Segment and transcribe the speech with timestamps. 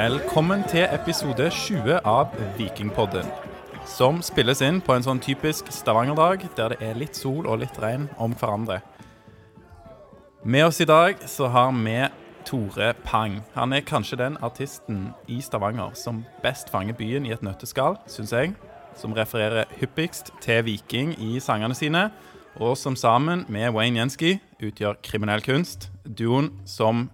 [0.00, 3.26] Velkommen til episode 20 av Vikingpodden.
[3.84, 7.76] Som spilles inn på en sånn typisk Stavanger-dag, der det er litt sol og litt
[7.82, 8.78] regn om hverandre.
[10.40, 11.98] Med oss i dag så har vi
[12.48, 13.42] Tore Pang.
[13.58, 18.32] Han er kanskje den artisten i Stavanger som best fanger byen i et nøtteskall, syns
[18.32, 18.56] jeg.
[18.96, 22.08] Som refererer hyppigst til Viking i sangene sine,
[22.56, 25.90] og som sammen med Wayne Jensky utgjør kriminell kunst.
[26.08, 27.10] Duoen som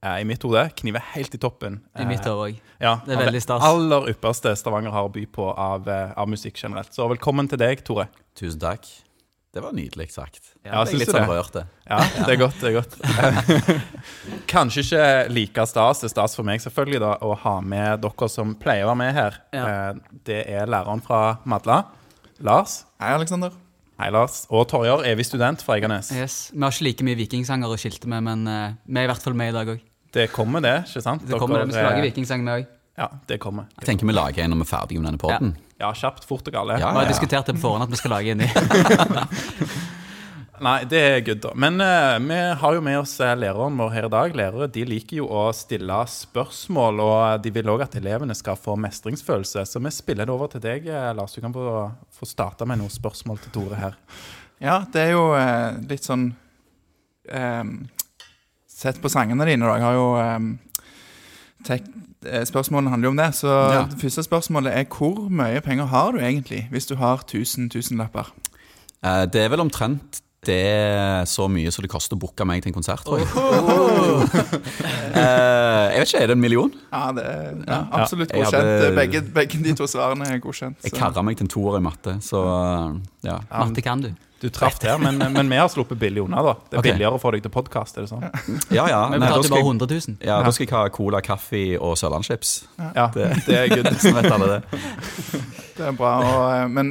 [0.00, 1.80] i mitt hode kniver helt i toppen.
[1.98, 2.60] I mitt hode hår òg.
[2.80, 3.62] ja, Det er veldig stas.
[3.62, 6.88] aller ypperste Stavanger har å by på av, eh, av musikk generelt.
[6.94, 8.08] Så velkommen til deg, Tore.
[8.34, 8.86] Tusen takk.
[9.52, 10.54] Det var nydelig sagt.
[10.64, 11.36] Ja, jeg syns litt sånn det?
[11.36, 11.52] rørt.
[11.52, 11.66] det.
[11.90, 12.60] Ja, det er godt.
[12.60, 13.80] det er godt.
[14.46, 18.28] Kanskje ikke like stas, det er stas for meg selvfølgelig da, å ha med dere
[18.30, 19.40] som pleier å være med her.
[19.52, 19.64] Ja.
[19.90, 21.82] Eh, Det er læreren fra Madla,
[22.40, 22.84] Lars.
[23.02, 23.52] Hei, Aleksander.
[24.00, 24.46] Hei, Lars.
[24.48, 26.10] Og Torjar, evig student fra Eiganes.
[26.14, 26.50] Yes.
[26.54, 29.22] Vi har ikke like mye vikingsanger å skilte med, men eh, vi er i hvert
[29.26, 29.80] fall med i dag òg.
[30.14, 30.76] Det kommer, det.
[30.88, 31.24] ikke sant?
[31.26, 32.70] Det kommer, vi skal lage eh, vikingsang, med òg.
[33.00, 33.70] Ja, det kommer.
[33.78, 35.54] Jeg tenker vi lager en når vi er ferdige med denne podden.
[35.80, 36.76] Ja, kjapt, fort og gale.
[36.82, 36.90] Ja.
[36.92, 38.50] Vi har diskutert det på forhånd at vi skal lage en ny.
[40.60, 41.54] Nei, det er good, da.
[41.56, 44.34] Men uh, vi har jo med oss eh, læreren vår her i dag.
[44.36, 48.74] Lærere de liker jo å stille spørsmål, og de vil òg at elevene skal få
[48.76, 49.64] mestringsfølelse.
[49.64, 51.32] Så vi spiller det over til deg, eh, Lars.
[51.32, 53.96] Du kan få, få starte med noen spørsmål til Tore her.
[54.60, 56.28] Ja, det er jo uh, litt sånn
[57.32, 57.72] ehm,
[58.80, 59.74] Sett på sangene dine, da.
[59.76, 60.48] Jeg har jo ehm,
[61.68, 61.84] tek,
[62.24, 63.28] eh, Spørsmålene handler jo om det.
[63.36, 63.82] Så Ja.
[63.90, 68.32] det første spørsmålet er hvor mye penger har du egentlig hvis du har 1000 tusenlapper?
[69.04, 72.62] Eh, Det er vel omtrent det er så mye som det koster å booke meg
[72.62, 73.28] til en konsert, tror jeg.
[75.10, 76.70] Eh, jeg vet ikke, er det en million?
[76.92, 78.64] Ja, det er ja, absolutt Jeg godkjent.
[78.64, 80.76] hadde- Begge, begge de to svarene er godkjent.
[80.82, 83.38] Jeg så- karra meg til en toer i matte, så ja.
[83.50, 84.14] Matte kan du.
[84.40, 86.54] Du traff der, men, men vi har sluppet billig unna, da.
[86.70, 86.86] Det er Ok.
[86.86, 88.22] billigere å få deg til podkast, er det sånn?
[88.78, 89.00] Ja, ja.
[89.12, 90.16] Vi da, betalte skal bare jeg, 100 000.
[90.30, 92.54] ja, da skal jeg ha cola, kaffe og sørlandschips.
[92.96, 93.26] Ja, det,
[93.58, 93.90] er good.
[94.00, 94.62] Så vet alle det.
[95.80, 96.14] Det er bra.
[96.20, 96.90] Og, eh, men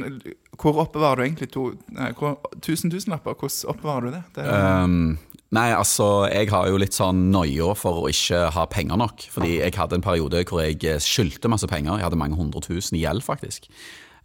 [0.60, 3.36] hvor oppbevarer du egentlig to, nei, hvor, tusen tusenlapper?
[3.38, 4.22] Hvordan oppbevarer du det?
[4.38, 5.18] det er, Um,
[5.54, 9.26] nei, altså, jeg har jo litt sånn noia for å ikke ha penger nok.
[9.34, 11.98] Fordi jeg hadde en periode hvor jeg eh, skyldte masse penger.
[12.00, 13.70] Jeg hadde mange hundre tusen i gjeld, faktisk.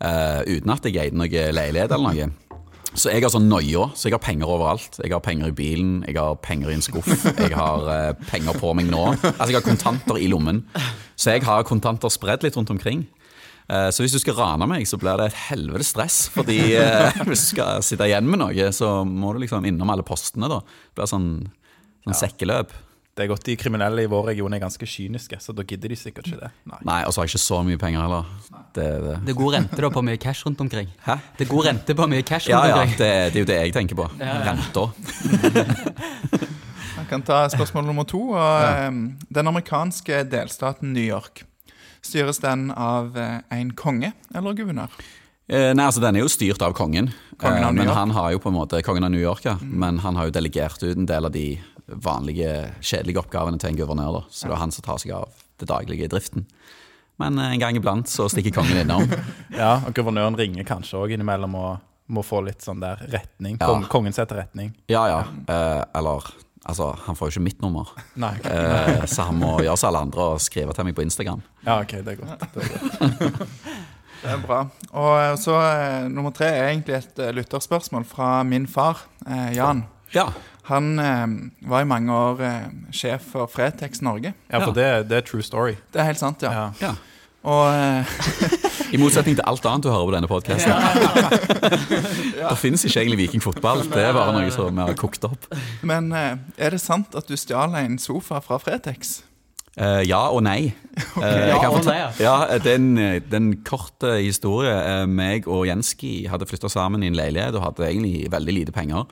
[0.01, 2.31] Eh, uten at jeg eide noe leilighet eller noe.
[2.95, 4.99] Så jeg har sånn noia, så jeg har penger overalt.
[5.03, 8.55] Jeg har penger i bilen, jeg har penger i en skuff, jeg har eh, penger
[8.61, 9.01] på meg nå.
[9.33, 10.61] Altså, jeg har kontanter i lommen.
[11.19, 13.03] Så jeg har kontanter spredd litt rundt omkring.
[13.67, 16.21] Eh, Så hvis du skal rane meg, så blir det et helvetes stress.
[16.31, 20.05] Fordi eh, hvis du skal sitte igjen med noe, så må du liksom innom alle
[20.07, 20.47] postene.
[20.51, 20.61] da.
[20.63, 21.29] Det blir sånn,
[22.07, 22.71] sånn sekkeløp.
[23.15, 25.95] Det er godt de kriminelle i vår region er ganske kyniske, så da gidder de
[25.95, 26.49] sikkert ikke det.
[26.67, 26.79] Nei.
[26.83, 28.25] Nei, og så har jeg ikke så mye penger heller.
[28.75, 29.13] Det, det.
[29.23, 30.89] Det er god rente da på mye cash rundt omkring.
[31.05, 31.15] Hæ?
[31.37, 33.47] Det er god rente på mye cash Ja, rundt ja, ja, det, det er jo
[33.53, 34.09] det jeg tenker på.
[34.19, 34.85] Renta.
[37.05, 38.19] Jeg kan ta spørsmål nummer to.
[38.33, 38.91] Og, eh,
[39.29, 41.43] Den amerikanske delstaten New York.
[42.01, 44.89] Styres den av eh, en konge eller guvernør?
[45.47, 47.11] Eh, nei, altså Den er jo styrt av kongen.
[47.37, 47.93] Kongen av New York?
[47.93, 49.55] men han har jo på en måte Kongen av New York, ja.
[49.61, 52.51] Men han har jo delegert ut en del av de vanlige,
[52.81, 54.19] kjedelige oppgavene til en guvernør.
[54.19, 56.45] da Så det er han som tar seg av det daglige i driften.
[57.21, 59.05] Men eh, en gang iblant så stikker kongen innom.
[59.55, 61.77] Ja, og guvernøren ringer kanskje òg innimellom og
[62.11, 63.55] må få litt sånn der retning.
[63.61, 63.71] Ja.
[63.89, 64.73] Kongen setter retning.
[64.91, 65.21] Ja, ja.
[65.47, 66.33] Eh, eller
[66.65, 67.91] Altså, han får jo ikke mitt nummer.
[68.17, 68.31] Nei.
[68.49, 71.43] Eh, så han må gjøre som alle andre og skrive til meg på Instagram.
[71.61, 72.45] Ja, OK, det er godt.
[72.55, 73.43] Det er godt.
[74.25, 74.63] Det er bra.
[74.97, 79.83] Og eh, så eh, nummer tre er egentlig et lytterspørsmål fra min far, eh, Jan.
[80.15, 80.31] Ja.
[80.69, 81.25] Han eh,
[81.69, 84.33] var i mange år eh, sjef for Fretex Norge.
[84.51, 85.75] Ja, for det, det er true story.
[85.93, 86.51] Det er helt sant, ja.
[86.51, 86.69] Ja.
[86.81, 86.93] ja.
[87.45, 88.15] Og eh,
[88.95, 90.73] I motsetning til alt annet du hører på denne podkasten.
[92.45, 93.83] Det finnes ikke egentlig vikingfotball.
[93.91, 95.45] Det er bare noe som vi har kokt opp.
[95.85, 99.19] Men eh, er det sant at du stjal en sofa fra Fretex?
[99.75, 100.73] Eh, ja og nei.
[101.15, 102.35] Eh, Ja og nei, ja.
[102.63, 104.71] Den, det er en, det er en kort eh, historie.
[104.71, 108.73] Eh, meg og Jenski hadde flytta sammen i en leilighet og hadde egentlig veldig lite
[108.75, 109.05] penger.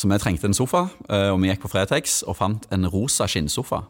[0.00, 3.26] Så vi trengte en sofa, eh, og vi gikk på Fretex og fant en rosa
[3.28, 3.82] skinnsofa.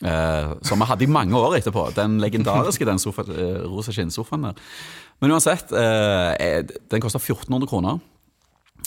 [0.00, 1.90] Eh, som vi hadde i mange år etterpå.
[1.94, 4.54] Den legendariske den sofa, eh, rosa skinnsofaen der.
[5.20, 8.00] Men uansett, den kosta 1400 kroner.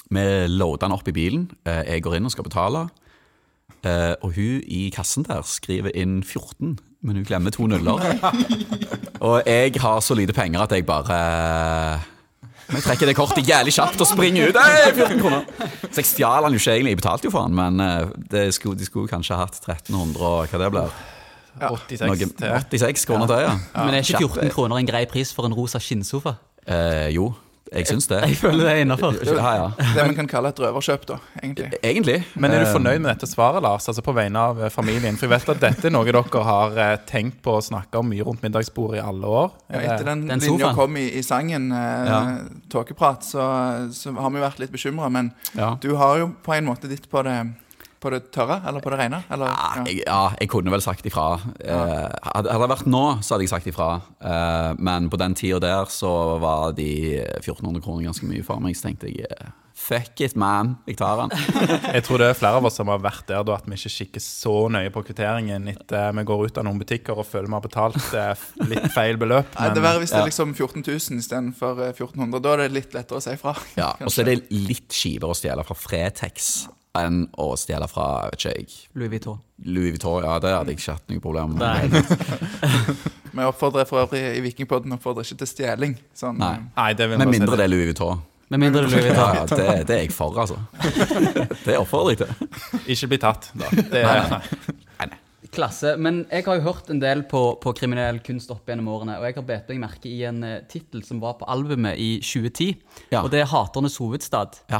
[0.10, 1.52] Vi loada den opp i bilen.
[1.64, 2.90] Jeg går inn og skal betale.
[4.24, 8.02] Og hun i kassen der skriver inn 14, men hun glemmer to nuller.
[9.22, 12.02] og jeg har så lite penger at jeg bare
[12.68, 14.60] Men jeg trekker det kortet jævlig kjapt og springer ut.
[14.60, 15.44] Hey, 14 kroner
[15.90, 18.46] Så jeg stjal han jo ikke egentlig, jeg betalte jo for han, men eh, det
[18.56, 20.96] skulle, de skulle kanskje hatt 1300 og hva det blir.
[21.60, 23.54] 86 Noe, 86 kroner til, ja.
[23.78, 26.38] Men er ikke 14 kroner en grei pris for en rosa skinnsofa?
[26.66, 27.30] Eh, jo.
[27.74, 28.20] Jeg syns det.
[28.30, 29.16] Jeg føler det er innafor.
[29.26, 29.68] Ja, ja.
[29.96, 31.72] Det man kan kalle et røverkjøp, da, egentlig.
[31.82, 32.18] Egentlig.
[32.36, 33.88] Men er du Eh, fornøyd med dette svaret, Lars?
[33.90, 35.18] Altså på vegne av eh, familien?
[35.18, 38.10] For jeg vet at dette er noe dere har eh, tenkt på å snakke om
[38.14, 39.52] mye rundt middagsbordet i alle år.
[39.74, 42.22] Ja, etter den, Den linja kom i, i sangen, eh, Ja.
[42.74, 43.44] Tåkeprat, så,
[43.94, 45.10] så har vi vært litt bekymra.
[45.10, 45.76] Men Ja.
[45.82, 47.36] du har jo på en måte ditt på det,
[48.04, 49.24] på det tørre, eller på det rene.
[49.32, 49.88] Eller, Ja, ja.
[49.88, 51.28] jeg, ja, jeg kunne vel sagt ifra.
[51.64, 53.90] Eh, hadde det vært nå, så hadde jeg sagt ifra.
[54.20, 56.14] Eh, men på den tida der så
[56.44, 56.92] var de
[57.40, 58.76] 1400 kroner ganske mye for meg.
[58.78, 59.52] Så tenkte jeg eh,
[59.84, 60.76] fuck it, man.
[60.88, 61.34] Jeg tar den.
[61.96, 63.92] Jeg tror det er flere av oss som har vært der da, at vi ikke
[63.96, 67.58] kikker så nøye på kvitteringen etter vi går ut av noen butikker og føler vi
[67.58, 69.50] har betalt litt feil beløp.
[69.58, 72.44] Nei, det er verre hvis det er liksom 14 000 istedenfor eh, 1400.
[72.46, 73.56] Da er det litt lettere å si fra.
[73.80, 76.54] Ja, og så er det litt kjipere å stjele fra Fretex
[77.00, 79.40] enn å stjele fra vet ikke jeg, Louis Vuitton.
[79.66, 80.24] Louis Vuitton.
[80.28, 81.64] Ja, det hadde jeg ikke hatt noe problem med.
[81.64, 82.04] Nei.
[83.34, 85.96] Vi oppfordrer for øvrig i Vikingpodden oppfordrer ikke til stjeling.
[86.14, 86.52] Sånn, Nei.
[86.60, 87.66] eh, Nei, det vil Med mindre det.
[87.66, 88.22] er Louis Vuitton.
[88.54, 89.40] Med mindre det er Louis Vuitton.
[89.40, 90.60] ja, det, det er jeg for, altså.
[91.66, 92.88] Det oppfordrer jeg til.
[92.94, 93.72] Ikke bli tatt, da.
[93.74, 94.38] Det er,
[95.02, 95.10] nei.
[95.54, 95.92] Klasse.
[96.02, 99.26] Men jeg har jo hørt en del på, på kriminell kunst opp gjennom årene, og
[99.28, 102.72] jeg har bet meg merke i en uh, tittel som var på albumet i 2010,
[103.14, 103.22] Ja.
[103.22, 104.62] og det er 'Haternes hovedstad'.
[104.74, 104.80] Ja.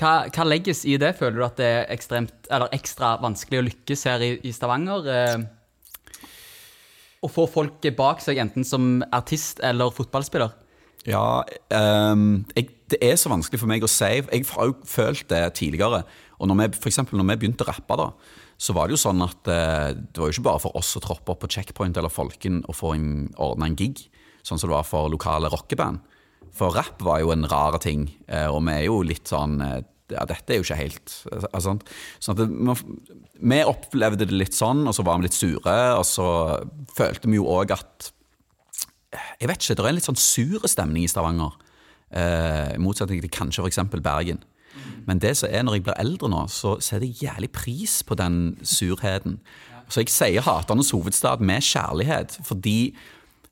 [0.00, 1.12] Hva, hva legges i det?
[1.18, 5.08] Føler du at det er ekstremt, ekstra vanskelig å lykkes her i, i Stavanger?
[5.12, 6.26] Eh,
[7.20, 10.54] å få folk bak seg, enten som artist eller fotballspiller?
[11.08, 11.42] Ja,
[12.12, 14.08] um, jeg, det er så vanskelig for meg å si.
[14.20, 16.02] Jeg har jo følt det tidligere.
[16.40, 18.08] Og når vi, for eksempel når vi begynte å rappe, da,
[18.60, 21.00] så var det jo sånn at eh, det var jo ikke bare for oss å
[21.00, 24.02] troppe opp på Checkpoint eller Folken og få ordna en gig,
[24.44, 26.02] sånn som det var for lokale rockeband.
[26.56, 29.80] For rapp var jo en rar ting, eh, og vi er jo litt sånn eh,
[30.10, 31.12] ja, dette er jo ikke helt
[31.52, 31.76] altså.
[32.18, 32.80] Sånn at
[33.40, 35.76] Vi opplevde det litt sånn, og så var vi litt sure.
[35.94, 36.26] Og så
[36.96, 38.10] følte vi jo òg at
[39.40, 41.54] jeg vet ikke, Det er en litt sånn sur stemning i Stavanger.
[42.10, 43.80] Eh, I motsetning til kanskje f.eks.
[44.02, 44.42] Bergen.
[45.06, 48.14] Men det som er når jeg blir eldre nå, så setter jeg jævlig pris på
[48.18, 49.40] den surheten.
[49.90, 52.94] Så jeg sier haternes hovedstad med kjærlighet, fordi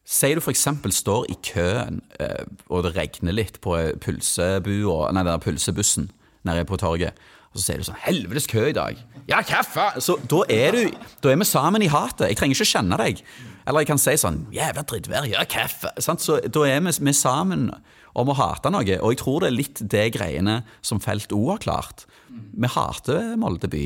[0.09, 0.65] Sier du f.eks.
[0.97, 6.09] står i køen, eh, og det regner litt på pulsebua, nei, den pulsebussen
[6.49, 7.19] nede på torget,
[7.53, 9.03] og så sier du sånn 'Helvetes kø i dag'.
[9.29, 10.01] Ja, kaffe!
[10.01, 12.29] Så da er, du, da er vi sammen i hatet.
[12.29, 13.23] Jeg trenger ikke kjenne deg.
[13.67, 15.93] Eller jeg kan si sånn 'Jævla drittvær, ja, kaffe'.
[16.01, 16.25] Sant?
[16.25, 17.71] Så da er vi, vi sammen
[18.15, 19.01] om å hate noe.
[19.01, 22.07] Og jeg tror det er litt det greiene som Felt O har klart.
[22.33, 23.85] Vi hater Molde by.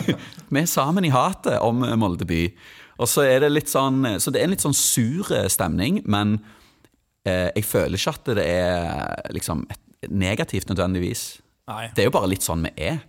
[0.52, 2.54] vi er sammen i hatet om Molde by.
[2.98, 6.38] Og så er det litt sånn Så det er en litt sånn sur stemning, men
[7.26, 9.66] eh, jeg føler ikke at det er liksom
[10.08, 11.26] negativt nødvendigvis.
[11.68, 11.88] Nei.
[11.94, 13.00] Det er jo bare litt sånn vi er.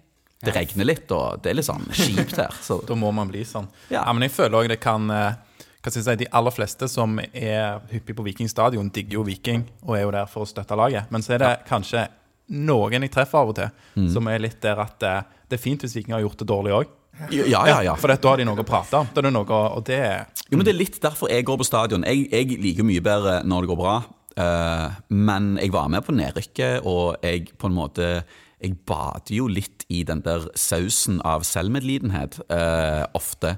[0.43, 2.53] Det regner litt, og det er litt sånn kjipt her.
[2.61, 2.79] Så.
[2.87, 3.67] Da må man bli sånn.
[3.89, 4.03] Ja.
[4.05, 5.33] Ja, Men jeg føler òg det kan eh,
[5.81, 9.23] hva skal jeg si, De aller fleste som er hyppig på Viking stadion, digger jo
[9.27, 11.07] Viking og er jo der for å støtte laget.
[11.13, 12.07] Men så er det kanskje
[12.53, 14.09] noen jeg treffer av og til, Mm.
[14.13, 16.73] som er litt der at eh, det er fint hvis Viking har gjort det dårlig
[16.81, 16.91] òg.
[17.31, 17.95] Ja, ja, ja.
[17.97, 19.09] For da har de noe å prate om.
[19.13, 20.01] Det noe, og det
[20.47, 22.05] Jo, men Det er litt derfor jeg går på stadion.
[22.07, 23.95] Jeg, jeg liker mye bedre når det går bra.
[24.37, 28.23] uh, men jeg var med på nedrykket, og jeg på en måte
[28.57, 33.57] Jeg bader jo litt i den der sausen av selvmedlidenhet uh, ofte.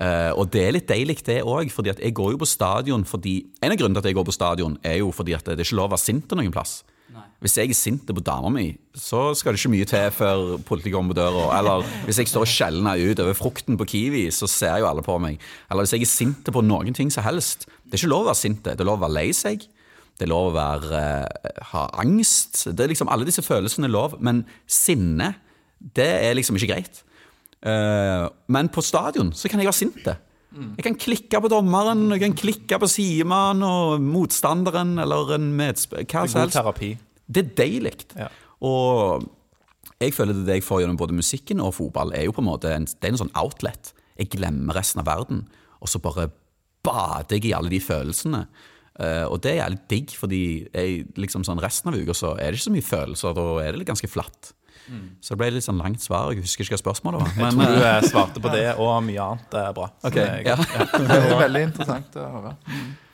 [0.00, 1.68] Uh, og det er litt deilig, det òg.
[1.72, 4.38] For jeg går jo på stadion fordi En av grunnene til at jeg går på
[4.38, 6.80] stadion, er jo fordi at det er ikke lov å være sint noen plass.
[7.40, 10.92] Hvis jeg er sint på dama mi, så skal det ikke mye til før politiet
[10.92, 11.46] kommer på døra.
[11.56, 15.04] Eller hvis jeg står og skjelner ut over frukten på Kiwi, så ser jo alle
[15.04, 15.40] på meg.
[15.70, 17.64] Eller hvis jeg er sint på noen ting som helst.
[17.86, 18.60] Det er ikke lov å være sint.
[18.66, 19.64] Det er lov å være lei seg.
[20.20, 22.66] Det er lov å være, eh, ha angst.
[22.76, 24.20] Det er liksom Alle disse følelsene er lov.
[24.20, 25.34] Men sinne,
[25.80, 27.02] det er liksom ikke greit.
[27.64, 30.12] Eh, men på stadion så kan jeg være sint.
[30.76, 36.04] Jeg kan klikke på dommeren, jeg kan klikke på sidemannen og motstanderen eller en medspiller.
[36.10, 36.96] Hva som god terapi.
[37.30, 37.94] Det er deilig.
[38.18, 38.28] Ja.
[38.66, 39.28] Og
[40.00, 42.50] jeg føler det, det jeg får gjennom både musikken og fotball, er jo på en
[42.50, 43.92] måte en, det er en sånn outlet.
[44.20, 45.46] Jeg glemmer resten av verden,
[45.80, 46.28] og så bare
[46.84, 48.44] bader jeg i alle de følelsene.
[49.00, 50.40] Uh, og det er jævlig digg, fordi
[50.74, 53.36] jeg, liksom sånn resten av uka så er det ikke så mye følelser.
[53.36, 54.52] Da er det litt ganske flatt.
[55.20, 56.32] Så det ble litt sånn langt svar.
[56.32, 57.34] Jeg husker ikke hva spørsmålet var.
[57.40, 59.86] Jeg tror du eh, eh, svarte på det og mye annet er bra.
[60.08, 60.86] Okay, jeg, er ja.
[60.96, 62.54] Det er veldig interessant å høre.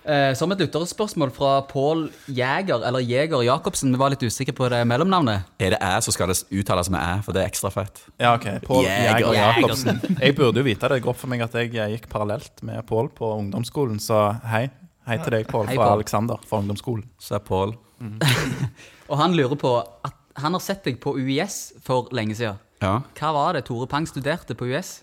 [0.06, 3.90] Eh, som et lytterspørsmål fra Pål Jæger, eller Jæger Jacobsen.
[3.90, 5.48] Vi var litt usikre på det mellomnavnet.
[5.58, 8.04] Er det æ, som skal det uttales med æ, for det er ekstra fett.
[8.22, 8.46] Ja, ok.
[8.62, 9.98] Pål Jæger Jacobsen.
[10.20, 11.00] Jeg burde jo vite det.
[11.00, 14.68] Det går opp for meg at jeg gikk parallelt med Pål på ungdomsskolen, så hei.
[15.06, 15.90] Hei til deg, Pål, fra.
[15.94, 17.02] Alexander fra ungdomsskolen.
[17.18, 17.74] Så er Pål
[19.10, 22.58] Og han lurer på at han har sett deg på UiS for lenge siden.
[22.82, 23.00] Ja.
[23.16, 25.00] Hva var det Tore Pang studerte på UiS?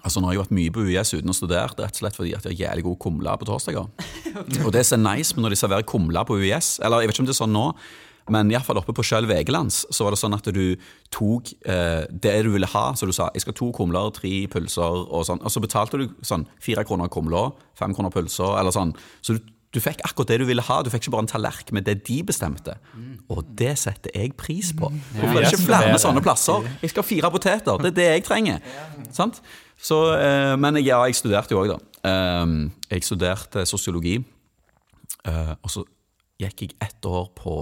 [0.00, 2.34] Altså, nå har jeg vært mye på UiS uten å studere, rett og slett fordi
[2.36, 3.88] at jeg har jævlig god kumle på torsdager.
[4.66, 7.18] Og det som er nice med når de serverer kumle på UiS, eller jeg vet
[7.18, 7.66] ikke om det er sånn nå,
[8.30, 10.76] Men iallfall oppe på sjøl Vegelands så var det sånn at du
[11.10, 12.82] tok eh, det du ville ha.
[12.94, 15.40] Så du sa jeg skal to kumler, tre pølser og sånn.
[15.42, 18.92] Og så betalte du sånn fire kroner kumla, fem kroner pølser, eller sånn.
[19.24, 20.80] Så du, du fikk akkurat det du ville ha.
[20.82, 22.74] Du fikk ikke bare en tallerken med det de bestemte.
[23.30, 24.90] Og det setter jeg pris på.
[25.14, 26.66] Hvorfor er det ikke flere sånne plasser?
[26.82, 27.78] Jeg skal ha fire poteter.
[27.78, 28.58] Det er det jeg trenger.
[29.80, 31.78] Så, eh, men ja, jeg studerte jo òg, da.
[32.10, 32.56] Eh,
[32.90, 34.18] jeg studerte sosiologi.
[35.24, 35.84] Eh, og så
[36.40, 37.54] gikk jeg ett år på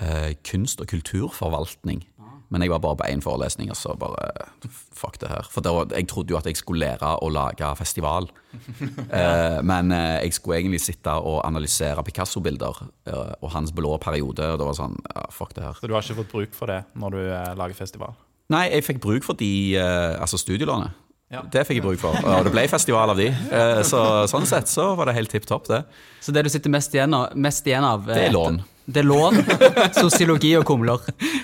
[0.00, 2.04] eh, kunst- og kulturforvaltning.
[2.48, 4.28] Men jeg var bare på én forelesning, og så bare
[4.98, 5.46] Fuck det her.
[5.52, 8.30] For da, jeg trodde jo at jeg skulle lære å lage festival.
[9.18, 14.44] Eh, men eh, jeg skulle egentlig sitte og analysere Picasso-bilder eh, og hans blå periode.
[14.52, 15.76] Og det var sånn ja, Fuck det her.
[15.80, 18.16] Så du har ikke fått bruk for det når du eh, lager festival?
[18.52, 20.96] Nei, jeg fikk bruk for de eh, Altså studielånet.
[21.28, 21.42] Ja.
[21.52, 22.16] Det fikk jeg bruk for.
[22.24, 23.28] Og det ble festival av de.
[23.28, 24.00] Eh, så
[24.30, 25.82] sånn sett så var det helt tipp topp, det.
[26.24, 28.62] Så det du sitter mest igjen av, mest igjen av Det er lån.
[28.88, 29.42] Det er lån,
[29.98, 31.02] sosiologi og kumler.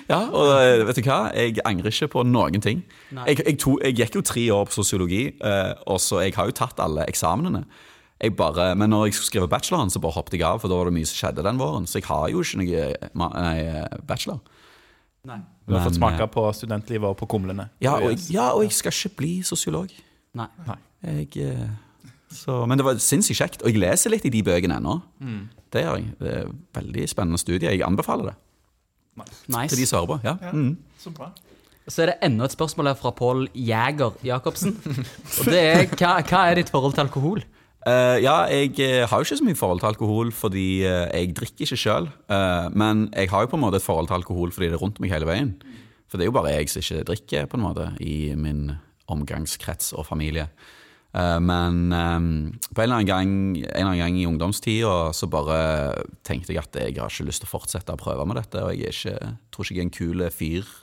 [0.09, 1.19] Ja, og eh, vet du hva?
[1.37, 2.81] Jeg angrer ikke på noen ting.
[3.13, 6.49] Jeg, jeg, to, jeg gikk jo tre år på sosiologi, eh, og så jeg har
[6.49, 7.67] jo tatt alle eksamenene.
[8.25, 10.79] Jeg bare, men når jeg skulle skrive bacheloren, så bare hoppet jeg av, for da
[10.79, 11.89] var det mye som skjedde den våren.
[11.91, 13.57] Så jeg har jo ikke noe nei,
[14.09, 14.41] bachelor.
[15.29, 15.41] Nei.
[15.65, 17.71] Du har fått smake på studentlivet og på kumlene?
[17.83, 19.93] Ja og, jeg, ja, og jeg skal ikke bli sosiolog.
[20.37, 20.49] Nei.
[21.05, 21.69] Jeg, eh,
[22.35, 24.99] så, men det var sinnssykt kjekt, og jeg leser litt i de bøkene ennå.
[25.75, 26.11] Det gjør jeg.
[26.23, 27.73] Det er veldig spennende studie.
[27.73, 28.37] Jeg anbefaler det
[29.71, 30.19] til de som hører på.
[30.25, 30.52] Ja.
[30.52, 30.76] Mm.
[30.99, 31.31] Så bra.
[31.88, 34.73] Så er det enda et spørsmål her fra Pål Jæger Jacobsen.
[35.40, 37.45] Og det er hva, hva er ditt forhold til alkohol?
[37.85, 41.35] Uh, ja, jeg eh, har jo ikke så mye forhold til alkohol fordi uh, jeg
[41.37, 42.09] drikker ikke sjøl.
[42.73, 45.00] men jeg har jo på en måte et forhold til alkohol fordi det er rundt
[45.04, 45.52] meg hele veien.
[46.09, 48.71] For det er jo bare jeg som ikke drikker på en måte i min
[49.12, 50.49] omgangskrets og familie.
[51.14, 52.21] Eh, men eh,
[52.75, 55.59] på en eller, gang, en eller annen gang i ungdomstida så bare
[56.26, 58.64] tenkte jeg at jeg har ikke lyst til å fortsette å prøve med dette.
[58.64, 60.75] Og jeg ikke, tror ikke jeg er en kul fyr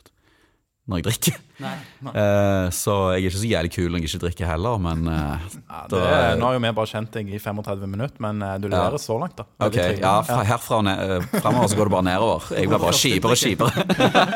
[0.90, 1.36] når jeg drikker.
[1.62, 1.76] Nei.
[2.12, 5.44] Eh, så jeg er ikke så jævlig kul når jeg ikke drikker heller, men uh,
[5.70, 8.42] Ja, Da- det, er- nå har jo vi bare kjent deg i 35 minutter, men
[8.42, 9.46] uh, du leverer så langt, da.
[9.68, 12.48] Ok, ja, fra herfra og eh, fremover så går det bare nedover.
[12.58, 13.86] Jeg blir bare kjipere og kjipere.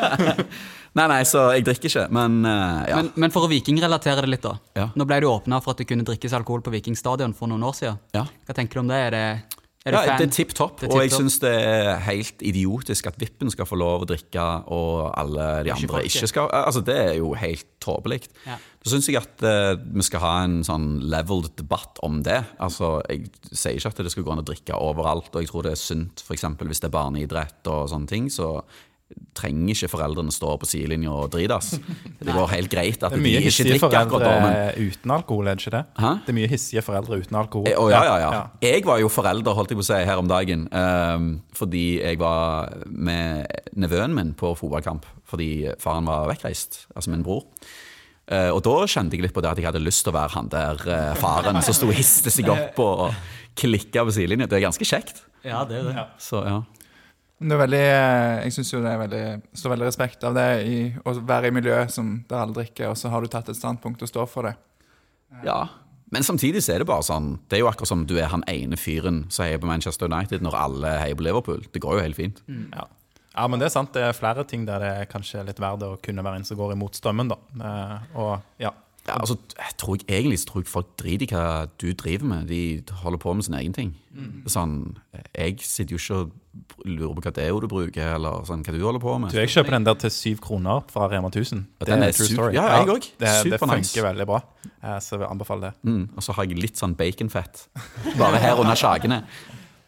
[1.00, 3.00] nei, nei, så jeg drikker ikke, men ja.
[3.02, 4.54] Men, men for å vikingrelatere det litt, da.
[4.78, 4.86] Ja.
[4.94, 7.66] Nå ble det jo åpna for at det kunne drikkes alkohol på Vikingstadion for noen
[7.66, 7.98] år siden.
[8.16, 8.22] ja.
[8.46, 9.02] Hva tenker du om det?
[9.08, 9.24] Er det,
[9.86, 10.18] er du ja, fan?
[10.18, 13.78] det er tipp topp, og jeg syns det er helt idiotisk at Vippen skal få
[13.78, 16.48] lov å drikke, og alle de Ikke andre ikke skal.
[16.50, 18.24] Altså, Det er jo helt tåpelig.
[18.48, 18.56] Ja.
[18.82, 22.40] Da syns jeg at uh, vi skal ha en sånn leveled debatt om det.
[22.58, 25.68] Altså, Jeg sier ikke at det skal gå an å drikke overalt, og jeg tror
[25.68, 26.48] det er sunt f.eks.
[26.66, 28.26] hvis det er barneidrett og sånne ting.
[28.30, 28.56] så
[29.36, 31.76] trenger ikke foreldrene stå på sidelinja og drites.
[32.26, 34.50] Det går helt greit at er de ikke drikker akkurat foreldre da.
[34.74, 35.82] Men, uten alkohol, er det ikke det?
[36.02, 36.12] Hæ?
[36.24, 37.68] Det er mye hissige foreldre uten alkohol.
[37.70, 38.42] Jeg, å, ja, ja, ja.
[38.64, 40.66] Jeg var jo forelder, holdt jeg på å si, her om dagen.
[40.72, 43.46] Um, fordi jeg var med
[43.78, 45.06] nevøen min på fotballkamp.
[45.30, 45.50] Fordi
[45.82, 47.44] faren var vekkreist, altså min bror.
[48.26, 50.34] Uh, og da kjente jeg litt på det at jeg hadde lyst til å være
[50.34, 53.04] han der uh, faren som sto og histe seg opp og
[53.56, 54.48] klikka på sidelinja.
[54.50, 55.22] Det er ganske kjekt.
[55.46, 56.08] Ja, det er det.
[56.18, 56.64] Så ja.
[57.36, 59.24] Det er veldig, eh, jeg syns jo det er veldig,
[59.60, 62.96] står veldig respekt av det i, å være i miljø som der alle drikker, og
[62.96, 64.54] så har du tatt et standpunkt og står for det.
[65.44, 65.64] ja.
[66.14, 68.44] Men samtidig så er det bare sånn Det er jo akkurat som du er han
[68.46, 71.64] ene fyren som heier på Manchester United når alle heier på Liverpool.
[71.74, 72.38] Det går jo helt fint.
[72.46, 72.84] Ja.
[73.34, 73.90] ja, men det er sant.
[73.90, 76.60] Det er flere ting der det er kanskje litt verdt å kunne være en som
[76.60, 77.40] går imot strømmen, da.
[77.58, 78.70] Eh, og ja.
[79.06, 81.44] Ja, altså, jeg tror jeg, egentlig så tror jeg folk driter i hva
[81.78, 82.48] du driver med.
[82.50, 83.92] De holder på med sin egen ting.
[84.50, 84.96] Sånn,
[85.36, 88.72] jeg sitter jo ikke og lurer på hva det er du bruker, eller sånn, hva
[88.74, 89.30] du holder på med.
[89.30, 91.62] Du, jeg kjøper den der til syv kroner fra Rema 1000.
[91.80, 92.54] Ja, det er true super- story.
[92.56, 93.12] ja, jeg også.
[93.20, 94.40] Det, det funker funker veldig bra,
[94.86, 95.72] Eh, så jeg vil anbefale det.
[95.88, 97.66] Mm, og så har jeg litt sånn baconfett.
[98.18, 99.22] Bare her under skjagene.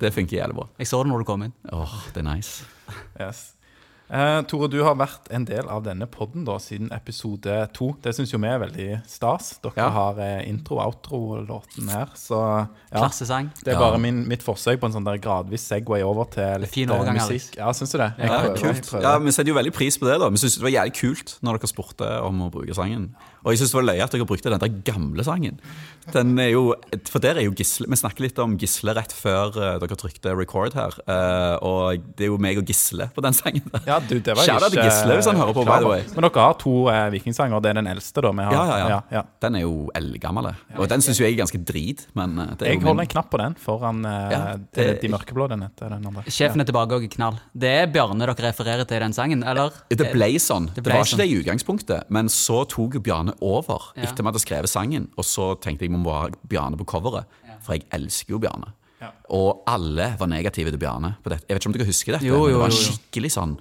[0.01, 0.69] Det funker jævlig bra.
[0.79, 1.53] Jeg så det når du kom inn.
[1.73, 2.65] Åh, det er nice.
[3.21, 3.55] Yes.
[4.09, 7.91] Eh, Tore, du har vært en del av denne podden da, siden episode to.
[8.01, 9.59] Det syns jo vi er veldig stas.
[9.61, 9.89] Dere Ja.
[9.93, 12.39] har eh, intro-outro-låten her, så
[12.91, 13.03] ja.
[13.03, 13.51] Klassesang.
[13.63, 13.79] Det er Ja.
[13.91, 16.95] bare min, mitt forsøk på en sånn der gradvis Segway over til litt Fin eh,
[16.97, 17.57] overgang, musikk.
[17.59, 18.15] Ja, syns du det?
[18.17, 19.03] Jeg Ja, prøver, kult.
[19.03, 20.19] Ja, Vi setter jo veldig pris på det.
[20.21, 23.15] da Vi syns det var jævlig kult når dere spurte om å bruke sangen.
[23.45, 25.59] Og jeg syns det var løye at dere brukte den der gamle sangen.
[26.13, 26.63] Den er jo,
[27.11, 30.33] For der er jo Gisle Vi snakker litt om Gisle rett før eh, dere trykte
[30.39, 30.95] record her.
[31.05, 33.67] Eh, og det er jo meg og Gisle på den sangen.
[33.87, 36.07] Ja, du, det var til ikke Gisle hvis han hører på, klar by the way.
[36.17, 37.61] Men dere har to eh, vikingsanger.
[37.65, 38.33] Det er den eldste, da.
[38.39, 38.57] Vi har.
[38.57, 39.01] Ja, ja, ja.
[39.19, 39.23] ja.
[39.45, 40.49] Den er jo eldgammel.
[40.79, 43.01] Og den syns jo jeg er ganske drit, men eh, det er Jeg jo holder
[43.03, 43.09] min.
[43.09, 45.49] en knapp på den foran eh, Ja, det, det- De mørkeblå.
[45.53, 46.25] Den heter den andre.
[46.33, 47.37] Sjefen er tilbake og knall.
[47.53, 49.77] Det er Bjarne dere refererer til i den sangen, eller?
[49.93, 50.71] Det ble sånn.
[50.75, 51.21] Det, ble var sånn.
[51.21, 54.03] ikke det i utgangspunktet, men så tok jo Bjarne over Ja.
[54.09, 55.09] etter vi hadde skrevet sangen.
[55.17, 57.25] Og så tenkte jeg vi må ha Bjarne på coveret,
[57.63, 58.73] for jeg elsker jo Bjarne.
[59.01, 59.13] Ja.
[59.31, 61.17] Og alle var negative til Bjarne.
[61.23, 61.45] på dette.
[61.49, 63.59] Jeg vet ikke om dere husker dette, Jo, men jo, det var skikkelig sånn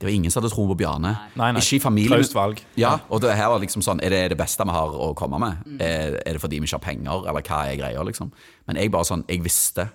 [0.00, 1.12] Det var ingen som hadde tro på Bjarne.
[1.36, 1.60] Nei, nei.
[1.60, 2.18] Ikke i familien.
[2.18, 2.60] Traust valg.
[2.76, 5.38] Ja, og det her var liksom sånn Er det det beste vi har å komme
[5.38, 5.80] med?
[5.80, 8.32] Er, er det fordi vi ikke har penger, eller hva er greia, liksom?
[8.66, 9.90] Men jeg bare sånn Jeg visste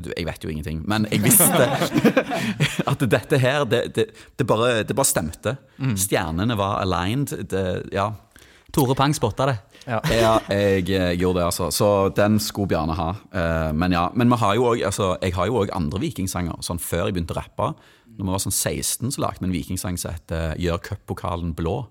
[0.00, 1.66] du, Jeg vet jo ingenting, men jeg visste
[2.86, 4.06] at dette her Det, det,
[4.38, 5.56] det, bare, det bare stemte.
[5.96, 7.34] Stjernene var aligned.
[7.50, 8.12] Det, ja.
[8.72, 9.56] Tore Pang spotta det.
[9.86, 10.00] Ja.
[10.12, 11.70] Ja, jeg, jeg, gjorde det, altså.
[11.74, 11.86] Så
[12.16, 13.08] den skulle Bjarne ha.
[13.34, 16.60] Eh, men ja, men vi har jo også, altså, jeg har jo òg andre vikingsanger.
[16.64, 17.72] Sånn Før jeg begynte å rappe,
[18.12, 21.86] Når vi var sånn 16, så lagde vi en vikingsang som heter 'Gjør cuppokalen blå'.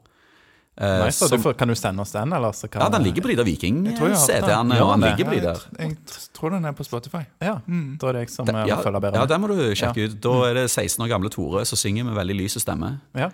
[0.81, 2.51] Nei, så som- du får, kan du sende oss den, eller?
[2.51, 4.69] Så kan ja, den ligger på de der viking-CD-ene.
[4.69, 5.01] den.
[5.01, 5.59] den ligger på de Ja, der.
[5.79, 5.97] jeg, jeg
[6.33, 7.25] tror den er på Spotify.
[7.41, 10.05] Ja, da er det jeg som eh, Ja, følger bedre ja, den må du sjekke
[10.07, 10.21] ut.
[10.21, 13.01] Da er det 16 år gamle Tore som synger med veldig lys stemme.
[13.13, 13.29] Ja.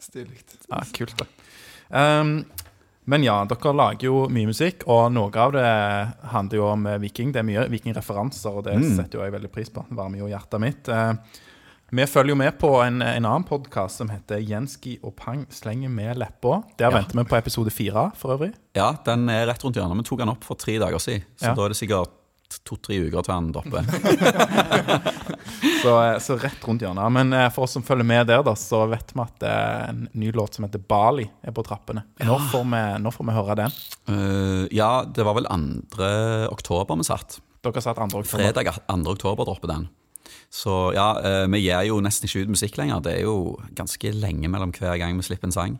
[0.00, 0.38] Stilig.
[0.70, 1.24] Ja, kult da
[1.90, 2.44] Um,
[3.08, 5.66] men ja, dere lager jo mye musikk, og noe av det
[6.34, 7.32] handler jo om eh, viking.
[7.32, 8.96] Det er mye vikingreferanser, og det Mm.
[8.96, 9.84] setter jo jeg veldig pris på.
[9.88, 10.88] Det varmer jo hjertet mitt.
[10.92, 11.14] Eh,
[11.90, 15.88] vi følger jo med på en, en annen podkast som heter Jenski og Pang slenger
[15.88, 16.58] med leppa.
[16.76, 18.52] Der venter vi på episode fire, for øvrig.
[18.76, 19.96] Ja, den er rett rundt hjørnet.
[19.96, 21.54] Vi tok den opp for tre dager siden, så Ja.
[21.54, 22.12] da er det sikkert
[22.66, 23.84] to-tre uker til han dropper.
[25.82, 27.12] Så, eh, så rett rundt hjørnet.
[27.14, 30.06] Men eh, for oss som følger med der, da, så vet vi at eh, en
[30.18, 32.04] ny låt som heter Bali, er på trappene.
[32.24, 33.78] Når får vi, når får vi høre den?
[34.10, 36.10] Uh, ja, det var vel 2.
[36.50, 37.38] oktober vi satt.
[37.64, 38.08] Dere satt 2.
[38.08, 38.28] oktober.
[38.30, 38.98] Fredag 2.
[39.14, 39.88] oktober dropper den.
[40.52, 43.02] Så ja, uh, vi gir jo nesten ikke ut musikk lenger.
[43.04, 45.78] Det er jo ganske lenge mellom hver gang vi slipper en sang.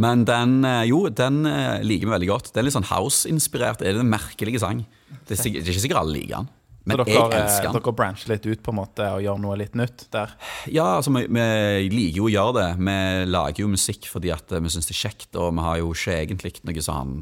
[0.00, 2.50] Men den, eh, jo, den eh, liker vi veldig godt.
[2.50, 3.78] Det er litt sånn house-inspirert.
[3.78, 4.82] Det er en merkelig sang.
[5.22, 6.48] Det er, sikkert, det er ikke sikkert alle liker den.
[6.84, 7.76] Men så jeg dere, eh, elsker den.
[7.78, 10.34] dere brancher litt ut på en måte og gjør noe litt nytt der?
[10.68, 11.46] Ja, altså vi, vi
[11.94, 12.66] liker jo å gjøre det.
[12.90, 12.96] Vi
[13.30, 16.18] lager jo musikk fordi at vi syns det er kjekt, og vi har jo ikke
[16.18, 17.14] egentlig noe sånn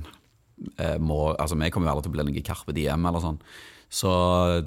[0.81, 3.39] eh, må, Altså Vi kommer jo aldri til å bli noe Carpe Diem eller sånn.
[3.93, 4.11] Så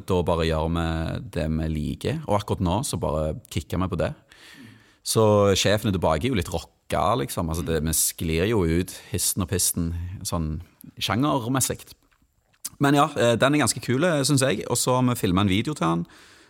[0.05, 0.85] da bare gjør vi
[1.33, 2.21] det vi liker.
[2.29, 4.13] Og akkurat nå så bare kicker vi på det.
[5.05, 5.25] Så
[5.57, 6.53] sjefen er tilbake er jo litt
[6.85, 7.49] rocka, liksom.
[7.49, 10.61] Altså det, vi sklir jo ut histen og pisten sånn
[10.99, 11.79] sjangermessig.
[12.79, 14.65] Men ja, eh, den er ganske kul, syns jeg.
[14.69, 16.05] Og så har vi filma en video til den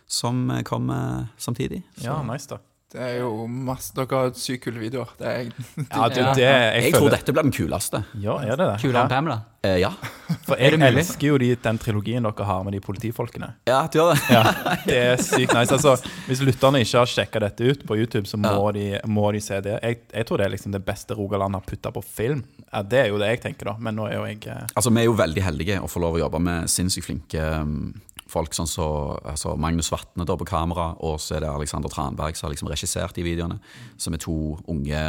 [0.06, 1.84] som eh, kommer samtidig.
[1.96, 2.06] Så.
[2.06, 2.58] Ja, nice da.
[2.96, 5.10] Det er jo masse Dere har sykt kule videoer.
[5.18, 5.50] Det er,
[5.90, 8.00] Ja, du, det, jeg, Jeg tror dette blir den kuleste.
[8.22, 8.76] Ja, er det det?
[8.80, 9.36] Kulere enn Pamela.
[9.66, 9.90] Eh, ja.
[10.46, 13.50] For jeg elsker jo de, den trilogien dere har med de politifolkene.
[13.68, 14.22] ja, du gjør det.
[14.32, 14.42] Ja,
[14.88, 15.76] Det er sykt nice.
[15.76, 15.96] Altså,
[16.30, 19.60] hvis lytterne ikke har sjekka dette ut på YouTube, så må, de, må de se
[19.66, 19.76] det.
[19.82, 22.44] Jeg, jeg tror det er liksom det beste Rogaland har putta på film.
[22.70, 23.76] Ja, det er jo det jeg tenker, da.
[23.82, 26.16] Men nå er jo jeg eh, Altså, Vi er jo veldig heldige å få lov
[26.16, 27.90] å jobbe med sinnssykt flinke um,
[28.28, 32.36] folk, sånn som altså Magnus Vatne da på kamera, og så er det Alexander Tranberg
[32.36, 33.58] som har liksom regissert de videoene.
[33.98, 35.02] Som er to unge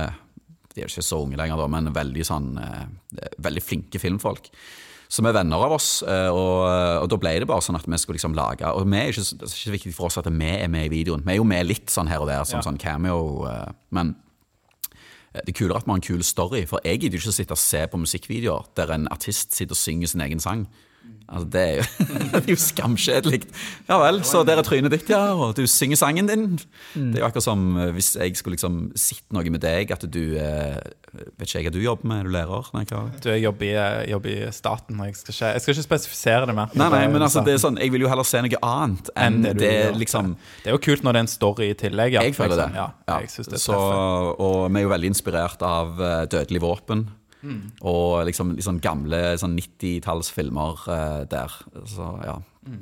[0.78, 2.84] De er ikke så unge lenger, da, men veldig sånn eh,
[3.42, 4.52] Veldig flinke filmfolk.
[5.10, 6.68] Som er venner av oss, eh, og,
[7.02, 9.24] og da ble det bare sånn at vi skulle liksom lage Og vi er ikke,
[9.40, 11.24] det er ikke viktig for oss at vi er med i videoen.
[11.26, 12.66] Vi er jo med litt sånn her og der, som Ja.
[12.68, 14.16] sånn cameo, eh, men
[15.34, 17.54] det er kulere at vi har en kul story, for jeg gidder ikke å sitte
[17.54, 20.68] og se på musikkvideoer der en artist sitter og synger sin egen sang.
[21.28, 23.42] Altså, det er jo, det er jo skamkjedelig.
[23.90, 26.46] Ja vel, så der er trynet ditt, ja, og du synger sangen din.
[26.96, 30.06] Det er jo akkurat som eh, hvis jeg skulle liksom sett noe med deg, at
[30.08, 30.80] du eh,
[31.18, 32.68] Vet ikke jeg hva du jobber med, er du lærer?
[32.78, 32.84] Nei?
[32.88, 33.74] Du, jeg jobber i,
[34.12, 36.72] jobber i staten, og jeg skal, ikke, jeg skal ikke spesifisere det mer.
[36.78, 39.40] nei, nei, men altså, det er sånn, jeg vil jo heller se noe annet enn
[39.42, 42.16] Enn det det, liksom Det er jo kult når det er en story i tillegg.
[42.20, 42.70] Ja, Jeg føler det.
[42.78, 43.20] Ja, Ja.
[43.24, 43.80] jeg synes det er så,
[44.38, 47.08] og vi er jo veldig inspirert av eh, Dødelig våpen.
[47.44, 47.72] Mm.
[47.82, 51.54] Og liksom, liksom gamle sånn 90-tallsfilmer uh, der.
[51.86, 52.40] Så, ja.
[52.68, 52.82] Mm.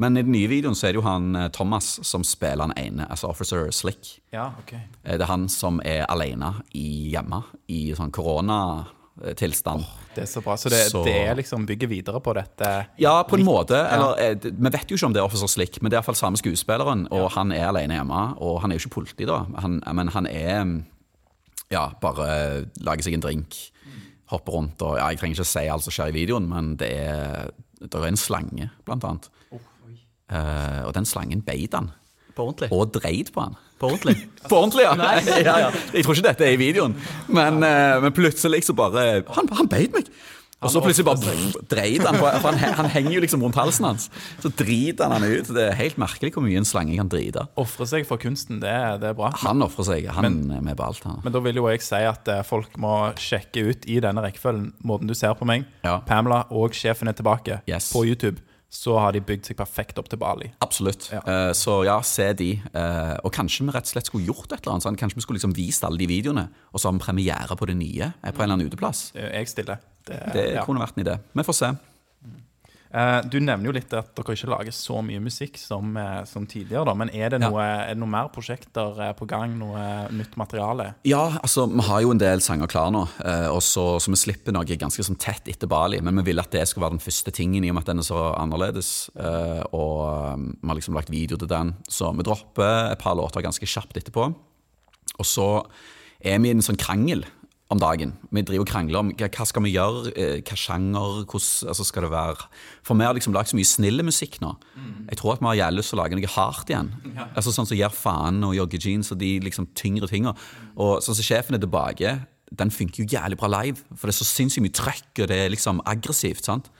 [0.00, 2.72] Men i den nye videoen så er det jo han eh, Thomas som spiller han
[2.80, 4.14] ene, altså Officer Slick.
[4.32, 4.70] Ja, ok.
[4.72, 9.84] Eh, Det er han som er alene i hjemme i sånn koronatilstand.
[10.14, 10.56] Det er så bra.
[10.56, 12.86] Så det, Så- det liksom bygger videre på dette.
[12.98, 13.74] Ja, på en måte.
[13.76, 13.92] ja.
[13.94, 16.14] Eller, eh, vi vet jo ikke om det er Officer Slick, men det er iallfall
[16.16, 17.06] samme skuespilleren.
[17.10, 19.44] Og han er alene hjemme, og han er jo ikke politi, da.
[19.58, 20.82] Han, men han er
[21.70, 23.54] Ja, bare lager seg en drink,
[24.30, 26.90] hopper rundt og ja, Jeg trenger ikke si alt som skjer i videoen, men det
[27.02, 27.50] er,
[27.82, 29.30] det er en slange, blant annet.
[30.30, 31.90] Eh, og den slangen beit han,
[32.36, 32.70] På ordentlig.
[32.70, 33.56] og dreit på han.
[33.80, 34.16] På ordentlig.
[34.50, 34.94] På ordentlig, ja.
[35.48, 35.70] ja, ja.
[35.94, 36.94] Jeg tror ikke dette er i videoen,
[37.32, 40.10] men, uh, men plutselig så bare Han, han beit meg!
[40.60, 43.86] Og så plutselig bare dreit han på For han, han henger jo liksom rundt halsen
[43.88, 44.08] hans.
[44.42, 45.48] Så driter han han ut.
[45.56, 47.46] Det er helt merkelig hvor mye en slange kan drite.
[47.60, 49.30] Ofre seg for kunsten, det, det er bra.
[49.40, 50.10] Han ofrer seg.
[50.18, 51.00] Han er med på alt.
[51.08, 51.22] Han.
[51.24, 54.74] Men da vil jo jeg si at eh, folk må sjekke ut i denne rekkefølgen
[54.84, 55.64] måten du ser på meg.
[55.86, 55.96] Ja.
[56.06, 57.88] Pamela og sjefen er tilbake Yes.
[57.94, 58.36] på YouTube.
[58.70, 60.46] Så har de bygd seg perfekt opp til Bali.
[60.62, 61.08] Absolutt.
[61.10, 61.20] Ja.
[61.26, 62.52] Uh, så ja, se de.
[62.70, 64.86] Uh, og kanskje vi rett og slett skulle gjort et eller annet.
[64.86, 64.98] Sånn.
[65.00, 67.74] Kanskje vi skulle liksom vist alle de videoene, og så har vi premiere på det
[67.80, 69.08] nye eh, på en eller annen uteplass.
[69.18, 69.82] Jeg stiller.
[70.06, 70.62] Det, Det ja.
[70.64, 71.18] kunne vært en idé.
[71.34, 71.72] Vi får se.
[72.90, 76.46] Eh, du nevner jo litt at dere ikke lager så mye musikk som, eh, som
[76.46, 76.94] tidligere, da.
[76.94, 77.50] Men er det, Ja.
[77.60, 79.56] er det noe mer prosjekter eh, på gang?
[79.58, 80.94] Noe nytt materiale?
[81.04, 83.06] Ja, altså, vi har jo en del sanger klar nå,
[83.50, 86.00] og så, så vi slipper noe ganske sånn tett etter Bali.
[86.00, 87.98] Men vi ville at det skulle være den første tingen, i og med at den
[87.98, 89.10] er så annerledes.
[89.72, 91.74] og um, vi har liksom lagt video til den.
[91.88, 94.34] Så vi dropper et par låter ganske kjapt etterpå.
[95.18, 95.64] Og så
[96.20, 97.24] er vi i en sånn krangel
[97.70, 98.16] om dagen.
[98.34, 102.06] Vi driver og krangler om hva, skal vi gjøre, eh, hva sjanger, hvordan altså skal
[102.06, 102.48] det være.
[102.82, 104.56] For vi har liksom lagd så mye snille musikk nå.
[105.10, 106.90] Jeg tror at vi har lyst til å lage noe hardt igjen.
[107.34, 110.34] Altså Sånn som Gjør faen og joggejeans og de liksom tyngre tinga.
[110.76, 113.78] Og sånn som Sjefen er tilbake, den funker jo jævlig bra live.
[113.94, 116.44] For det er så sinnssykt mye trøkk, og det er liksom aggressivt.
[116.44, 116.70] sant?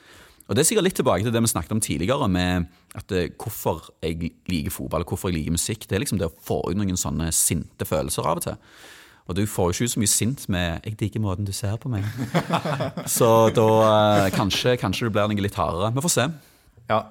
[0.49, 2.67] Og Det er sikkert litt tilbake til det vi snakket om tidligere, med
[2.99, 5.87] at eh, hvorfor jeg liker fotball og hvorfor jeg liker musikk.
[5.87, 8.57] Det er liksom det å få ut noen sånne sinte følelser av og til.
[9.31, 11.77] Og du får jo ikke ut så mye sint med 'jeg digger måten du ser
[11.79, 12.03] på meg'.
[13.19, 13.69] Så da
[14.27, 15.93] eh, kanskje, kanskje du blir noe litt hardere.
[15.95, 16.27] Vi får se.
[16.91, 17.05] Ja,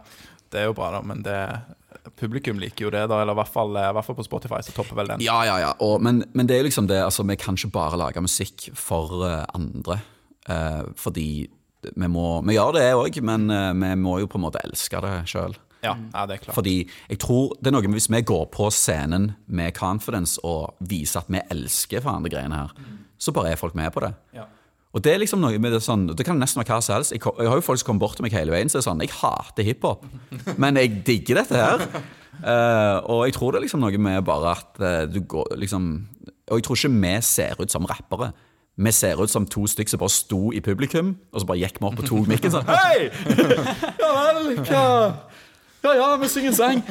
[0.52, 1.02] det er jo bra, da.
[1.02, 1.40] Men det,
[2.20, 3.22] publikum liker jo det, da.
[3.22, 5.24] Eller i hvert fall, eh, i hvert fall på Spotify, så topper vel den.
[5.24, 5.72] Ja, ja, ja.
[5.80, 9.24] Og, men, men det er liksom det, altså, vi kan ikke bare lage musikk for
[9.28, 10.02] eh, andre.
[10.50, 11.48] eh, fordi
[11.96, 15.00] vi må Vi gjør det òg, men eh, vi må jo på en måte elske
[15.06, 15.56] det sjøl.
[15.84, 16.56] Ja, ja, det er klart.
[16.58, 16.76] Fordi
[17.10, 21.22] jeg tror det er noe med Hvis vi går på scenen med confidence og viser
[21.22, 22.74] at vi elsker for andre greiene her,
[23.20, 24.14] så bare er folk med på det.
[24.36, 24.48] Ja.
[24.94, 27.14] Og det er liksom noe med det sånn Det kan nesten være hva som helst.
[27.14, 29.04] Jeg, jeg har jo folk som kommer bort til meg hele veien så er sånn
[29.06, 30.06] Jeg hater hiphop,
[30.62, 31.86] men jeg digger dette her.
[32.40, 35.90] Uh, og jeg tror det er liksom noe med bare at uh, du går liksom
[36.48, 38.32] Og jeg tror ikke vi ser ut som rappere.
[38.80, 41.82] Vi ser ut som to stykker som bare sto i publikum, og så bare gikk
[41.82, 43.10] vi opp og tok mikken sånn Hei!
[44.00, 44.86] Ja vel, hva
[45.84, 46.82] Ja ja, vi synger en sang.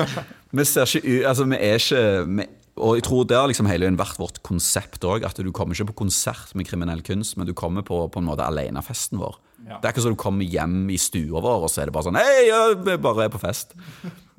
[0.58, 2.02] vi ser ikke Altså, vi er ikke
[2.38, 2.46] vi,
[2.82, 5.26] Og jeg tror det har liksom hele tiden vært vårt konsept òg.
[5.28, 8.26] At du kommer ikke på konsert med kriminell kunst, men du kommer på på en
[8.30, 9.36] måte alenefesten vår.
[9.68, 9.76] Ja.
[9.78, 12.08] Det er ikke som du kommer hjem i stua vår, og så er det bare
[12.08, 12.48] sånn Hei,
[12.82, 13.76] vi bare er på fest.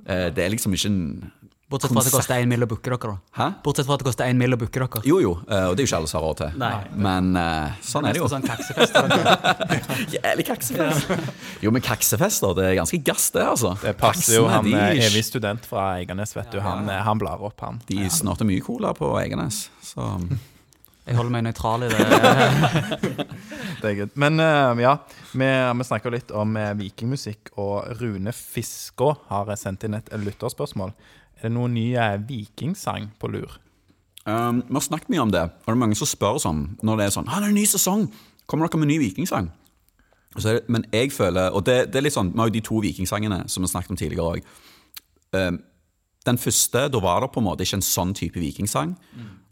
[0.06, 1.32] Eh, Det er liksom ikke en
[1.74, 2.62] Bortsett fra at det koster én mill.
[2.64, 3.16] å booke dere, da.
[3.40, 3.48] Hæ?
[3.66, 4.54] Bortsett fra at det koster én mill.
[4.54, 5.02] å booke dere.
[5.10, 6.60] Jo, jo, eh, og det er jo ikke alle som har råd til.
[6.62, 6.72] Nei.
[7.08, 8.30] Men eh, sånn er det jo.
[8.30, 8.94] Sånn kaksefest.
[10.20, 11.12] Jævlig kaksefest.
[11.66, 13.74] Jo, men kaksefester, det er ganske gass, det, altså.
[13.82, 14.46] Det passer jo.
[14.46, 16.60] Kaksene, Han de- er evig student fra Eiganes, vet du.
[16.64, 17.82] Han, eh, han blar opp, han.
[17.90, 19.66] De snorter mye cola på Egenes.
[19.82, 20.08] Så
[21.08, 22.04] Jeg holder meg nøytral i det.
[23.84, 24.14] Det er good.
[24.16, 24.94] Men eh, ja,
[25.34, 30.94] vi, vi snakka litt om eh, vikingmusikk, og Rune Fiskå har sendt inn et lytterspørsmål.
[31.44, 33.58] Er det noen nye vikingsang på lur?
[34.24, 36.98] um, Vi har snakket mye om det, og det er mange som spør sånn når
[36.98, 38.08] det er sånn 'Han er en ny sesong!
[38.48, 39.52] Kommer dere med ny vikingsang?'
[40.38, 42.62] Så det, men jeg føler Og det, det er litt sånn Vi har jo de
[42.62, 44.42] to vikingsangene som vi snakket om tidligere òg.
[46.26, 48.96] den første, da var det på en måte ikke en sånn type vikingsang.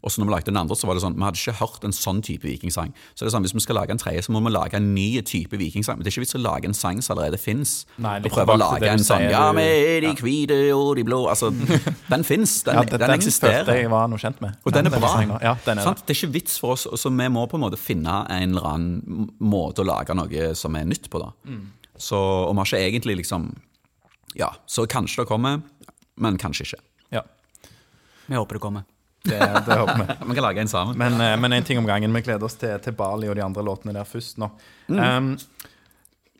[0.02, 1.84] Og så når vi lagde den andre, så var det sånn Vi hadde ikke hørt
[1.86, 2.90] en sånn type vikingsang.
[3.14, 4.88] Så det er sånn, hvis vi skal lage en tredje, så må vi lage en
[4.96, 5.98] ny type vikingsang.
[5.98, 7.74] Men det er ikke vits å lage en sang som allerede fins.
[8.02, 11.52] Og prøve å lage en sånn Ja, er de hvite og de blå Altså,
[12.12, 12.56] den fins.
[12.66, 13.74] Den, Ja, den, den, følte eksisterer.
[13.78, 14.58] jeg var noe kjent med.
[14.66, 15.12] Og den er bra.
[15.38, 16.06] Ja, den er det.
[16.06, 18.68] Det er ikke vits for oss, så vi må på en måte finne en eller
[18.74, 21.22] annen måte å lage noe som er nytt på.
[21.22, 21.30] da.
[21.46, 21.62] Mm.
[21.94, 23.52] Så, og vi har ikke egentlig liksom
[24.34, 25.60] Ja, så kanskje det kommer,
[26.16, 26.82] men kanskje ikke.
[27.12, 27.22] Ja,
[28.26, 28.84] Vi håper det kommer.
[29.24, 30.16] Det, det håper vi.
[30.28, 30.96] Vi kan lage en sammen.
[30.98, 32.12] Men, eh, men en ting om gangen.
[32.14, 34.50] Vi gleder oss til, til Bali og de andre låtene der først nå.
[34.88, 34.98] Mm.
[35.02, 35.36] Um,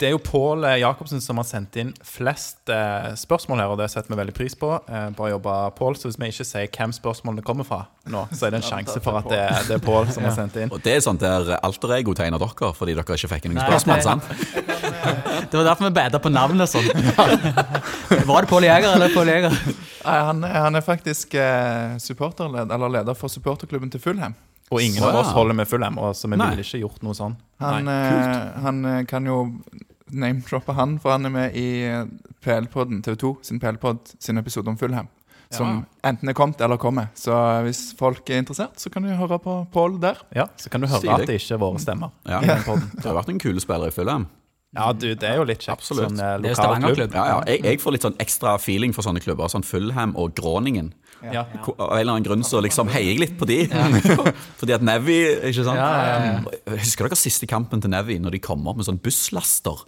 [0.03, 3.87] det er jo Pål Jacobsen som har sendt inn flest eh, spørsmål her, og det
[3.93, 4.73] setter vi veldig pris på.
[4.91, 5.95] Eh, bra jobba, Pål.
[6.01, 8.99] Så hvis vi ikke sier hvem spørsmålene kommer fra nå, så er det en sjanse
[9.05, 10.73] for at det, er- det er Pål som har sendt inn.
[10.75, 13.69] Og det er sånn der alter ego tegner dere fordi dere ikke fikk noen Nei,
[13.71, 14.03] spørsmål.
[14.03, 14.27] det- sant?
[15.53, 16.91] Det var derfor vi beda på navnet sånn.
[18.33, 19.61] Var det Pål Jæger eller Pål Jæger?
[20.05, 24.35] Nei, han, han er faktisk eh, supporterleder, eller leder for supporterklubben til Fulham.
[24.73, 25.21] Og ingen Så, av ja.
[25.21, 26.51] oss holder med Fulham, så vi Nei.
[26.55, 27.35] ville ikke gjort noe sånn.
[27.61, 29.39] Han, eh, han eh, kan jo
[30.13, 32.07] name-droppe han, for han er med i eh,
[32.45, 35.11] PL-podden, TV2 sin PL-pod sin episode om Fulham.
[35.53, 37.11] Som enten er kommet eller kommer.
[37.13, 37.37] Så
[37.67, 40.23] hvis folk er interessert, så kan du høre på Pål der.
[40.33, 41.13] Ja, Så kan du høre Stilig.
[41.13, 42.15] at det ikke er våre stemmer.
[42.25, 42.39] Ja.
[42.41, 42.57] ja.
[42.97, 44.25] Det har vært en kule spiller i Fulham.
[44.73, 45.75] Ja, du, det er jo litt kjekt.
[45.75, 46.09] Absolutt.
[46.09, 46.59] Sånn eh, Det er jo lokal klubb.
[46.63, 47.17] Stavanger-klubb.
[47.19, 47.39] Ja, ja.
[47.51, 49.51] Jeg, jeg får litt sånn ekstra feeling for sånne klubber.
[49.53, 50.93] Sånn Fulham og Groningen.
[51.23, 51.45] Ja.
[51.45, 53.61] Av en eller annen grunn så liksom heier jeg litt på de.
[54.61, 55.19] Fordi at Nevi
[55.53, 56.49] ikke sant?
[56.73, 59.85] Husker dere siste kampen til Nevi, når de kom opp med sånn busslaster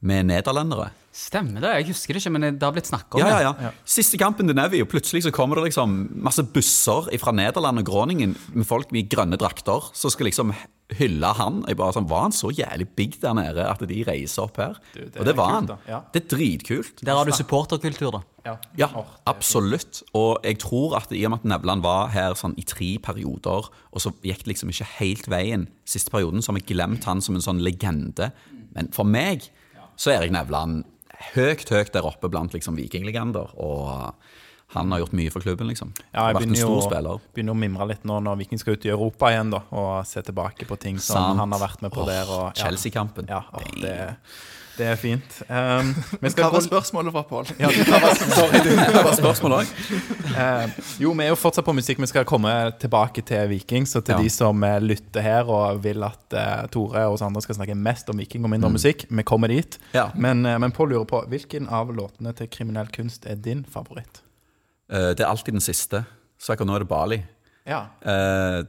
[0.00, 0.90] med nederlendere?
[1.18, 1.70] Stemmer det.
[1.80, 3.22] Jeg husker det ikke, men det har blitt snakka om.
[3.24, 3.44] Ja, det.
[3.48, 3.70] ja, ja.
[3.88, 7.88] Siste kampen til Nevi, og plutselig så kommer det liksom masse busser fra Nederland og
[7.88, 10.52] Groningen med folk i grønne drakter som skal liksom
[10.98, 11.64] hylle han.
[11.68, 14.78] Jeg bare sånn, Var han så jævlig big der nede at de reiser opp her?
[14.94, 15.90] Du, det og det var kult, han.
[15.90, 16.00] Ja.
[16.14, 17.02] Det er dritkult.
[17.02, 18.56] Der har du supporterkultur, da.
[18.78, 18.88] Ja.
[19.28, 20.04] Absolutt.
[20.16, 23.68] Og jeg tror at i og med at Nevland var her sånn i tre perioder,
[23.68, 27.24] og så gikk det liksom ikke helt veien siste perioden, så har vi glemt han
[27.24, 28.30] som en sånn legende.
[28.76, 29.50] Men for meg
[29.98, 30.84] så er Erik Nevland
[31.34, 33.54] høyt, høyt der oppe blant liksom vikinglegender.
[33.58, 34.14] Og
[34.76, 35.94] han har gjort mye for klubben, liksom.
[36.12, 38.92] Ja, jeg begynner stor jo, begynner å mimre litt nå når Viking skal ut i
[38.92, 41.40] Europa igjen, da, og se tilbake på ting som Sant.
[41.40, 42.28] han har vært med på oh, der.
[42.28, 42.66] Og, ja.
[42.66, 43.30] Chelsea-kampen.
[43.32, 43.96] Ja, oh, det,
[44.78, 45.38] det er fint.
[45.50, 45.88] Um,
[46.22, 47.48] vi Hva var spørsmålet fra Pål?
[47.58, 48.60] ja, sorry.
[48.62, 49.72] Det var spørsmål òg.
[50.38, 51.98] Eh, jo, vi er jo fortsatt på musikk.
[52.02, 53.86] Vi skal komme tilbake til Viking.
[53.90, 54.22] Så til Ja.
[54.22, 57.74] de som eh, lytter her og vil at uh, Tore og oss andre skal snakke
[57.76, 58.54] mest om Viking og Mm.
[58.56, 59.78] mindre om musikk, vi kommer dit.
[59.94, 60.08] Ja.
[60.14, 64.22] Men, uh, men Pål lurer på hvilken av låtene til Kriminell kunst er din favoritt?
[64.92, 66.04] Uh, Det er alltid den siste.
[66.38, 67.22] Så akkurat nå er det Bali.
[67.66, 67.82] Ja.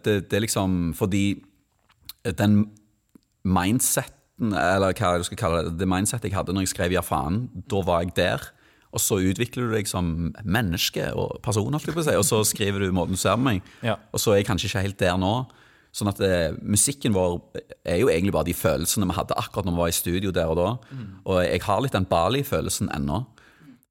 [0.03, 1.41] Det, det er liksom fordi
[2.35, 2.65] den
[4.39, 7.01] mindseten, eller hva du skal kalle det, det mindsetet jeg hadde når jeg skrev Ja
[7.01, 8.49] faen, da var jeg der.
[8.91, 13.13] Og så utvikler du deg som menneske og person, si, og så skriver du måten
[13.13, 13.61] du ser på meg.
[13.85, 13.99] Ja.
[14.11, 15.33] Og så er jeg kanskje ikke helt der nå.
[15.93, 17.39] Sånn at eh, musikken vår
[17.85, 20.49] er jo egentlig bare de følelsene vi hadde akkurat når vi var i studio der
[20.49, 20.69] og da.
[21.25, 23.23] Og jeg har litt den Bali-følelsen ennå.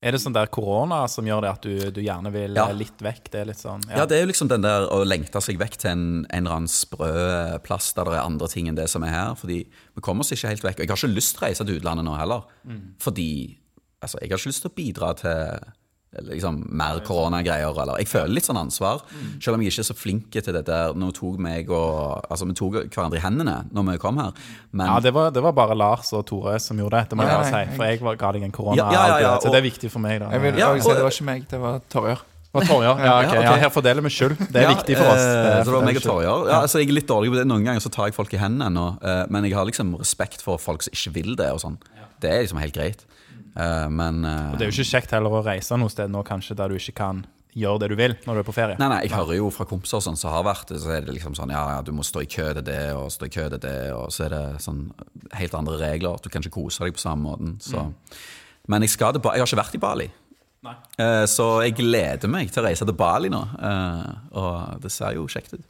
[0.01, 2.69] Er det sånn der korona som gjør det at du, du gjerne vil Ja.
[2.71, 3.31] eh, litt vekk?
[3.35, 5.91] Det litt sånn Ja, det er jo liksom den der å lengte seg vekk til
[5.91, 9.11] en, en eller annen sprø plass der det er andre ting enn det som er
[9.11, 9.35] her.
[9.35, 10.79] Fordi vi kommer oss ikke helt vekk.
[10.79, 12.47] Og jeg har ikke lyst til å reise til utlandet nå heller.
[13.03, 13.59] Fordi
[14.01, 15.75] altså, jeg har ikke lyst til å bidra til
[16.13, 17.71] liksom, mer koronagreier.
[17.83, 19.03] Eller, jeg føler litt sånn ansvar,
[19.43, 20.95] selv om jeg ikke er så flink til det der.
[20.99, 24.33] Nå tok meg og, altså, Vi tok hverandre i hendene når vi kom her.
[24.73, 27.11] Men Ja, det var, det var bare Lars og Tore som gjorde det.
[27.11, 27.77] Det må jeg bare si.
[27.77, 28.77] For jeg var, ga deg en korona.
[28.77, 30.21] Ja, ja, ja, ja, så det er viktig for meg.
[30.21, 32.19] da Jeg vil Ja, også si og- det var ikke meg, det var Torjer.
[32.55, 32.63] Og.
[32.65, 32.93] Ja,
[33.29, 33.43] okay.
[33.45, 34.39] Ja, her fordeler vi skyld.
[34.49, 35.21] Det er Ja, viktig for oss.
[35.21, 36.03] eh, så det var meg og.
[36.03, 36.49] Torjer.
[36.49, 37.47] Ja, altså, jeg er litt dårlig på det.
[37.47, 38.87] Noen ganger så tar jeg folk i hendene ennå.
[39.05, 41.51] eh, men jeg har liksom respekt for folk som ikke vil det.
[41.53, 41.77] og sånn.
[42.21, 43.05] Det er liksom helt greit.
[43.59, 46.57] Eh, men Og Det er jo ikke kjekt heller å reise noe sted nå kanskje
[46.59, 47.27] der du ikke kan
[47.59, 48.79] gjøre det du vil når du er på ferie.
[48.81, 51.37] Nei, nei, jeg hører jo fra kompiser sånn som har vært så er det liksom
[51.39, 53.63] sånn ja, ja, du må stå i kø til det, og stå i kø til
[53.65, 54.85] det, og så er det sånn
[55.39, 56.21] helt andre regler.
[56.23, 57.57] Du kan ikke kose deg på samme måten.
[57.65, 57.89] Så.
[58.69, 60.09] Men jeg, skal til ba jeg har ikke vært i Bali.
[60.99, 63.41] Eh, så jeg gleder meg til å reise til Bali nå,
[63.71, 64.07] eh,
[64.39, 65.67] og det ser jo kjekt ut.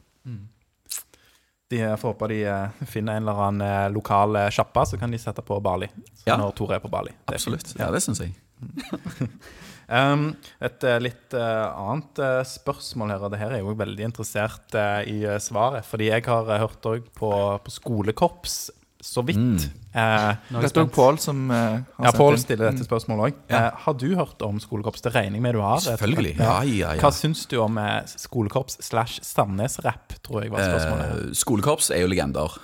[1.69, 5.11] De får håpe de eh, finner en eller annen eh, lokal eh, sjappe, så kan
[5.13, 5.89] de sette på Bali.
[6.25, 6.37] Ja.
[6.39, 7.13] Når Tore er på Bali.
[7.27, 7.75] Det Absolutt.
[7.77, 8.33] Ja, det syns jeg.
[9.89, 14.03] Um, et litt uh, annet uh, spørsmål her, og det her er jeg jo veldig
[14.05, 15.81] interessert uh, i svaret.
[15.89, 17.31] Fordi jeg har hørt òg på,
[17.65, 18.59] på skolekorps,
[19.01, 19.37] så vidt.
[19.37, 19.55] Mm.
[19.93, 20.85] Eh, det er.
[20.91, 22.41] Pål som eh, har ja, Pål inn.
[22.41, 23.37] stiller dette spørsmålet òg.
[23.49, 23.61] Ja.
[23.69, 25.03] Eh, har du hørt om skolekorps?
[25.05, 25.79] Det regner jeg med du har.
[25.85, 26.35] Selvfølgelig.
[26.37, 26.43] Ja.
[26.43, 27.01] Ja, ja, ja.
[27.01, 31.13] Hva syns du om eh, skolekorps slash Sandnes-rapp, tror jeg var spørsmålet.
[31.29, 32.59] Eh, skolekorps er jo legender.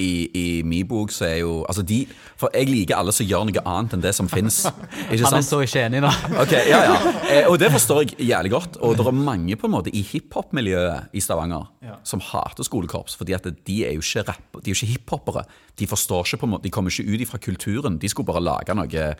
[0.00, 1.98] I, I min bok så er jo Altså de
[2.40, 4.62] For jeg liker alle som gjør noe annet enn det som fins.
[5.10, 6.12] Han er så ikke enig da.
[6.42, 6.94] Ok, ja, ja.
[7.28, 8.78] Eh, og det forstår jeg jævlig godt.
[8.80, 11.98] Og det er mange på en måte i hiphop-miljøet i Stavanger Ja.
[12.06, 13.16] som hater skolekorps.
[13.18, 15.44] fordi at de er jo ikke rapp, de er jo ikke hiphopere.
[15.78, 17.98] De forstår ikke på en måte, de kommer ikke ut ifra kulturen.
[17.98, 19.14] De skulle bare lage noe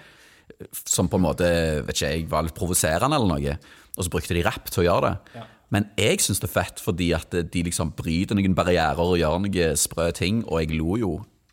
[0.87, 1.47] som på en måte
[1.87, 3.57] vet ikke jeg, var litt provoserende, eller noe.
[3.97, 5.43] Og så brukte de rapp til å gjøre det.
[5.73, 9.39] Men jeg syns det er fett fordi at de liksom bryter noen barrierer og gjør
[9.41, 11.13] noen sprø ting, og jeg lo jo.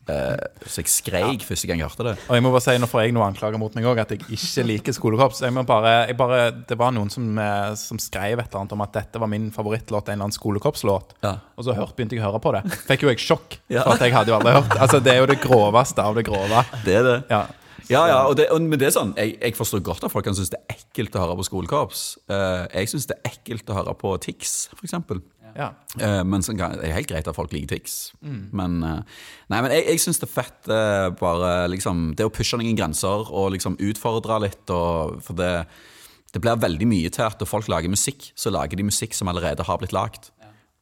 [0.09, 2.15] eh, så jeg skreik første gang jeg hørte det.
[2.27, 4.23] Og jeg må bare si, Nå får jeg noen anklager mot meg òg, at jeg
[4.25, 5.43] ikke liker skolekorps.
[5.45, 8.81] Jeg bare, jeg bare, det var noen som, eh, som skrev et eller annet om
[8.81, 11.13] at dette var min favorittlåt, en eller annen skolekorpslåt.
[11.23, 11.35] Ja.
[11.55, 12.63] Og så hørte, begynte jeg å høre på det.
[12.89, 13.83] Fikk jo jeg sjokk, Ja.
[13.85, 14.75] for at jeg hadde jo aldri hørt.
[14.81, 16.65] Altså, Det er jo det groveste av det grove.
[16.83, 17.17] Det er det.
[17.29, 17.45] Ja.
[17.89, 20.27] Ja, ja, og det, og, men det er sånn, jeg, jeg forstår godt at folk
[20.27, 22.03] kan synes det er ekkelt å høre på skolekorps.
[22.29, 25.23] Eh, jeg synes det er ekkelt å høre på Tix, for eksempel.
[25.57, 25.71] Ja.
[25.97, 27.97] Eh, men sånn, det er helt greit at folk liker Tix.
[28.21, 29.21] Men, eh,
[29.51, 32.77] nei, men jeg, jeg synes det er fett eh, bare liksom, det å pushe noen
[32.77, 34.63] grenser og liksom utfordre litt.
[34.75, 35.53] Og, for det,
[36.35, 39.31] det blir veldig mye til at når folk lager musikk, så lager de musikk som
[39.31, 40.29] allerede har blitt lagd.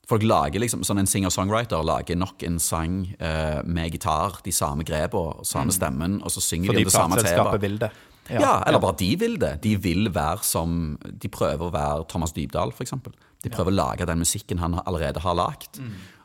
[0.07, 4.85] Folk lager liksom, sånn En singer-songwriter lager nok en sang eh, med gitar, de samme
[4.87, 7.65] grepene, samme stemmen, og så synger Fordi de om det samme temaet.
[7.67, 7.91] Ja, det.
[8.43, 9.53] Ja, eller bare de vil det.
[9.63, 12.95] De vil være som De prøver å være Thomas Dybdahl, f.eks.
[13.43, 15.79] De prøver å lage den musikken han allerede har lagd.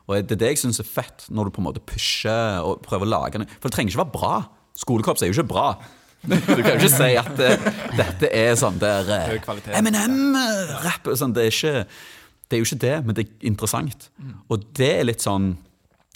[0.07, 2.81] Og det er det jeg syns er fett, når du på en måte pusher og
[2.83, 3.47] prøver å lage den.
[3.59, 4.33] For det trenger ikke være bra.
[4.79, 5.67] Skolekorps er jo ikke bra.
[6.23, 7.63] Du kan jo ikke si at eh,
[7.99, 9.33] dette er sånn der eh.
[9.75, 11.09] Eminem-rapp.
[11.19, 11.81] Sånn, det, er ikke,
[12.49, 14.09] det er jo ikke det, men det er interessant.
[14.51, 15.57] Og det er litt sånn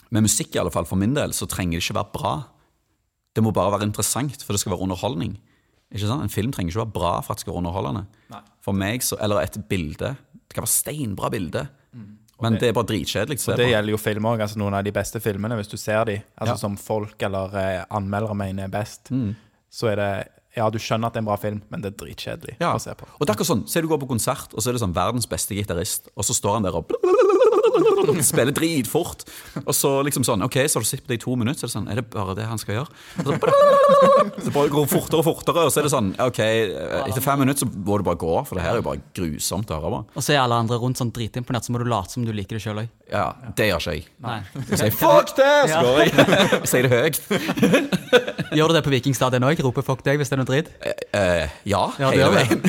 [0.10, 2.34] Med musikk, i alle fall for min del, så trenger det ikke være bra.
[3.36, 5.34] Det må bare være interessant, for det skal være underholdning.
[5.92, 6.24] Ikke sant?
[6.24, 8.06] En film trenger ikke være bra for at det skal være underholdende.
[8.32, 8.40] Nei.
[8.64, 10.14] For meg, så, Eller et bilde.
[10.48, 11.66] Det kan være steinbra bilde,
[12.40, 14.40] men det, er bare dritkjedelig Og Det gjelder jo film òg.
[14.46, 16.56] Altså noen av de beste filmene, hvis du ser de, altså Ja.
[16.64, 19.36] som folk eller eh, anmeldere mener er best, Mm.
[19.70, 21.98] så er det Ja, du skjønner at det er en bra film, men det er
[22.02, 22.74] dritkjedelig Ja.
[22.74, 23.06] å se på.
[23.20, 24.96] Og det er akkurat sånn, Se du går på konsert, og så er det sånn
[24.96, 26.90] verdens beste gitarist, og så står han der og
[28.26, 29.26] spiller dritfort.
[29.66, 31.68] Og så liksom sånn OK, så har du sett på det i to minutter, så
[31.68, 32.90] er det sånn Er det bare det han skal gjøre?
[33.20, 33.38] Og så,
[34.48, 37.66] så bare går fortere og fortere, og så er det sånn OK, etter fem minutter
[37.66, 40.02] så må du bare gå, for det her er jo bare grusomt å høre på.
[40.18, 42.58] Og så er alle andre rundt sånn dritimponert, så må du late som du liker
[42.58, 42.90] det sjøl òg.
[43.12, 44.06] Ja, det gjør ikke jeg.
[44.20, 44.40] Nei.
[44.70, 46.12] Jeg sier 'fuck det', så går jeg.
[46.62, 47.20] Og sier det høyt.
[48.58, 49.62] Gjør du det på Vikingstadion òg?
[49.64, 50.68] Roper 'fuck deg' hvis det er noe dritt?
[51.16, 52.62] Eh, ja, Ja, hele veien.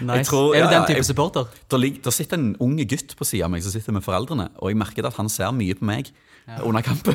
[0.00, 0.30] Nice.
[0.30, 1.44] tror- er du ja, den type jeg- supporter?
[1.70, 4.70] Der, der sitter en unge gutt på sida av meg som sitter med foreldrene, og
[4.70, 6.10] jeg merker at han ser mye på meg
[6.64, 7.14] under kampen.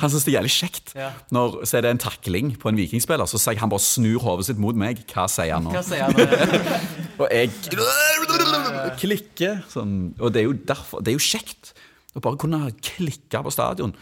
[0.00, 0.94] Han syns det er jævlig kjekt.
[0.96, 1.10] Ja.
[1.30, 4.46] Når så er det en takling på en vikingspiller, så sier han bare snur hodet
[4.48, 5.04] sitt mot meg.
[5.12, 5.70] Hva sier han nå?
[5.70, 7.05] Hva sier han?
[7.18, 7.50] Og jeg
[9.00, 9.62] klikker.
[9.72, 9.96] Sånn.
[10.20, 11.72] Og det er jo derfor Det er jo kjekt
[12.16, 13.94] å bare kunne klikke på stadion.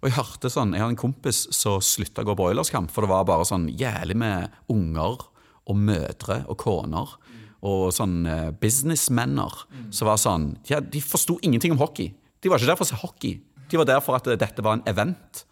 [0.00, 3.12] Og jeg hørte sånn Jeg hadde en kompis som slutta å gå broilerskamp, for det
[3.12, 5.26] var bare sånn jævlig med unger
[5.70, 7.12] og mødre og koner.
[7.60, 9.52] Og sånn eh, businessmenner
[9.92, 12.14] som var sånn ja, De forsto ingenting om hockey.
[12.40, 13.40] De var ikke der for å se hockey.
[13.68, 15.44] De var der for at eh, dette var en event.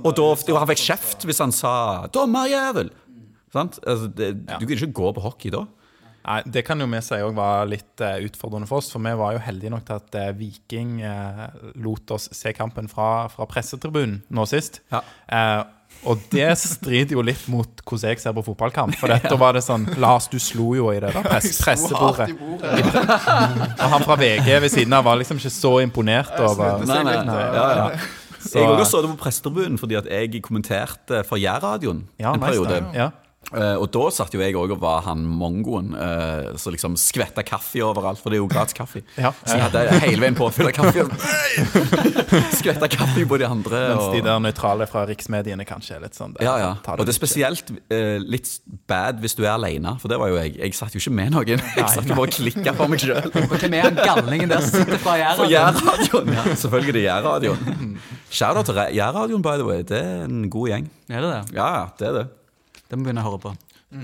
[0.00, 2.94] Og da sånn, han fikk kjeft hvis han sa 'dommerjævel'.
[3.52, 3.80] Sant?
[3.84, 5.66] Altså, det, Du kunne ikke gå på hockey da.
[6.46, 8.90] Det kan jo vi si òg var litt eh, utfordrende for oss.
[8.92, 11.46] For vi var jo heldige nok til at eh, Viking eh,
[11.80, 14.82] lot oss se kampen fra, fra pressetribunen nå sist.
[14.92, 15.00] Ja.
[15.32, 15.64] Eh,
[16.06, 18.94] og det strider jo litt mot hvordan jeg ser på fotballkamp.
[19.00, 22.28] For dette var det sånn Lars, du slo jo i det der press, pressebordet.
[23.82, 27.16] Og han fra VG ved siden av var liksom ikke så imponert over Nei, nei,
[27.26, 27.88] Nei, ja, ja.
[28.38, 32.40] Så- Jeg også så det på pressetribunen fordi at jeg kommenterte for Jærradioen Ja, en
[32.40, 32.78] nice, periode.
[32.92, 33.08] Da, Ja.
[33.48, 37.40] Eh, og da satt jo jeg òg og var han mongoen uh, som liksom skvetta
[37.46, 39.00] kaffe overalt, for det er jo gratis kaffe.
[39.16, 39.30] Ja.
[39.40, 41.06] Så jeg hadde hele veien påfyll av kaffe.
[42.58, 43.80] skvetta kaffe på de andre.
[43.94, 46.74] Mens og- de der nøytrale fra riksmediene kanskje er litt sånn ja, ja.
[46.84, 48.50] Det Og det er spesielt uh, litt
[48.90, 50.58] bad hvis du er alene, for det var jo jeg.
[50.58, 51.64] Jeg satt jo ikke med noen.
[51.78, 53.30] Jeg satt jo bare og klikka for meg sjøl.
[53.32, 55.16] Hvem er han galningen der som sitter fra?
[55.48, 56.34] Jærradioen!
[56.36, 57.96] Ja, selvfølgelig det Jærradioen.
[58.28, 59.86] Shout-out til Jærradioen, by the way.
[59.88, 60.90] Det er en god gjeng.
[61.08, 61.56] Er det det?
[61.56, 62.26] Ja, ja, det er det.
[62.88, 63.50] Det må vi begynne å høre på.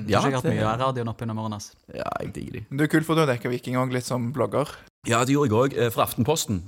[0.08, 1.60] Ja, Ikke jeg har det- mye av radioen opp gjennom årene.
[1.94, 2.66] ja jeg digger de.
[2.70, 4.68] Det er kult for du dekka Viking òg, litt som blogger.
[5.06, 6.62] Ja, det gjorde jeg òg, for Aftenposten.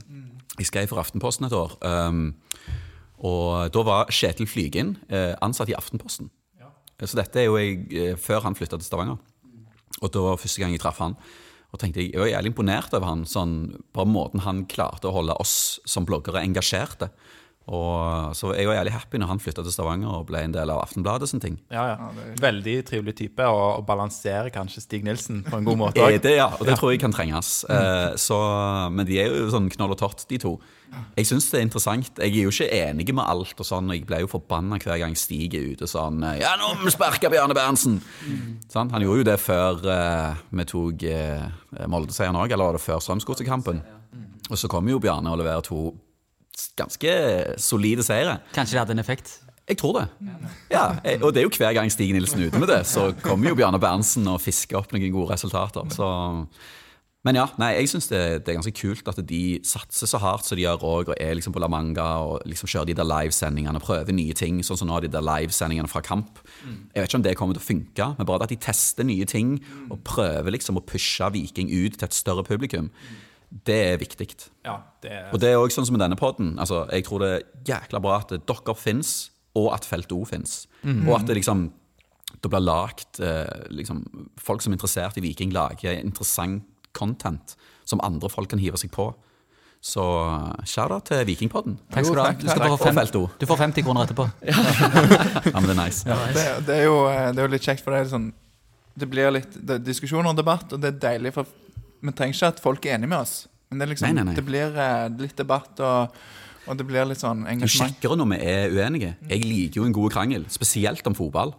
[0.58, 1.76] Jeg skrev for Aftenposten et år.
[1.82, 2.34] Um,
[3.20, 6.30] og da var Kjetil Flygen eh, ansatt i Aftenposten.
[6.98, 9.18] Så dette er jo jeg eh, før han flytta til Stavanger.
[10.00, 11.16] Og da var første gang jeg traff han.
[11.72, 15.12] Og tenkte jeg, jeg var jævlig imponert over han, sånn, på måten han klarte å
[15.12, 17.10] holde oss som bloggere engasjerte.
[17.66, 20.70] Og Så jeg var jævlig happy når han flytta til Stavanger og ble en del
[20.70, 21.26] av Aftenbladet.
[21.26, 21.56] Sånne ting.
[21.74, 22.10] Ja, ja.
[22.38, 26.36] Veldig trivelig type, og, og balanserer kanskje Stig Nilsen på en god måte Er det,
[26.38, 27.64] ja, og det tror jeg kan trenges.
[27.66, 28.38] Eh, så,
[28.94, 30.54] men de er jo sånn knoll og tott, de to.
[31.16, 32.22] Jeg syns det er interessant.
[32.22, 35.02] Jeg er jo ikke enig med alt, og sånn, og jeg ble jo forbanna hver
[35.02, 36.94] gang Stig er ute sånn Ja, nå vi
[37.26, 37.98] Bjarne Berntsen!
[38.70, 42.86] Sånn, han gjorde jo det før eh, vi tok eh, Molde-seieren òg, eller var det
[42.86, 43.82] før Strømsgodsekampen?
[44.46, 45.88] Og så kom jo Bjarne og leverer to
[46.78, 47.12] ganske
[47.60, 48.38] solide seire.
[48.56, 49.36] Kanskje det hadde en effekt?
[49.66, 50.06] Jeg tror det.
[50.70, 50.92] Ja,
[51.22, 53.58] Og det er jo hver gang Stig Nilsen er ute med det, så kommer jo
[53.58, 55.88] Bjarne Berntsen og fisker opp noen gode resultater.
[55.90, 56.06] Så.
[57.26, 60.46] Men ja, nei, jeg syns det, det er ganske kult at de satser så hardt
[60.46, 63.08] som de gjør òg, og er liksom på La Manga og liksom kjører de der
[63.10, 66.38] livesendingene, og prøver nye ting, sånn som nå de der livesendingene fra kamp.
[66.94, 69.26] Jeg vet ikke om det kommer til å funke, men bare at de tester nye
[69.26, 69.56] ting
[69.90, 72.92] og prøver liksom å pushe Viking ut til et større publikum,
[73.64, 74.28] det er viktig.
[74.66, 76.58] Ja, det er Og det er òg sånn som med denne podden.
[76.58, 80.66] Altså, jeg tror det er jækla bra at dere fins, og at Felt O fins.
[80.84, 81.70] Og at det liksom
[82.42, 84.02] det blir lagt eh, liksom,
[84.38, 86.64] Folk som er interessert i Viking, lager interessant
[86.96, 89.10] content som andre folk kan hive seg på.
[89.84, 90.02] Så
[90.66, 91.76] shout-out til Vikingpodden.
[91.92, 92.30] Takk skal du ha.
[92.32, 94.24] Du, skal Takk få fem, du får 50 kroner etterpå.
[94.48, 96.16] Ja, men det er nice.
[96.34, 98.30] Det, det, er jo, eh, det er jo litt kjekt, for det er sånn
[98.96, 101.46] Det blir litt det er diskusjon og debatt, og det er deilig, for
[102.00, 103.36] vi trenger ikke at folk er enige med oss.
[103.70, 104.36] Men det er liksom Nei, nei, nei.
[104.38, 106.20] Det blir eh, litt debatt, og,
[106.66, 109.16] og det blir litt sånn Det er kjekkere når vi er uenige.
[109.30, 111.56] Jeg liker jo en god krangel, spesielt om fotball.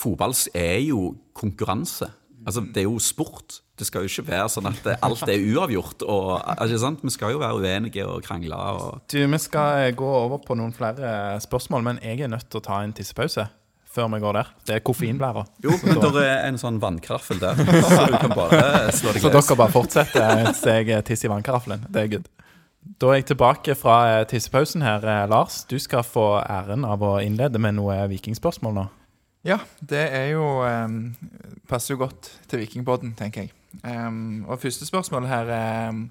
[0.00, 2.12] Fotball er jo konkurranse.
[2.46, 3.60] Altså, Det er jo sport.
[3.76, 6.04] Det skal jo ikke være sånn at alt er uavgjort.
[6.04, 7.04] Og, ikke sant?
[7.04, 8.56] Vi skal jo være uenige og krangle.
[8.56, 9.00] Og...
[9.12, 12.60] Du, Vi skal eh, gå over på noen flere spørsmål, men jeg er nødt til
[12.60, 13.48] å ta en tissepause
[13.90, 14.50] før vi går der.
[14.68, 15.44] Det er koffeinblæra.
[15.64, 17.58] Jo, men det er en sånn vannkraffel der,
[17.90, 21.88] så du kan bare slå deg Så dere bare fortsetter mens jeg tisser i vannkaraffelen.
[21.90, 22.30] Det er good.
[23.00, 25.04] Da er jeg tilbake fra eh, tissepausen her.
[25.04, 28.86] Eh, Lars, du skal få æren av å innlede med noe vikingspørsmål nå.
[29.46, 31.14] Ja, det er jo um,
[31.68, 33.54] Passer jo godt til Vikingpodden, tenker jeg.
[33.80, 36.02] Um, og første spørsmål her er em,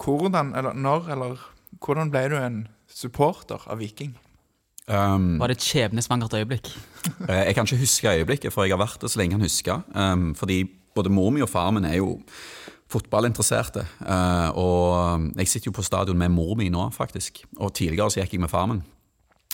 [0.00, 1.44] hvordan, eller når, eller
[1.78, 2.58] hvordan ble du en
[2.90, 4.16] supporter av Viking?
[4.90, 6.70] Um, Var det et skjebnesvangert øyeblikk?
[7.30, 9.46] Eh, Jeg kan ikke huske øyeblikket, for jeg har vært det så lenge jeg kan
[9.46, 9.76] huske.
[9.94, 10.64] Um, fordi
[10.94, 12.18] både mor mi og far min er jo
[12.90, 13.84] fotballinteresserte.
[14.02, 17.42] Uh, og jeg sitter jo på stadion med mor mi nå, faktisk.
[17.60, 18.82] Og tidligere så gikk jeg med far min.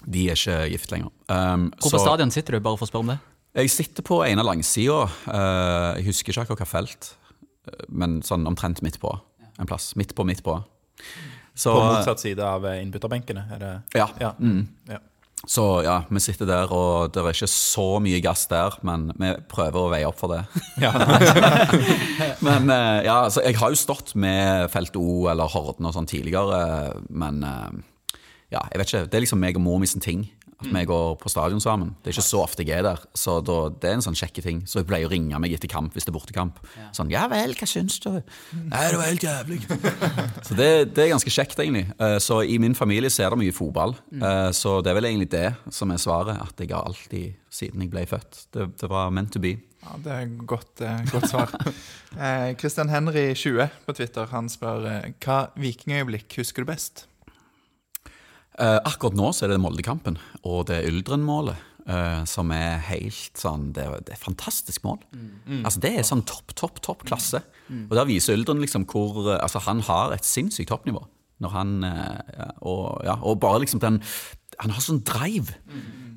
[0.07, 1.13] De er ikke gift lenger.
[1.29, 3.19] Um, Hvor på så- stadion sitter du, bare for å spørre om det?
[3.57, 5.05] Jeg sitter på ene langsida.
[5.27, 7.15] Uh, jeg husker ikke akkurat hva felt,
[7.69, 9.15] eh, men sånn omtrent midt på
[9.59, 9.95] en plass.
[9.97, 10.59] Midt på, midt på.
[11.57, 13.47] Så, På motsatt side av eh, innbytterbenkene.
[13.55, 14.09] Er det Ja.
[14.21, 14.35] Ja.
[14.39, 14.67] Mm.
[14.89, 14.99] ja.
[15.47, 19.31] Så ja, vi sitter der, og det er ikke så mye gass der, men vi
[19.51, 20.43] prøver å veie opp for det.
[22.47, 26.11] men eh, ja, altså, jeg har jo stått med Felt O eller Horden og sånn
[26.11, 27.79] tidligere, men eh,
[28.55, 29.07] ja, jeg vet ikke.
[29.11, 30.27] Det er liksom meg og mor min sin ting.
[30.57, 31.91] At vi går på stadion sammen.
[32.01, 33.01] Det er ikke så ofte jeg er der.
[33.13, 34.63] Så da, det er en sånn kjekke ting.
[34.65, 36.57] Så jeg pleier å ringe meg etter kamp hvis det er bortekamp.
[36.97, 38.23] Sånn 'Ja vel, hva syns du?'
[38.55, 39.67] 'Nei, det var helt jævlig'.
[40.49, 41.93] så det, det er ganske kjekt, egentlig.
[42.01, 43.97] Eh, Så i min familie ser det mye fotball.
[44.17, 46.41] Eh, Så det er vel egentlig det som er svaret.
[46.41, 49.59] At jeg har alltid, siden jeg ble født Det, det var meant to be.
[49.85, 51.53] Ja, Det er et godt, eh, godt svar.
[52.17, 57.05] Eh, Christian Henry 20 på Twitter han spør hva vikingøyeblikk husker du best?
[58.59, 61.57] Eh, akkurat nå så er det Moldekampen og det Uldren-målet.
[61.87, 64.97] Uh, som er helt sånn Det, er- det er et fantastisk mål.
[65.63, 67.39] Altså Det er sånn topp, topp, topp klasse.
[67.71, 71.05] Og der viser Uldren liksom hvor eh, Altså Han har et sinnssykt toppnivå.
[71.39, 74.01] Når han uh, og, ja, og bare liksom den
[74.59, 75.55] Han har sånn drive.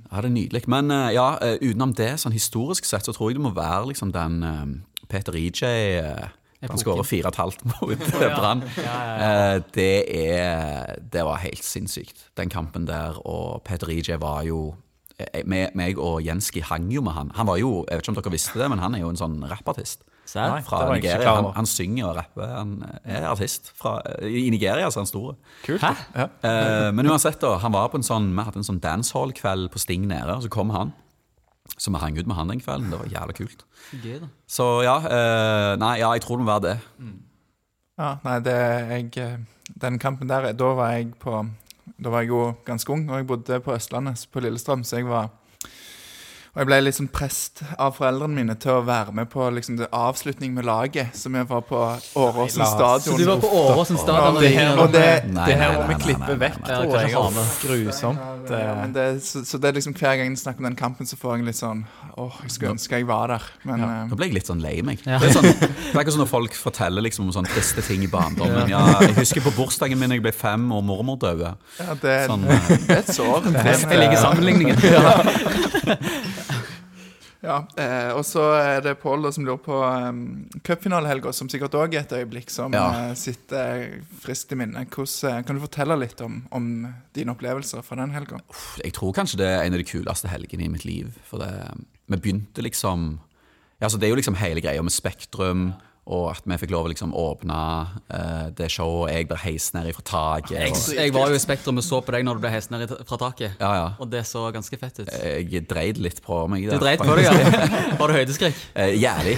[0.09, 0.63] Ja, det er nydelig.
[0.67, 3.91] Men eh, ja, eh, utenom det, sånn historisk sett, så tror jeg det må være
[3.91, 5.61] liksom den eh, Peter EJ
[6.01, 6.29] eh,
[6.67, 8.05] Han skårer fire og et halvt mot
[8.39, 8.63] Brann.
[8.75, 13.15] Eh, Det er Det var helt sinnssykt, den kampen der.
[13.25, 14.75] Og EJ var jo
[15.17, 17.31] eh, meg, meg og Jenski hang jo med han.
[17.35, 19.19] Han var jo, Jeg vet ikke om dere visste det, men han er jo en
[19.19, 20.03] sånn rappartist.
[20.35, 20.59] Nei.
[20.61, 21.31] Fra Nigeria.
[21.39, 22.51] Han, han synger og rapper.
[22.53, 23.71] Han er artist.
[23.79, 25.35] Fra, I Nigeria så er han stor.
[25.65, 25.81] Kult.
[25.81, 25.93] Hæ?
[26.13, 26.27] Ja.
[26.45, 29.81] Eh, men uansett, da, han var på en sånn, vi hadde en sånn dancehall-kveld på
[29.81, 30.91] Sting nede, og så kom han.
[31.79, 32.91] Så vi hang ut med han den kvelden.
[32.91, 33.63] Det var jævla kult.
[34.03, 34.27] Gøy, da.
[34.47, 36.77] Så ja, eh, nei, ja, jeg tror det må være det.
[37.99, 38.57] Ja, nei, det
[38.89, 39.39] jeg eh,
[39.79, 41.45] Den kampen der, da var jeg på
[41.99, 45.07] Da var jeg jo ganske ung, og jeg bodde på Østlandet, på Lillestrøm, så jeg
[45.07, 45.29] var
[46.49, 50.53] og jeg ble liksom prest av foreldrene mine til å være med på liksom avslutning
[50.55, 51.13] med laget.
[51.15, 51.77] Som jeg var på
[52.19, 53.05] Åråsen stadion.
[53.05, 54.33] Så du var på Åråsen stadion?
[54.33, 56.57] Og og det, ringte- og det, Nei, Det her må vi klippe nei, nei, vekk,
[56.65, 57.13] tror jeg.
[57.13, 57.45] ha altså.
[57.67, 58.49] Grusomt.
[58.49, 61.19] Ja, det, så, så det er liksom hver gang jeg snakker om den kampen, så
[61.21, 61.85] får jeg litt sånn
[62.19, 63.45] Åh, jeg skulle ønske jeg var der.
[63.69, 63.89] Men ja.
[64.09, 64.99] Nå ble jeg litt sånn lei meg.
[65.05, 65.19] Ja.
[65.21, 68.03] Det er sånn, det er ikke sånn når folk forteller liksom om sånne triste ting
[68.03, 68.67] i barndommen.
[68.73, 71.53] Ja, jeg husker på bursdagen min jeg ble fem og mormor døde.
[71.79, 73.47] ja, det, Sånn, det er et sår.
[73.53, 74.83] Jeg liker sammenligningen.
[74.89, 75.15] Ja,
[77.43, 82.03] eh, Og så er det Pål som lurer på um, cupfinalehelga, som sikkert òg er
[82.03, 83.09] et øyeblikk som Ja.
[83.09, 84.89] eh, sitter friskt i minnet.
[84.89, 88.39] Hvordan, eh, kan du fortelle litt om, om dine opplevelser fra den helga?
[88.83, 91.13] Jeg tror kanskje det er en av de kuleste helgene i mitt liv.
[91.23, 91.51] For det,
[92.09, 93.19] vi begynte liksom
[93.79, 95.73] ja, altså Det er jo liksom hele greia med Spektrum,
[96.09, 97.57] og at vi fikk lov å liksom åpne
[98.09, 99.03] eh, det showet.
[99.03, 100.55] og Jeg ble heist ned fra taket.
[100.57, 102.89] Jeg, jeg var jo i Spektrum og så på deg når du ble heist ned
[103.05, 103.59] fra taket.
[103.61, 103.87] ja, ja.
[104.01, 105.11] Og det så ganske fett ut.
[105.13, 106.65] Jeg dreide litt på meg.
[106.65, 107.61] Der, Du dreide på deg, ja?
[107.99, 108.63] Var du høydeskrekk?
[108.73, 109.35] Eh, Jævlig.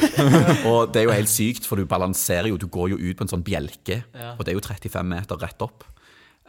[0.72, 2.58] Og det er jo helt sykt, for du balanserer jo.
[2.62, 4.36] Du går jo ut på en sånn bjelke, Ja.
[4.38, 5.84] og det er jo 35 meter rett opp.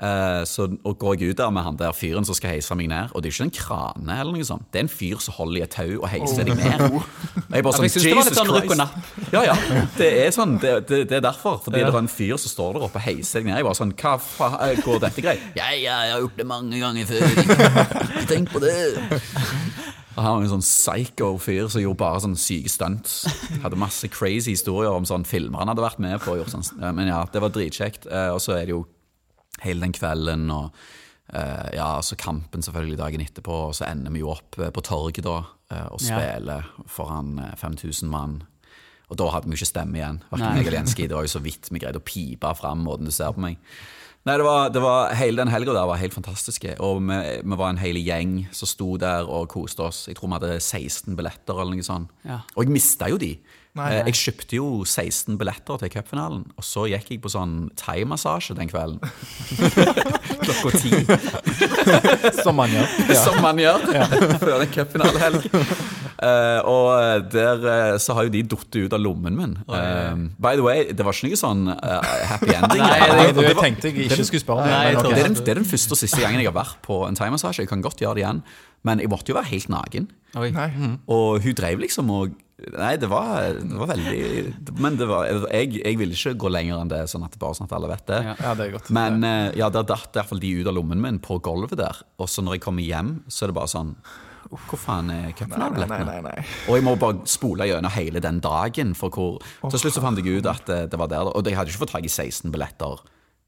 [0.03, 2.89] Eh, så og går jeg ut der med han der fyren som skal heise meg
[2.91, 4.65] ned, og det er jo ikke en krane, eller noe sånt.
[4.75, 6.83] Det er en fyr som holder i et tau og heiser deg ned.
[7.53, 8.95] Og jeg bare sånn, jeg synes det var litt Jesus sånn og napp.
[9.35, 9.55] Ja, ja.
[9.99, 11.59] Det er sånn, det, det, det er derfor.
[11.63, 13.59] Fordi det er en fyr som står der oppe og heiser deg ned.
[13.61, 15.45] Jeg bare sånn, hva faen går dette greit?
[15.59, 17.27] Ja, ja, jeg har gjort det mange ganger før.
[17.45, 18.77] Ikke tenk på det.
[20.13, 23.21] Og Han var en sånn psycho-fyr som gjorde bare sånn syke stunts.
[23.63, 26.35] Hadde masse crazy historier om sånn filmer han hadde vært med på.
[26.35, 26.67] og Gjort sånn.
[26.97, 28.09] Men ja, det var dritkjekt.
[28.11, 28.83] Eh, Og så er det jo
[29.65, 30.85] hele den kvelden og
[31.33, 33.55] Uh, ja, så kampen selvfølgelig dagen etterpå.
[33.71, 36.19] Og så ender vi jo opp eh, på torget da uh, og Ja.
[36.19, 38.43] spiller foran eh, 5000 mann.
[39.09, 40.19] Og da hadde vi jo ikke stemme igjen.
[40.21, 40.29] Nei.
[40.29, 41.07] Hverken meg eller Jenski.
[41.09, 43.57] Det var jo så vidt vi greide å pipe fram måten du ser på meg.
[44.29, 46.69] Nei, det var, det var, Hele den helga der var helt fantastisk.
[46.85, 50.05] Og vi, vi var en hel gjeng som sto der og koste oss.
[50.09, 52.13] Jeg tror vi hadde 16 billetter eller noe sånt.
[52.29, 52.43] Ja.
[52.55, 53.35] Og jeg mista jo de.
[53.73, 54.11] Nei, Eh, nei.
[54.13, 58.69] Jeg kjøpte jo 16 billetter til cupfinalen, og så gikk jeg på sånn thaimassasje den
[58.69, 58.99] kvelden.
[60.45, 60.91] Klokka ti,
[62.45, 62.93] Som man gjør.
[63.25, 63.87] som man gjør
[64.43, 65.49] før en cupfinalehelg.
[66.23, 69.57] Uh, og der uh, så har jo de datt ut av lommen min.
[69.75, 72.79] Eh, by the way, det var ikke noe sånn uh, happy ending.
[72.85, 74.85] Nei, det, det, det var- tenkte jeg ikke skulle spørre Nei, det.
[74.93, 75.17] jeg Men tror ok.
[75.17, 77.19] det, er den, det er den første og siste gangen jeg har vært på en
[77.19, 77.65] thaimassasje.
[77.65, 78.45] Jeg kan godt gjøre det igjen,
[78.87, 80.09] men jeg måtte jo være helt naken.
[80.37, 80.71] Nei.
[81.11, 85.73] Og hun drev liksom og Nei, det var, det var veldig Men det var, jeg,
[85.81, 88.19] jeg ville ikke gå lenger enn det, sånn at bare sånn at alle vet det.
[88.29, 88.35] Ja.
[88.45, 88.91] Ja, det er godt.
[88.95, 91.75] Men eh, ja, der datt i hvert fall de ut av lommen min på gulvet
[91.81, 92.03] der.
[92.23, 93.95] Og så når jeg kommer hjem, så er det bare sånn
[94.53, 96.07] Hvor faen er cupfinalebillettene?
[96.13, 96.45] nei, nei.
[96.69, 98.93] Og jeg må bare spole gjennom hele den dagen.
[98.99, 99.41] For hvor
[99.73, 101.33] Til slutt så fant jeg ut at det, det var der.
[101.33, 103.01] Og jeg hadde ikke fått tak i 16 billetter.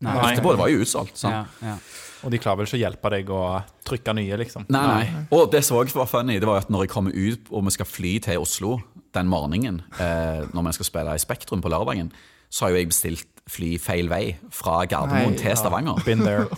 [0.04, 0.16] Nei.
[0.32, 1.14] Etterpå, det var jo utsolgt.
[1.20, 1.36] Sånn.
[1.38, 1.76] Ja, ja.
[2.24, 3.42] Og de klarer vel ikke å hjelpe deg å
[3.84, 4.66] trykke nye, liksom.
[4.72, 5.24] Nei, nei.
[5.36, 7.74] Og det som også var funny, det var at når jeg kommer ut og vi
[7.76, 8.78] skal fly til Oslo
[9.14, 12.10] den morgenen, eh, når vi skal spille i Spektrum på lørdagen,
[12.50, 15.98] så har jo jeg bestilt fly feil vei fra Gardermoen Nei, til Stavanger.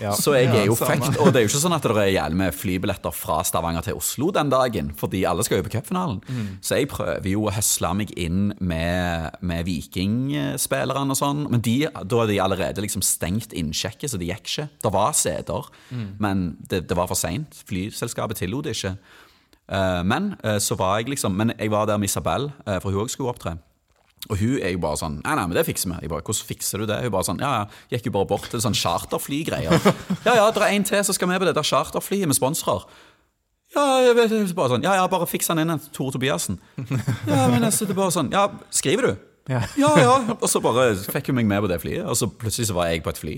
[0.01, 0.13] Ja.
[0.15, 1.19] Så jeg er jo fucked.
[1.19, 3.99] Og det er jo ikke sånn at det er jævlig med flybilletter fra Stavanger til
[3.99, 6.23] Oslo den dagen, fordi alle skal jo på cupfinalen.
[6.65, 11.45] Så jeg prøver jo å høsle meg inn med, med vikingspillerne og sånn.
[11.51, 14.69] Men de, da er de allerede liksom stengt innsjekket, så det gikk ikke.
[14.87, 15.71] Det var seter,
[16.23, 17.65] men det, det var for seint.
[17.67, 18.97] Flyselskapet tillot det ikke.
[19.67, 22.95] Eh, men eh, så var jeg liksom Men jeg var der med Isabel, eh, for
[22.95, 23.57] hun òg skulle opptre.
[24.31, 25.99] Og hun er jo bare sånn Nei, nei, men det fikser vi.
[26.03, 26.99] Jeg bare, Hvordan fikser du det?
[27.05, 27.67] Hun bare sånn Ja, ja.
[27.95, 29.77] Gikk jo bare bort til sånn charterflygreier.
[30.27, 32.89] Ja, ja, det er en til så skal med på dette charterflyet med sponsorer.
[33.77, 36.59] Ja, jeg vet, bare sånn Ja, ja, bare fiks han inn, Tore Tobiassen.
[37.31, 39.27] Ja, men jeg det er bare sånn Ja, skriver du?
[39.53, 39.63] Ja.
[39.83, 40.15] Ja, ja.
[40.41, 42.91] Og så bare fikk hun meg med på det flyet, og så plutselig så var
[42.91, 43.37] jeg på et fly.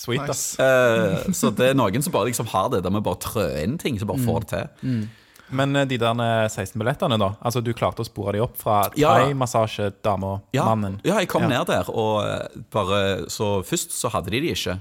[0.00, 0.28] Sweet.
[0.30, 0.54] Nice.
[0.62, 3.74] Eh, så det er noen som bare liksom har det der med bare trø inn
[3.82, 5.00] ting, som bare får det til.
[5.52, 7.32] Men eh, de der eh, 16 billettene, da?
[7.42, 9.14] Altså, du klarte å spore de opp fra Ja.
[9.18, 11.00] thai-massasjedama, Ja, mannen?
[11.04, 11.48] ja, jeg kom Ja.
[11.58, 14.80] ned der, og eh, bare Så først så hadde de de ikke.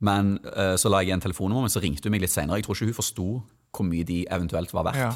[0.00, 2.56] Men eh, så la jeg igjen telefonnummer, men så ringte hun meg litt senere.
[2.60, 3.42] Jeg tror ikke hun forsto
[3.74, 5.02] hvor mye de eventuelt var verdt.
[5.04, 5.14] Ja.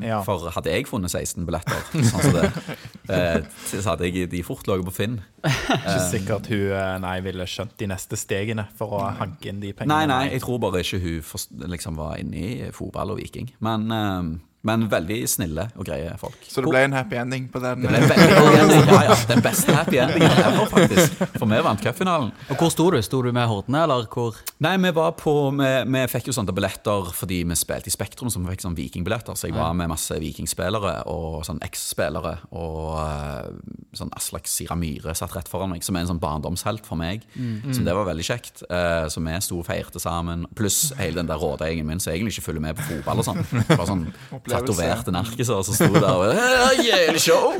[0.00, 0.20] Ja.
[0.24, 2.46] For hadde jeg funnet 16 billetter, sånn som det,
[3.14, 5.18] eh, så hadde jeg de fort ligget på Finn.
[5.44, 9.74] Ikke sikkert hun eh, nei, ville skjønt de neste stegene for å hanke inn de
[9.76, 9.92] pengene.
[9.92, 13.50] Nei, nei, jeg tror bare ikke hun liksom var inne i fotball og viking.
[13.64, 14.30] Men, eh,
[14.66, 16.38] men veldig snille og greie folk.
[16.50, 17.84] Så det ble en happy ending på den?
[17.84, 18.88] Det ble en veldig god ending.
[18.90, 21.20] Ja, ja, den beste happy endingen ever, faktisk.
[21.38, 22.32] For vi vant cupfinalen.
[22.50, 22.98] Og hvor sto du?
[23.06, 24.40] Sto du med Hordene, eller hvor?
[24.64, 28.32] Nei, vi var på Vi, vi fikk jo sånne billetter fordi vi spilte i Spektrum,
[28.34, 29.38] så vi fikk sånne vikingbilletter.
[29.38, 32.34] Så jeg var med masse vikingspillere og sånn eks-spillere.
[32.58, 36.86] Og eh, sånn Aslak Sira Myhre satt rett foran meg, som er en sånn barndomshelt
[36.88, 37.22] for meg.
[37.70, 38.64] Så det var veldig kjekt.
[38.66, 40.48] Eh, så vi sto og feirte sammen.
[40.58, 43.42] Pluss hele den der rådegjengen min som egentlig ikke følger med på fotball og sånn.
[43.70, 44.06] Bare sånn.
[44.60, 47.54] tatoverte narkiser som sto der og «Eh, Jævlig show!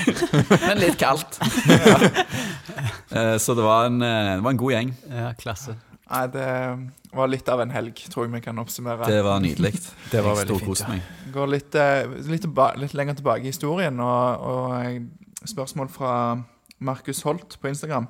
[0.66, 1.38] Men litt kaldt.
[3.10, 4.94] Eh, så det var, en, eh, det var en god gjeng.
[5.10, 5.76] Ja, klasse.
[6.06, 6.48] Nei, det
[7.16, 9.08] var litt av en helg, tror jeg vi kan oppsummere.
[9.10, 9.72] Det var nydelig.
[10.12, 11.08] Det var veldig fint, meg.
[11.34, 16.12] Går litt, eh, litt, tilba litt lenger tilbake i historien, og, og spørsmål fra
[16.78, 18.06] Markus Holt på Instagram.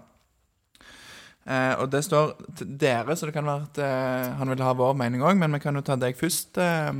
[1.46, 4.72] Eh, og det står til dere, så det kan være at eh, han vil ha
[4.74, 6.90] vår mening òg, men vi kan jo ta deg først, eh,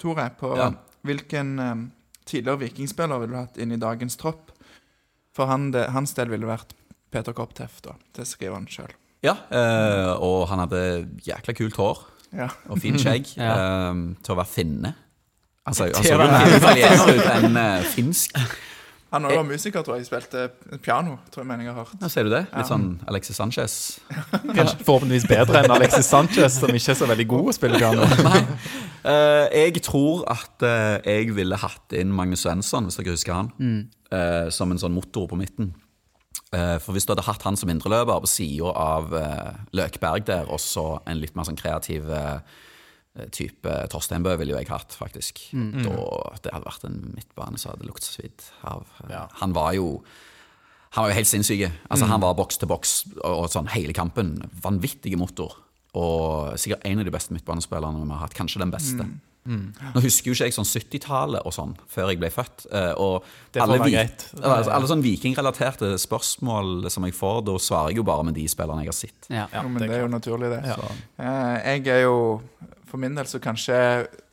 [0.00, 0.70] Tore, på Ja.
[1.06, 1.74] hvilken eh,
[2.26, 4.50] tidligere vikingspiller ville du hatt inn i dagens tropp?
[5.36, 6.72] For han, det, hans del ville vært
[7.10, 7.94] Peter Koptef, da.
[8.16, 8.90] Det skriver han sjøl.
[9.22, 10.80] Ja, eh, og han hadde
[11.26, 11.98] jækla kult hår
[12.32, 12.48] Ja.
[12.70, 13.52] og fint skjegg Ja.
[13.90, 14.94] eh, til å være finne.
[15.68, 17.58] Altså, han så jo mer italiener ut enn
[17.92, 18.38] finsk.
[19.10, 20.06] Han også var musiker, tror jeg.
[20.06, 20.44] Spilte
[20.84, 21.98] piano, tror jeg mener jeg har hørt.
[22.00, 22.44] Ja, ser du det?
[22.54, 23.74] Litt sånn Alexis Sanchez.
[24.58, 28.06] Kanskje forhåpentligvis bedre enn Alexis Sanchez, som ikke er så veldig god å spille piano.
[28.28, 28.42] Nei.
[29.02, 33.54] Uh, jeg tror at uh, jeg ville hatt inn Magnus Svensson, hvis dere husker han,
[34.10, 35.72] eh, som en sånn motor på midten.
[36.50, 40.48] Eh, for hvis du hadde hatt han som indreløper på sida av uh, Løkberg der,
[40.50, 42.40] og så en litt mer sånn kreativ eh,
[43.30, 45.40] type Torstein Bø ville jo jeg hatt, faktisk.
[45.52, 45.94] Da,
[46.42, 49.24] det hadde vært en midtbane som hadde luktet svidd av eh, Ja.
[49.42, 50.02] Han var jo
[50.94, 51.70] han var jo helt sinnssyk.
[51.88, 52.92] Altså, Han var boks til boks
[53.22, 54.32] og, og sånn hele kampen.
[54.62, 55.52] Vanvittig motor.
[55.94, 58.34] Og sikkert en av de beste midtbanespillerne vi har hatt.
[58.34, 59.06] Kanskje den beste.
[59.46, 62.66] Nå husker jo ikke jeg sånn 70-tallet og sånn, før jeg ble født.
[62.74, 63.22] eh, Og
[63.58, 68.24] alle, vi- altså, alle sånn vikingrelaterte spørsmål som jeg får, da svarer jeg jo bare
[68.24, 69.30] med de spillerne jeg har sett.
[69.30, 69.46] Ja.
[69.52, 70.60] Ja, men det det er jo naturlig, det.
[70.66, 70.76] Ja.
[71.18, 72.42] Eh, jeg er jo
[72.90, 73.76] for min del så kanskje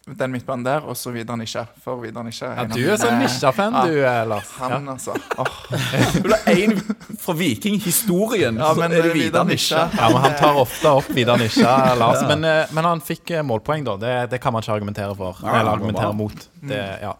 [0.07, 1.65] den midtbanen der, og så Vidar Nisja.
[1.83, 3.81] For Vidar Nisja Ja, du er sånn Nisja-fan, Ja.
[3.85, 4.51] du, eh, Lars.
[4.59, 4.69] Ja.
[4.71, 5.15] Han, altså.
[5.43, 5.57] Åh.
[6.23, 6.77] Du er en
[7.19, 9.81] fra vikinghistorien, Ja, så er det Vidar Vidar Nisja.
[9.97, 12.23] Ja, men Han tar ofte opp Vidar Nisja, Lars.
[12.29, 13.97] Men, eh, men han fikk eh, målpoeng, da.
[13.99, 15.43] Det, det kan man ikke argumentere for.
[15.43, 16.19] Ja, Eller argumentere bra.
[16.23, 16.47] mot.
[16.71, 17.13] Det, ja.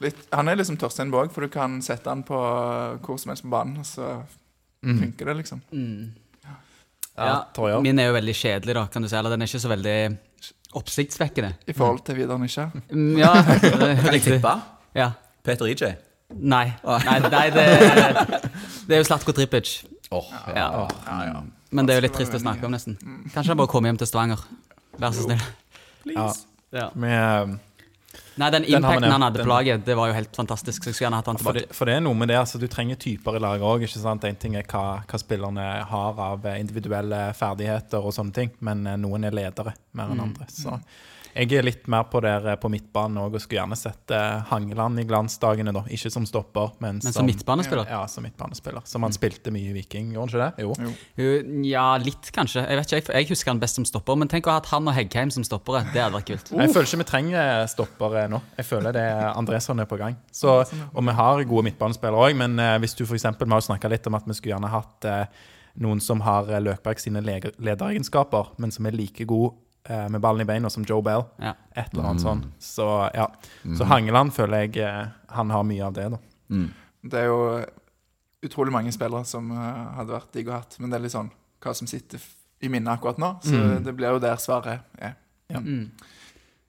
[0.00, 2.40] Litt, han er liksom Torstein Borg, for du kan sette han på
[3.04, 4.16] hvor som helst på banen, og så
[4.84, 4.98] Mm.
[5.00, 5.60] funker det, liksom.
[7.16, 9.16] Ja, ja, Min er jo veldig kjedelig, da, kan du si.
[9.16, 9.98] Eller den er ikke så veldig
[10.78, 11.52] oppsiktsvekkende.
[11.68, 12.68] I forhold til Vidar Nisja.
[12.90, 14.32] Mm, Ja, Kan jeg riktig.
[14.38, 14.54] tippe?
[14.94, 15.10] Ja.
[15.44, 15.94] Peter EJ.
[16.34, 16.64] Nei.
[16.84, 17.64] Nei, nei det,
[18.88, 19.84] det er jo Slatko Tripic.
[20.10, 20.68] Åh, Ja.
[21.06, 21.42] Ja, ja.
[21.74, 22.94] Men det er jo litt trist å snakke om, nesten.
[23.34, 24.42] Kanskje han bare kommer hjem til Stavanger.
[25.02, 25.42] Vær så snill.
[26.14, 26.28] Ja.
[26.74, 26.88] Ja.
[26.94, 27.10] Vi,
[28.36, 30.82] Nei, den Den impacten han hadde på laget, det var jo helt fantastisk.
[30.82, 32.58] Så jeg skulle gjerne hatt han For det, for det er noe med det, altså
[32.58, 33.86] du trenger typer i laget òg.
[34.10, 38.86] En ting er hva, hva spillerne har av eh, individuelle ferdigheter og sånne ting, men
[38.86, 40.48] eh, noen er ledere mer enn andre.
[40.50, 40.74] Så
[41.34, 44.44] jeg er litt mer på der eh, på midtbanen òg, og skulle gjerne sett eh,
[44.50, 45.82] Hangeland i glansdagene, da.
[45.92, 47.90] Ikke som stopper, men, Men som midtbanespiller?
[47.90, 48.84] Ja, som midtbanespiller.
[48.88, 50.66] Som han spilte mye i Viking, gjorde han ikke det?
[50.66, 50.94] Jo.
[51.18, 51.32] Jo,
[51.64, 52.62] Ja, litt kanskje.
[52.62, 54.18] Jeg vet ikke, jeg, jeg husker han best som stopper.
[54.20, 55.82] Men tenk å ha hatt han og Heggheim som stoppere.
[55.90, 56.52] Det hadde vært kult.
[56.52, 56.60] Uh.
[56.64, 58.40] Jeg føler ikke vi trenger stoppere nå.
[58.58, 60.16] Jeg føler det er Andresson er på gang.
[60.32, 63.26] Så, og vi har gode midtbanespillere òg, men eh, hvis du f.eks.
[63.40, 65.44] Vi har snakka litt om at vi skulle gjerne hatt eh,
[65.82, 69.58] noen som har eh, Løkberg sine lederegenskaper, men som er like god
[69.88, 71.24] eh, med ballen i beina som Joe Bell.
[71.42, 71.54] Ja.
[71.76, 72.44] Et eller annet sånn.
[72.62, 73.28] Så ja.
[73.78, 76.18] Så Hangeland føler jeg eh, han har mye av det, da.
[77.04, 77.40] Det er jo
[78.44, 81.30] utrolig mange spillere som eh, hadde vært digg å hatt, men det er litt sånn
[81.64, 82.20] hva som sitter
[82.64, 83.34] i minnet akkurat nå.
[83.44, 83.82] Så Mm.
[83.84, 85.14] det blir jo der svaret er.
[85.50, 85.60] Ja.
[85.60, 85.90] Mm.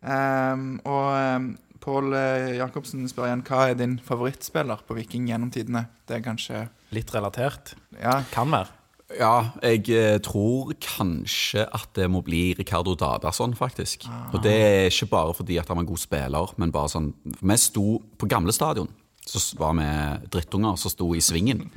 [0.06, 1.46] Ehm, og um,
[1.86, 5.84] Pål eh, Jacobsen spør igjen hva er din favorittspiller på Viking gjennom tidene.
[6.10, 6.64] Det er kanskje
[6.96, 7.76] Litt relatert.
[8.00, 8.72] Ja, Kan være.
[9.14, 14.08] Ja, jeg eh, tror kanskje at det må bli Ricardo Dadasson, faktisk.
[14.34, 17.12] Og det er ikke bare fordi at han var en god spiller, men bare sånn
[17.24, 18.90] Vi sto på gamle stadion,
[19.22, 19.86] så var vi
[20.34, 21.68] drittunger som sto i svingen.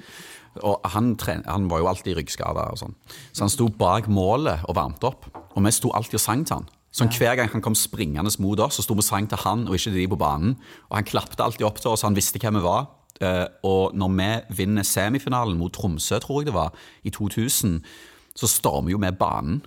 [0.64, 2.96] Og han, tren, han var jo alltid ryggskada og sånn.
[3.32, 5.28] Så han sto bak målet og varmte opp.
[5.52, 6.68] Og vi sto alltid og sang til han.
[6.88, 9.66] Sånn Hver gang han kom springende mot oss, så sto vi og sang til han
[9.68, 10.56] og ikke de på banen.
[10.88, 12.88] Og han klappte alltid opp til oss, han visste hvem vi var.
[13.24, 14.30] Eh, og når vi
[14.62, 17.80] vinner semifinalen mot Tromsø, tror jeg det var, i 2000,
[18.38, 19.62] så stormer jo vi banen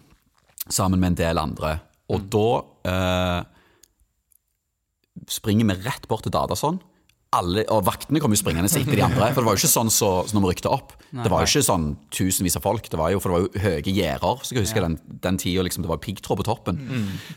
[0.69, 1.79] sammen med en del andre.
[2.11, 2.47] Og da
[2.91, 3.41] eh,
[5.31, 6.79] springer vi rett bort til Dadason.
[7.31, 9.29] Alle, og vaktene kom jo springende etter de andre.
[9.31, 10.97] For det var jo ikke sånn så, så når vi rykte opp.
[11.15, 12.89] Det var jo ikke sånn tusenvis av folk.
[12.91, 14.41] Det var jo, for det var jo høye gjerder.
[14.43, 16.81] Så jeg husker den, den tida liksom, det var piggtråd på toppen.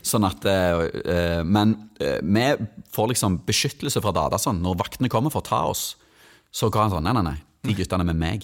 [0.03, 0.83] Sånn at, eh,
[1.15, 2.49] eh, men eh, vi
[2.95, 4.59] får liksom beskyttelse fra Dadason.
[4.63, 5.93] Når vaktene kommer for å ta oss,
[6.55, 7.37] så ga han sånn Nei, nei, nei.
[7.65, 8.43] De guttene med meg.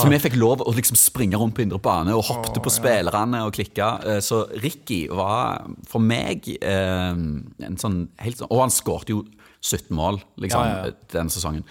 [0.00, 3.42] Så vi fikk lov å liksom springe rundt på indre bane og hoppte på spillerne
[3.44, 3.90] og klikka.
[4.00, 9.20] Eh, Så Ricky var for meg eh, en sånn helt sånn Og han skårte jo
[9.60, 10.96] 17 mål liksom, Ja, ja.
[11.12, 11.66] denne sesongen.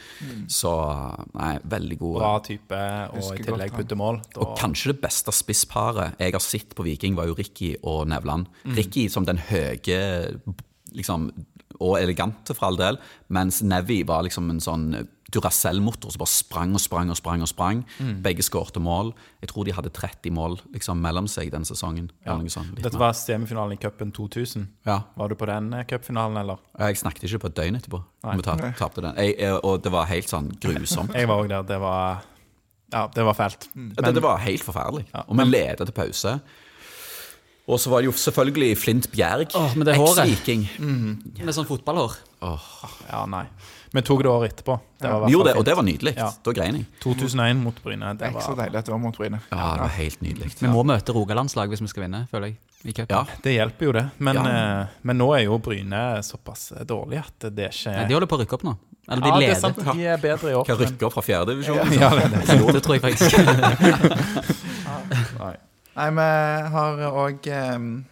[0.45, 0.69] Så
[1.33, 2.17] nei, veldig god.
[2.21, 4.21] Bra type, og Husker i tillegg putte mål.
[4.29, 8.05] Da, Og kanskje det beste spissparet jeg har sett på Viking, var jo Ricky og
[8.13, 8.45] Nevland.
[8.77, 10.03] Ricky som den høye
[10.93, 11.31] liksom,
[11.81, 13.01] og elegante, for all del,
[13.33, 14.91] mens Nevi var liksom en sånn
[15.33, 17.41] Duracell-motor som bare sprang og sprang og sprang.
[17.45, 17.83] og sprang.
[18.23, 19.13] Begge skårte mål.
[19.41, 22.09] Jeg tror de hadde 30 mål liksom, mellom seg den sesongen.
[22.25, 24.67] eller noe sånt, Dette var semifinalen i cupen 2000.
[24.85, 25.01] Ja.
[25.15, 26.57] Var du på den eh, cupfinalen, eller?
[26.79, 28.01] Jeg snakket ikke på et døgn etterpå.
[28.35, 28.41] Vi
[28.77, 29.15] tapte den.
[29.17, 31.13] Jeg, jeg, og det var helt sånn grusomt.
[31.19, 31.63] Jeg var òg der.
[31.63, 32.23] Det var
[32.91, 33.69] Ja, det var fælt.
[33.75, 35.05] Men, det, det var helt forferdelig.
[35.13, 36.39] Ja, Og vi leda til pause.
[37.69, 40.23] Og så var det jo selvfølgelig Flint Bjerg, Åh, det håret.
[40.25, 40.63] eks-viking.
[41.45, 42.15] Med sånn fotballhår.
[42.41, 43.43] Ja, nei.
[43.91, 44.75] Vi tok det året etterpå.
[45.01, 46.11] Det var Vi gjorde det, og det var nydelig.
[46.17, 46.27] Ja.
[46.45, 46.85] Da grein jeg.
[47.01, 48.11] 2001 mot Bryne.
[48.13, 49.39] det Det er ikke så var deilig at det var mot Bryne.
[49.51, 50.51] Ja, det var helt nydelig.
[50.59, 52.57] Vi må møte rogalandslag hvis vi skal vinne, føler jeg.
[52.85, 53.07] I cupen.
[53.09, 54.09] Ja, Det hjelper jo, det.
[54.19, 54.81] Men, Ja.
[54.81, 58.27] eh, men nå er jo Bryne såpass dårlig at det er ikke Nei, De holder
[58.27, 58.77] på å rykke opp nå.
[59.09, 59.59] Eller de Ja, det er leder.
[59.59, 59.75] sant.
[59.97, 60.65] De er bedre i år.
[60.65, 61.75] Kan men- rykke opp fra fjerdedivisjon.
[61.99, 62.45] Ja, det er det.
[62.77, 63.37] Det tror jeg faktisk.
[65.39, 65.55] Nei.
[65.95, 66.27] Nei, vi
[66.75, 68.05] har òg en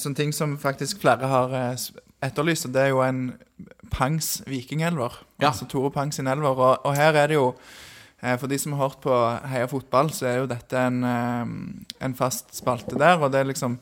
[0.00, 3.34] sånn ting som faktisk flere har eh, s- etterlyst, og det er jo en
[3.90, 5.20] Pangs vikingelver.
[5.40, 5.50] Ja.
[5.50, 6.54] Altså Tore Pang sin elver.
[6.54, 7.52] Og, og her er det jo
[8.22, 9.14] eh, For de som har hørt på
[9.50, 13.18] Heia fotball, så er jo dette en, eh, en fast spalte der.
[13.18, 13.78] Og det er liksom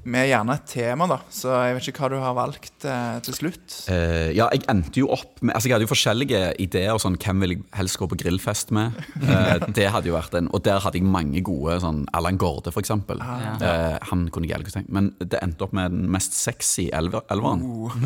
[0.00, 1.18] Er gjerne et tema, da.
[1.28, 3.66] Så jeg vet ikke hva du har valgt eh, til slutt.
[3.90, 6.96] Uh, ja, jeg endte jo opp med Altså, jeg hadde jo forskjellige ideer.
[7.02, 8.96] Sånn, Hvem vil jeg helst gå på grillfest med?
[9.20, 11.76] Uh, det hadde jo vært en Og der hadde jeg mange gode.
[11.84, 13.20] Sånn Allan Gårde, for eksempel.
[13.20, 13.54] Ja.
[13.60, 17.64] uh, han kunne jeg ikke tenkt Men det endte opp med den mest sexy elveren.
[17.64, 17.96] Uh.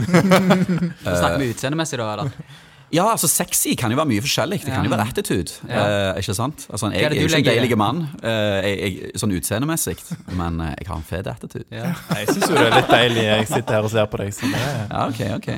[1.04, 2.10] Snakker vi utseendemessig, da?
[2.18, 2.72] eller?
[2.94, 4.60] Ja, altså sexy kan jo være mye forskjellig.
[4.64, 5.56] Det kan jo være attitude.
[5.68, 5.84] Ja.
[6.12, 6.66] Eh, ikke sant?
[6.70, 9.96] Altså, jeg er er jo ikke en deilig mann eh, jeg, jeg, sånn utseendemessig,
[10.38, 11.66] men eh, jeg har en fet attitude.
[11.74, 11.90] Ja.
[12.20, 13.24] Jeg syns jo det er litt deilig.
[13.32, 14.30] Jeg sitter her og ser på deg.
[14.36, 15.50] Så det er Ja, ok, ok.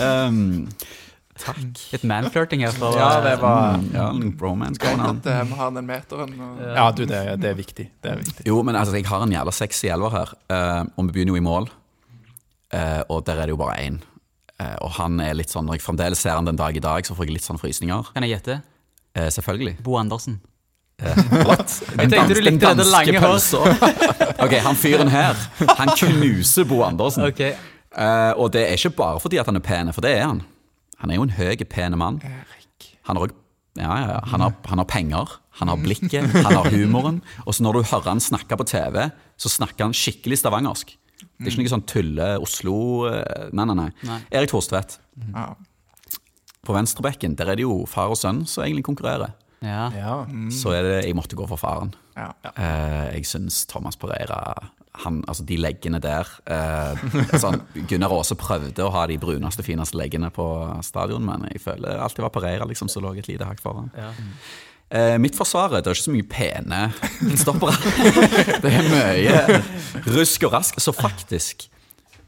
[0.00, 0.40] Um,
[1.40, 1.60] takk.
[1.92, 2.72] Litt manflirting her.
[2.76, 5.20] For, Ja, det var Mm, ja, en bromance Greit going on.
[5.20, 6.32] at eh, vi har den meteren.
[6.40, 7.90] Og, Ja, du, det, det er viktig.
[8.02, 8.46] Det er viktig.
[8.48, 11.42] Jo, men altså, jeg har en jævla sexy elver her, uh, og vi begynner jo
[11.42, 11.68] i mål.
[12.72, 14.00] Uh, og der er det jo bare én.
[14.60, 17.06] Eh, og han er litt sånn, når jeg fremdeles ser han den dag i dag,
[17.06, 18.12] så får jeg litt sånn frysninger.
[18.14, 18.60] Kan jeg gjette?
[19.16, 19.78] Eh, selvfølgelig.
[19.86, 20.40] Bo Andersen.
[21.00, 21.72] What?
[21.96, 23.38] Jeg tenkte du likte det lange hår.
[24.44, 25.38] ok, han fyren her,
[25.78, 27.24] han knuser Bo Andersen.
[27.24, 27.40] Ok.
[27.40, 30.42] Eh, og det er ikke bare fordi at han er pen, for det er han.
[31.00, 32.20] Han er jo en høy, pen mann.
[32.20, 32.90] Erik.
[33.08, 33.32] Han har,
[33.80, 34.20] ja, ja, ja.
[34.34, 37.22] Han, har, han har penger, han har blikket, han har humoren.
[37.46, 39.06] Og så når du hører han snakke på TV,
[39.40, 40.98] så snakker han skikkelig stavangersk.
[41.26, 42.78] Det er ikke noe sånn tulle-Oslo
[43.10, 43.90] eh, Nei, nei, nei.
[44.08, 44.20] Nei.
[44.40, 44.98] Erik Thorstvedt.
[45.30, 45.50] Ja.
[46.66, 49.32] På venstrebekken der er det jo far og sønn som egentlig konkurrerer.
[49.64, 49.90] Ja.
[49.92, 50.18] Ja.
[50.54, 51.92] Så er det, jeg måtte gå for faren.
[52.16, 52.32] Ja.
[52.54, 54.40] Eh, jeg syns Thomas Pereira
[55.04, 57.04] han, altså De leggene der eh,
[57.38, 60.44] sånn, Gunnar Aase prøvde å ha de bruneste, fineste leggene på
[60.84, 63.92] stadion, men jeg føler alltid var Pereira liksom, som lå et lite hakk foran.
[63.96, 64.10] Ja.
[64.90, 66.78] Eh, Midtforsvaret, det er ikke så mye pene
[67.22, 67.76] midtstoppere.
[68.64, 69.60] det er mye
[70.16, 70.80] rusk og rask.
[70.82, 71.68] Så faktisk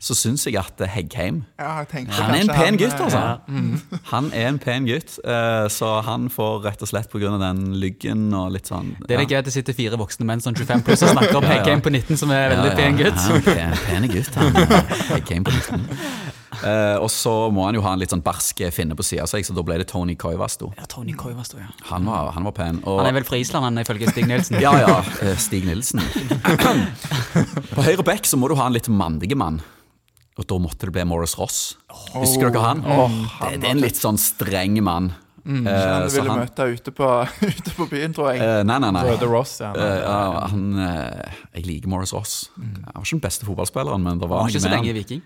[0.03, 3.21] så syns jeg at Heggheim Ja, jeg Han er en pen han, gutt, altså.
[4.11, 7.31] Han er en pen gutt, eh, så han får rett og slett pga.
[7.39, 10.43] den lyggen og litt sånn Det er litt gøy at det sitter fire voksne menn
[10.43, 11.61] sånn 25 pluss og snakker om Ja, ja.
[11.61, 13.27] Heggheim på 19, som er veldig pen gutt.
[13.31, 14.63] Ja, pen, pene gutt, han.
[15.13, 16.41] Heggheim på 19.
[16.63, 19.31] Eh, og så må han jo ha en litt sånn barsk finne på sida av
[19.33, 20.71] seg, så da ble det Tony Koivasto.
[20.79, 21.69] Ja, Tony Koivasto, ja.
[21.91, 22.81] Han var, han var pen.
[22.85, 24.61] Og, Han er vel fra Island, han, ifølge Stig Nilsen.
[24.65, 24.99] Ja, ja.
[25.27, 26.03] eh, Stig Nilsen.
[27.73, 29.61] På høyre back så må du ha en litt mandige mann.
[30.41, 31.59] Og da måtte det bli Morris Ross.
[32.15, 32.81] Husker dere han?
[32.87, 35.11] det, det er en litt sånn streng mann.
[35.43, 37.07] Eh, Han ville han, møte ute på,
[37.51, 38.41] ute på byen, tror jeg.
[38.47, 39.03] eh, nei, nei, nei.
[39.09, 39.73] Brother Ross, ja.
[39.75, 42.37] Eh, ja, han, eh, jeg liker Morris Ross.
[42.57, 44.95] Han var ikke den beste fotballspilleren, men det var Han var ikke så lenge i
[44.95, 45.01] han.
[45.03, 45.23] Viking.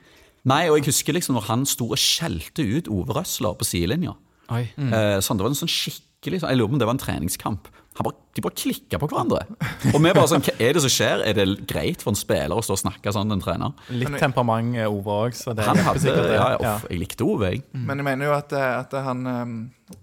[0.46, 4.14] Nei, og jeg husker liksom når han sto og skjelte ut Ove Røsler på sidelinja.
[4.46, 4.92] Mm.
[4.94, 7.02] Eh, sånn, det var en sånn skikkelig sånn, Jeg lurer på om det var en
[7.02, 7.66] treningskamp.
[7.96, 9.40] Han bare, de bare klikka på hverandre.
[9.94, 11.22] Og vi bare sånn, Hva er det som skjer?
[11.26, 13.72] Er det greit for en spiller å stå og snakke sånn til en trener?
[13.90, 16.28] Litt temperament, er Ove òg, så det Han hjelper hadde, sikkert.
[16.28, 16.34] det.
[16.36, 17.62] ja, ja, uff, Jeg likte Ove, jeg.
[17.72, 19.96] Men jeg mener jo at, eh, at han eh,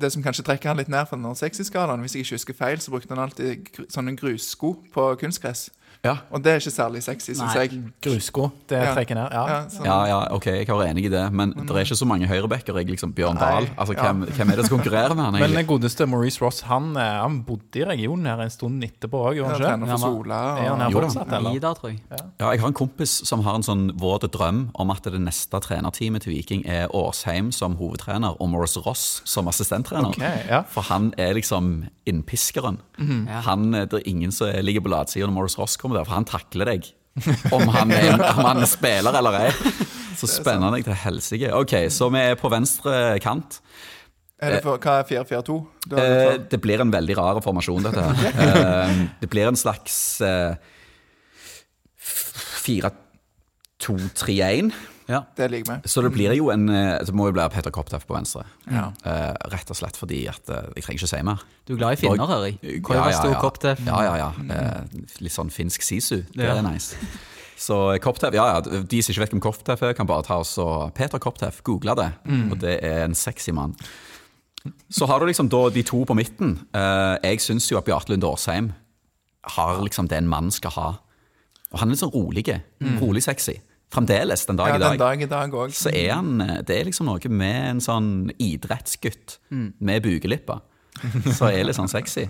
[0.00, 2.80] Det som kanskje trekker han litt ned fra den sexy-skalaen Hvis jeg ikke husker feil,
[2.82, 5.68] så brukte han alltid sånne grussko på kunstgress.
[6.06, 6.14] Ja.
[6.30, 7.80] Og det er ikke særlig sexy, syns jeg.
[8.04, 8.94] Grusko, det Ja.
[8.94, 9.28] trekker ned.
[9.32, 9.44] Ja.
[9.50, 9.60] Ja.
[9.84, 12.74] Ja, ja, ok, jeg er enig i det, men det er ikke så mange høyrebacker.
[12.86, 13.66] Liksom Bjørn Dahl.
[13.76, 14.02] Altså, ja.
[14.12, 15.34] hvem, hvem er det som konkurrerer med han?
[15.34, 15.48] Egentlig?
[15.50, 19.20] Men den godeste Maurice Ross han, eh, han bodde i regionen her en stund etterpå
[19.30, 19.98] òg, gjorde han ikke?
[19.98, 20.40] Sola.
[20.58, 21.06] Er han her Og, Jo da.
[21.08, 21.56] fortsatt, eller?
[21.56, 22.00] Ida, tror jeg.
[22.40, 25.58] Ja, jeg har en kompis som har en sånn våt drøm om at det neste
[25.60, 30.08] trenerteamet til Viking er Åsheim som hovedtrener og Morris Ross som assistenttrener.
[30.14, 30.62] Okay, ja.
[30.68, 32.78] For han er liksom innpiskeren.
[32.98, 33.40] Ja.
[33.46, 36.28] Han, det er ingen som ligger på latsida når Morris Ross kommer der, for han
[36.28, 36.82] takler deg.
[37.54, 39.50] Om han er, om han er spiller eller ei.
[40.16, 41.48] Så spenner han deg til helsike.
[41.56, 42.92] Ok, så vi er på venstre
[43.24, 43.50] kant.
[44.40, 45.56] er det for, hva er 4-4-2?
[45.96, 48.16] Eh, det blir en veldig rar formasjon, dette her.
[48.46, 48.90] Eh,
[49.22, 50.54] det blir en slags eh,
[52.66, 54.72] 4-2-3-1.
[55.08, 55.20] Ja.
[55.38, 55.88] Det liker vi.
[55.92, 58.42] Så det blir jo en eh, Det må jo bli Peter Kopteff på venstre.
[58.66, 58.88] Ja.
[59.04, 61.44] Uh, rett og slett fordi at uh, Jeg trenger ikke si mer.
[61.66, 62.82] Du er glad i finner, hører jeg.
[62.82, 63.84] Koivasto, Kopteff.
[63.86, 64.28] Ja, ja, ja.
[64.34, 66.24] Uh, litt sånn finsk sisu.
[66.34, 66.56] Det Ja.
[66.58, 66.96] er nice.
[67.56, 70.58] Så Kopteff, ja, ja, De som ikke vet hvem Kopteff er, kan bare ta oss
[70.58, 72.10] og Peter Kopteff, google det.
[72.50, 73.72] Og det er en sexy mann.
[74.90, 76.56] Så har du liksom da de to på midten.
[76.74, 78.72] Eh, jeg syns jo at Bjarte Lund Årsheim
[79.56, 80.88] har liksom det en mann skal ha.
[81.72, 82.44] Og han er litt sånn rolig.
[83.00, 83.56] Rolig sexy.
[83.94, 85.86] Fremdeles den dag Ja, i den dag dag i dag også.
[85.86, 90.60] så er han eh, Det er liksom noe med en sånn idrettsgutt med bugelippa
[91.36, 92.26] Så er litt sånn sexy.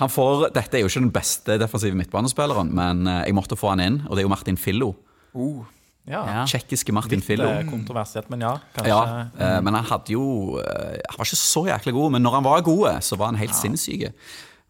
[0.00, 3.72] Han får, Dette er jo ikke den beste defensive midtbanespilleren, men eh, jeg måtte få
[3.74, 4.94] han inn, og det er jo Martin Fillo.
[5.34, 5.64] Uh,
[6.08, 6.20] ja.
[6.24, 6.44] Ja.
[6.48, 7.48] Tsjekkiske Martin Litt Fillo.
[7.48, 8.54] Litt kontroversielt, men ja.
[8.74, 9.66] Kanskje Ja, mm.
[9.66, 10.24] men han hadde jo
[10.58, 13.40] eh, Han var ikke så jæklig god, men når han var god, så var han
[13.40, 14.08] helt sinnssyk.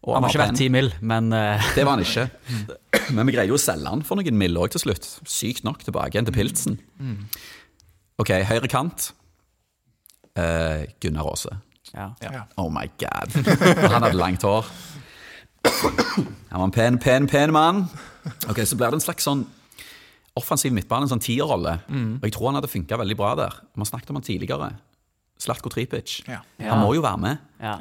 [0.01, 0.65] Og Han har ikke var vært pen.
[0.65, 1.65] 10 mill., men uh...
[1.77, 2.23] Det var han ikke.
[3.15, 4.55] Men vi greide jo å selge han for noen mill.
[4.57, 5.05] òg til slutt.
[5.29, 6.77] Sykt nok tilbake igjen til Pilsen.
[8.21, 9.11] Ok, høyre kant.
[10.37, 11.53] Uh, Gunnar Aase.
[11.93, 12.07] ja.
[12.23, 12.45] ja.
[12.57, 13.35] Oh my god.
[13.91, 14.69] Han hadde langt hår.
[15.65, 17.83] Han var en pen, pen, pen mann.
[18.49, 19.43] Ok, Så blir det en slags sånn
[20.39, 21.77] offensiv midtbane, en sånn tierrolle.
[21.91, 23.57] Og jeg tror han hadde funka veldig bra der.
[23.75, 24.71] Vi har snakket om han tidligere.
[25.41, 26.21] Slatko Tripic.
[26.29, 26.39] Ja.
[26.63, 27.51] Han må jo være med.
[27.61, 27.75] ja.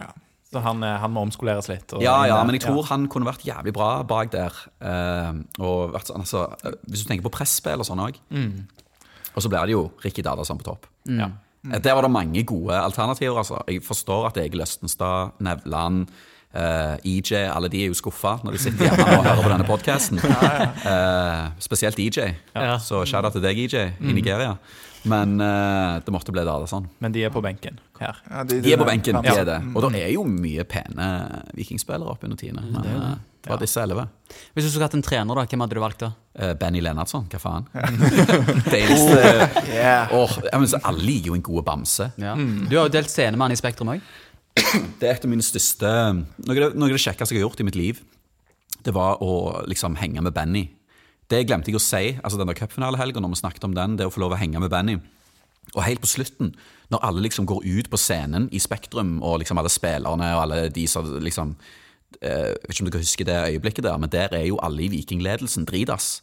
[0.51, 1.93] Så han, eh, han må omskoleres litt.
[2.03, 4.57] Ja, ja, men jeg tror han kunne vært jævlig bra bak der.
[4.83, 8.19] Eh, og vært sånn, altså, eh, Hvis du tenker på presspill og sånn òg.
[9.31, 10.89] Og så blir det jo Ricky Dadasan på topp.
[11.07, 11.31] Ja.
[11.63, 11.83] Mm.
[11.85, 13.37] Der var det mange gode alternativer.
[13.37, 13.63] altså.
[13.69, 16.09] Jeg forstår at Egil Østenstad, Nevland,
[16.55, 19.69] eh, EJ Alle de er jo skuffa når de sitter hjemme og hører på denne
[19.69, 20.23] podkasten.
[21.69, 22.23] spesielt EJ.
[22.55, 22.79] Ja.
[22.83, 24.57] Så shout-out til deg, EJ, i Nigeria.
[25.09, 26.89] Men uh, det måtte bli Dadasan.
[27.01, 28.19] Men de er på benken her.
[28.29, 29.59] Ja, De er på benken, de er det.
[29.75, 31.07] Og det er jo mye pene
[31.57, 32.65] vikingspillere opp under tiende.
[32.69, 34.07] Men eh, det var disse elleve.
[34.53, 36.11] Hvis du skulle hatt en trener, da, hvem hadde du valgt da?
[36.37, 37.69] Eh, Benny Lennartson, hva faen?
[38.73, 39.21] det eneste
[39.71, 40.13] Yeah.
[40.17, 42.11] oh, Alle liker jo en god bamse.
[42.21, 42.35] Ja.
[42.37, 44.05] Du har jo delt scene med han i Spektrum òg.
[45.01, 45.91] Det er et av mine største
[46.47, 48.03] Noe av det, kjekkeste jeg har gjort i mitt liv,
[48.85, 50.65] det var å liksom henge med Benny.
[51.31, 52.17] Det glemte jeg å si.
[52.19, 54.63] altså Den der cupfinalehelga, når vi snakket om den, det å få lov å henge
[54.63, 54.97] med Benny.
[55.75, 56.55] Og helt på slutten,
[56.91, 60.63] når alle liksom går ut på scenen i Spektrum, og liksom alle spillerne og alle
[60.75, 61.55] de som liksom
[62.21, 64.91] eh, vet ikke om dere husker det øyeblikket der, men der er jo alle i
[64.93, 66.21] vikingledelsen dritass.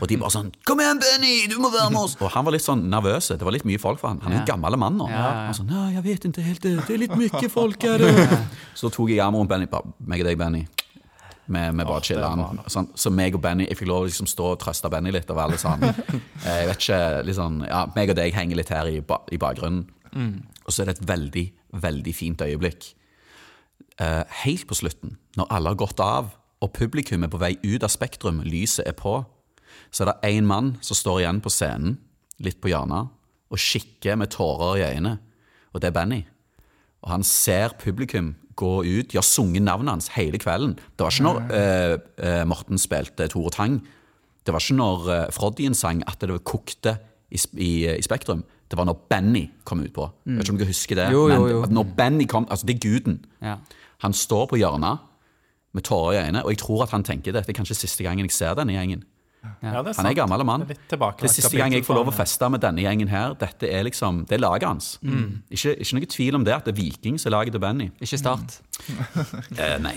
[0.00, 1.46] Og de bare sånn 'Kom igjen, Benny!
[1.48, 3.28] Du må være med oss!' Og han var litt sånn nervøs.
[3.28, 4.20] Det var litt mye folk for han.
[4.20, 5.08] Han er en gammel mann nå.
[5.08, 5.46] Ja, ja, ja.
[5.46, 6.60] Han sånn 'Nei, jeg vet ikke helt.
[6.60, 9.66] Det det er litt mye folk her.' Så tok jeg armen rundt Benny.
[9.66, 10.66] Bare, meg og deg, Benny.
[11.50, 12.60] Vi vi bare chilla han.
[12.68, 15.28] Sånn, så meg og Benny Jeg fikk lov å liksom stå og trøste Benny litt
[15.30, 18.86] og være litt sånn Jeg vet ikke, sånn Ja, meg og deg henger litt her
[18.86, 19.86] i, ba, i bakgrunnen.
[20.66, 22.94] Og så er det et veldig, veldig fint øyeblikk.
[24.00, 27.84] Eh, helt på slutten, når alle har gått av, og publikum er på vei ut
[27.84, 29.18] av Spektrum, lyset er på,
[29.90, 31.98] så er det én mann som står igjen på scenen,
[32.40, 33.10] litt på hjørnet,
[33.50, 35.18] og kikker med tårer i øynene.
[35.74, 36.20] Og det er Benny.
[37.04, 39.10] Og han ser publikum gå ut.
[39.10, 40.76] De har sunget navnet hans hele kvelden.
[40.76, 41.94] Det var ikke når eh,
[42.26, 43.80] eh, Morten spilte Tore Tang.
[44.44, 46.96] Det var ikke når eh, Froddien sang at det kokte
[47.30, 48.44] i, i, i Spektrum.
[48.70, 50.06] Det var når Benny kom ut på.
[50.26, 51.08] Jeg vet ikke om dere husker det.
[51.14, 51.62] Jo, jo, men jo.
[51.66, 53.16] at når Benny kom, altså Det er guden.
[53.42, 53.56] Ja.
[54.04, 55.06] Han står på hjørnet
[55.76, 58.26] med tårer i øynene, og jeg tror at han tenker dette er kanskje siste gangen
[58.26, 59.04] jeg ser denne gjengen.
[59.40, 60.16] Ja, det er Han er sant.
[60.18, 60.64] gammel mann.
[60.68, 63.32] Det er Det er siste gang jeg får lov å feste med denne gjengen her.
[63.40, 64.98] Dette er liksom, det er laget hans.
[65.00, 65.40] Mm.
[65.50, 67.88] Ikke, ikke noe tvil om det, at det er Viking som er laget til Benny.
[68.00, 68.58] Ikke Start.
[69.56, 69.94] Eh, nei.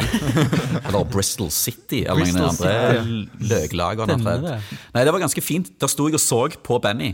[0.88, 4.06] Eller Bristol City, eller Bristol noen andre løglag.
[4.08, 5.74] Nei, det var ganske fint.
[5.80, 7.14] Der sto jeg og så på Benny.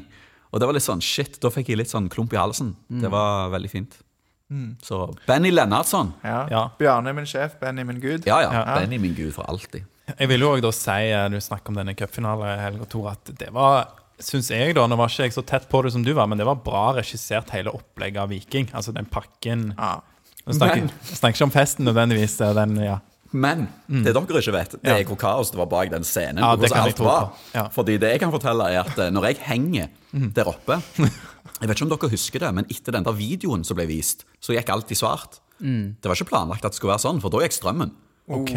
[0.54, 2.76] Og det var litt sånn, shit, da fikk jeg litt sånn klump i halsen.
[2.90, 3.02] Mm.
[3.06, 3.98] Det var veldig fint.
[4.82, 6.14] Så Benny Lennartson.
[6.26, 6.48] Ja.
[6.50, 6.64] Ja.
[6.80, 8.26] Bjarne min sjef, Benny min gud.
[8.26, 8.54] Ja, ja.
[8.54, 8.80] Ja.
[8.80, 9.86] Benny min gud for alltid.
[10.18, 12.82] Jeg vil jo da si, eh, du snakker om denne cupfinalen,
[13.12, 13.88] at det var
[14.20, 16.36] Syns jeg, da, nå var ikke jeg så tett på det som du var, men
[16.38, 18.68] det var bra regissert, hele opplegget av Viking.
[18.76, 20.02] Altså den pakken Ja.
[20.44, 22.42] Jeg snakker, jeg snakker ikke om festen nødvendigvis.
[22.42, 22.98] er Den, ja.
[23.32, 26.40] Men det dere ikke vet, det er hvor kaos det var bak den scenen.
[26.42, 26.46] Mm.
[26.48, 27.28] Ja, det alt var.
[27.54, 27.68] Ja.
[27.74, 30.32] Fordi det jeg kan fortelle, er at eh, når jeg henger Mm.
[30.34, 30.80] der oppe
[31.62, 34.24] Jeg vet ikke om dere husker det, men etter den der videoen som ble vist,
[34.42, 35.38] så gikk alt i svart.
[35.60, 35.98] Mm.
[36.02, 37.92] Det var ikke planlagt at det skulle være sånn, for da gikk strømmen.
[38.30, 38.52] OK.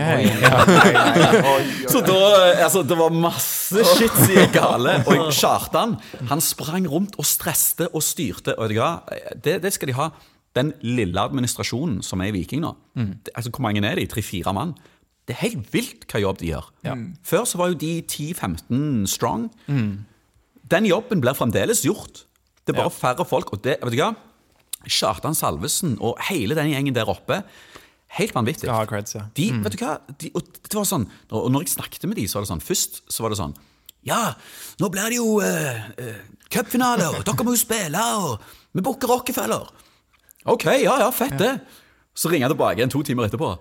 [1.92, 2.16] Så da,
[2.52, 4.98] eh, altså, det var masse shit som gikk gale.
[5.08, 5.96] Og Kjartan
[6.30, 8.54] han sprang rundt og stresste og styrte.
[8.60, 8.90] Og hva?
[9.36, 10.10] det, det skal de ha.
[10.56, 14.06] Den lille administrasjonen som er i Viking nå, det, altså hvor mange er de?
[14.12, 14.74] Tre-fire mann?
[15.26, 16.66] Det er helt vilt hva jobb de gjør.
[17.24, 19.46] Før så var jo de 10-15 strong.
[20.72, 22.24] Den jobben blir fremdeles gjort.
[22.66, 22.98] Det er bare Ja.
[23.00, 23.52] færre folk.
[23.52, 24.14] Og det, vet du hva?
[24.86, 27.42] Kjartan Salvesen og hele den gjengen der oppe,
[28.18, 28.68] helt vanvittig.
[28.68, 29.24] Ha creds, ja.
[29.34, 29.96] De, vet du hva?
[30.18, 32.64] De, og det var sånn, og når jeg snakket med de, så var det sånn
[32.66, 33.54] Først så var det sånn
[34.04, 34.34] Ja,
[34.82, 36.18] nå blir det jo uh,
[36.50, 38.42] cupfinale, og dere må jo spille, og
[38.74, 39.70] vi booker Rockefeller.
[40.48, 41.52] Ok, ja, ja, fett det.
[42.14, 43.54] Så ringer jeg tilbake igjen to timer etterpå.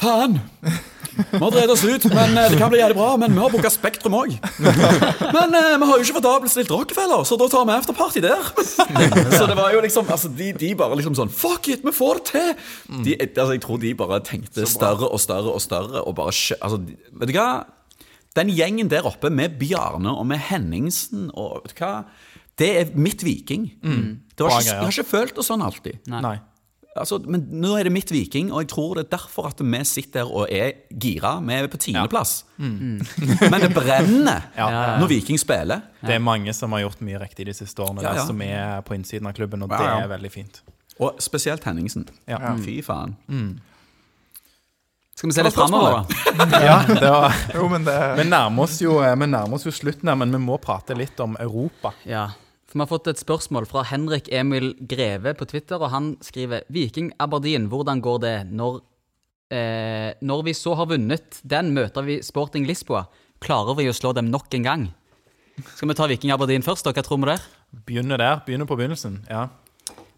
[0.00, 0.36] Faen!
[1.10, 3.08] Vi har drevet oss ut, men eh, det kan bli jævlig bra.
[3.20, 4.36] Men vi har booka Spektrum òg.
[5.36, 8.46] Men eh, vi har jo ikke fått avbestilt Rockefeller, så da tar vi afterparty der.
[9.38, 12.20] Så det var jo liksom altså, de, de bare liksom sånn Fuck it, vi får
[12.20, 12.54] det til!
[13.08, 16.04] De, altså, jeg tror de bare tenkte større og større og større.
[16.06, 17.50] Og bare altså, de- Vet du hva?
[18.38, 21.92] Den gjengen der oppe med Bjarne og med Henningsen og vet du hva?
[22.60, 23.66] Det er mitt Viking.
[23.80, 26.00] Det var ikke, jeg har ikke følt det sånn alltid.
[26.12, 26.36] Nei.
[26.98, 29.78] Altså, men nå er det mitt Viking, og jeg tror det er derfor at vi
[29.86, 31.36] sitter der og er gira.
[31.46, 32.32] Vi er på tiendeplass.
[32.58, 34.96] Men det brenner Ja.
[34.98, 35.84] når Viking spiller.
[36.02, 38.26] Det er mange som har gjort mye riktig de siste årene, Ja, ja.
[38.26, 40.60] som er på innsiden av klubben, og Ja, det er veldig fint.
[41.00, 42.08] Og spesielt Henningsen.
[42.28, 42.56] Ja.
[42.60, 43.14] Fy faen.
[45.14, 46.46] Skal vi se litt framover, da?
[46.68, 50.08] Ja, det var, Jo, men det vi, nærmer oss jo, vi nærmer oss jo slutten
[50.10, 51.92] her, men vi må prate litt om Europa.
[52.08, 52.30] Ja.
[52.70, 56.62] For Vi har fått et spørsmål fra Henrik Emil Greve på Twitter, og han skriver
[56.70, 58.76] Viking Aberdeen, hvordan går det når,
[59.50, 63.08] eh, når vi så har vunnet den, møter vi Sporting Lisboa.
[63.42, 64.86] Klarer vi å slå dem nok en gang?
[65.74, 66.86] Skal vi ta Viking Aberdeen først?
[66.86, 67.42] Hva tror vi der?
[67.86, 68.40] Begynner der.
[68.46, 69.24] Begynner på begynnelsen.
[69.28, 69.48] Ja.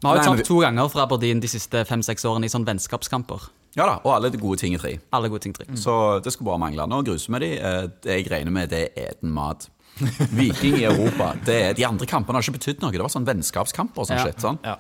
[0.03, 3.49] Vi har jo tapt to ganger fra Aberdeen de siste fem-seks årene i sånn vennskapskamper.
[3.79, 4.99] Ja da, og alle de gode ting i tre.
[5.17, 5.55] Alle gode ting.
[5.57, 5.65] Tre.
[5.79, 6.85] Så det skulle bare mangle.
[6.91, 7.53] Nå gruser vi de.
[7.59, 9.71] Eh, Det jeg regner med, det er eten mat.
[10.39, 11.33] Viking i Europa.
[11.45, 12.93] Det de andre kampene har ikke betydd noe.
[12.95, 14.25] Det var sånn vennskapskamper og sånn Ja.
[14.27, 14.41] shit.
[14.43, 14.59] Sånn.
[14.65, 14.77] Ja.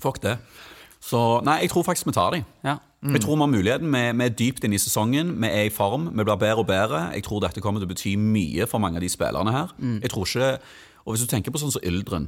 [0.00, 0.38] Fuck det.
[1.00, 2.42] Så nei, jeg tror faktisk vi tar de.
[2.66, 2.78] Ja.
[3.00, 3.88] Jeg tror vi har muligheten.
[3.94, 5.30] Vi, vi er dypt inne i sesongen.
[5.40, 6.10] Vi er i form.
[6.12, 6.98] Vi blir bedre og bedre.
[7.14, 9.72] Jeg tror dette kommer til å bety mye for mange av de spillerne her.
[10.02, 10.50] Jeg tror ikke
[11.06, 12.26] Og hvis du tenker på sånn som Yldren,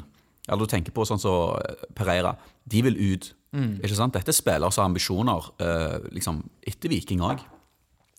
[0.48, 1.28] eller du tenker på sånn som
[1.60, 2.32] så Pereira,
[2.66, 3.34] de vil ut.
[3.52, 4.14] Ikke sant?
[4.16, 7.42] Dette er spillere som har ambisjoner eh, liksom, etter Viking òg.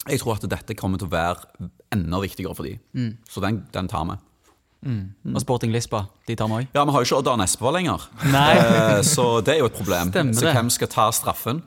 [0.10, 3.18] Jeg tror at dette kommer til å være enda viktigere for dem.
[3.30, 4.18] Så den, den tar vi.
[4.84, 6.10] Og Sporting Lisboa.
[6.28, 6.66] De tar vi òg.
[6.76, 8.50] Ja, Vi har jo ikke Odd Arne Espevold lenger, Nei.
[8.64, 10.12] Eh, så det er jo et problem.
[10.12, 10.54] Stemmer så det.
[10.58, 11.62] hvem skal ta straffen?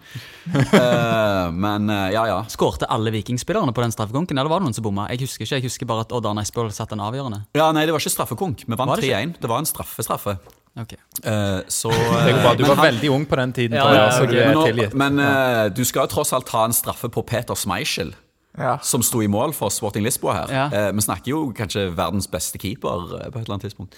[0.53, 2.37] Eh, men eh, ja, ja.
[2.53, 5.09] Skårte alle vikingspillerne på den straffekonken, eller var det noen som bomma?
[5.13, 7.41] Jeg husker ikke, jeg husker bare at Odd Arne Espejord satte en avgjørende.
[7.57, 8.67] Ja, Nei, det var ikke straffekonk.
[8.69, 9.25] Vi vant Var det ikke?
[9.33, 9.41] 3-1.
[9.47, 10.37] Det var en straffestraffe.
[10.77, 11.01] Okay.
[11.25, 12.51] Uh, så Det går bra.
[12.53, 14.73] Du men var han- veldig ung på den tiden, Ja, jeg, ja, okay.
[14.77, 18.13] du men, nå, men uh, du skal tross alt ta en straffe på Peter Schmeichel,
[18.59, 18.79] Ja.
[18.83, 20.53] som sto i mål for Sporting Lisboa her.
[20.55, 20.67] Ja.
[20.73, 23.97] Eh, vi snakker jo kanskje verdens beste keeper eh, på et eller annet tidspunkt.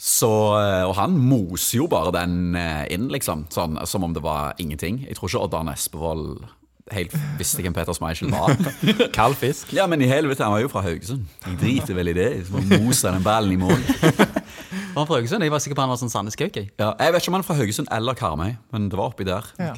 [0.00, 4.22] Så, eh, og han moser jo bare den eh, inn, liksom, sånn, som om det
[4.24, 5.04] var ingenting.
[5.08, 6.44] Jeg tror ikke Odd Arne Espevold
[6.92, 8.52] helt visste hvem Peter Schmeichel var.
[9.16, 9.70] Kald fisk.
[9.72, 11.24] Ja, men i helvete, han var jo fra Haugesund.
[11.46, 12.28] Jeg driter vel i det.
[12.50, 13.78] Så moser den ballen i mål.
[13.78, 15.42] Var han fra Haugesund?
[15.46, 16.66] Jeg var sikker på han var sånn Sandnes Kauki.
[16.78, 19.26] Ja, jeg vet ikke om han er fra Haugesund eller Karmøy, men det var oppi
[19.26, 19.48] der.
[19.58, 19.72] Ja.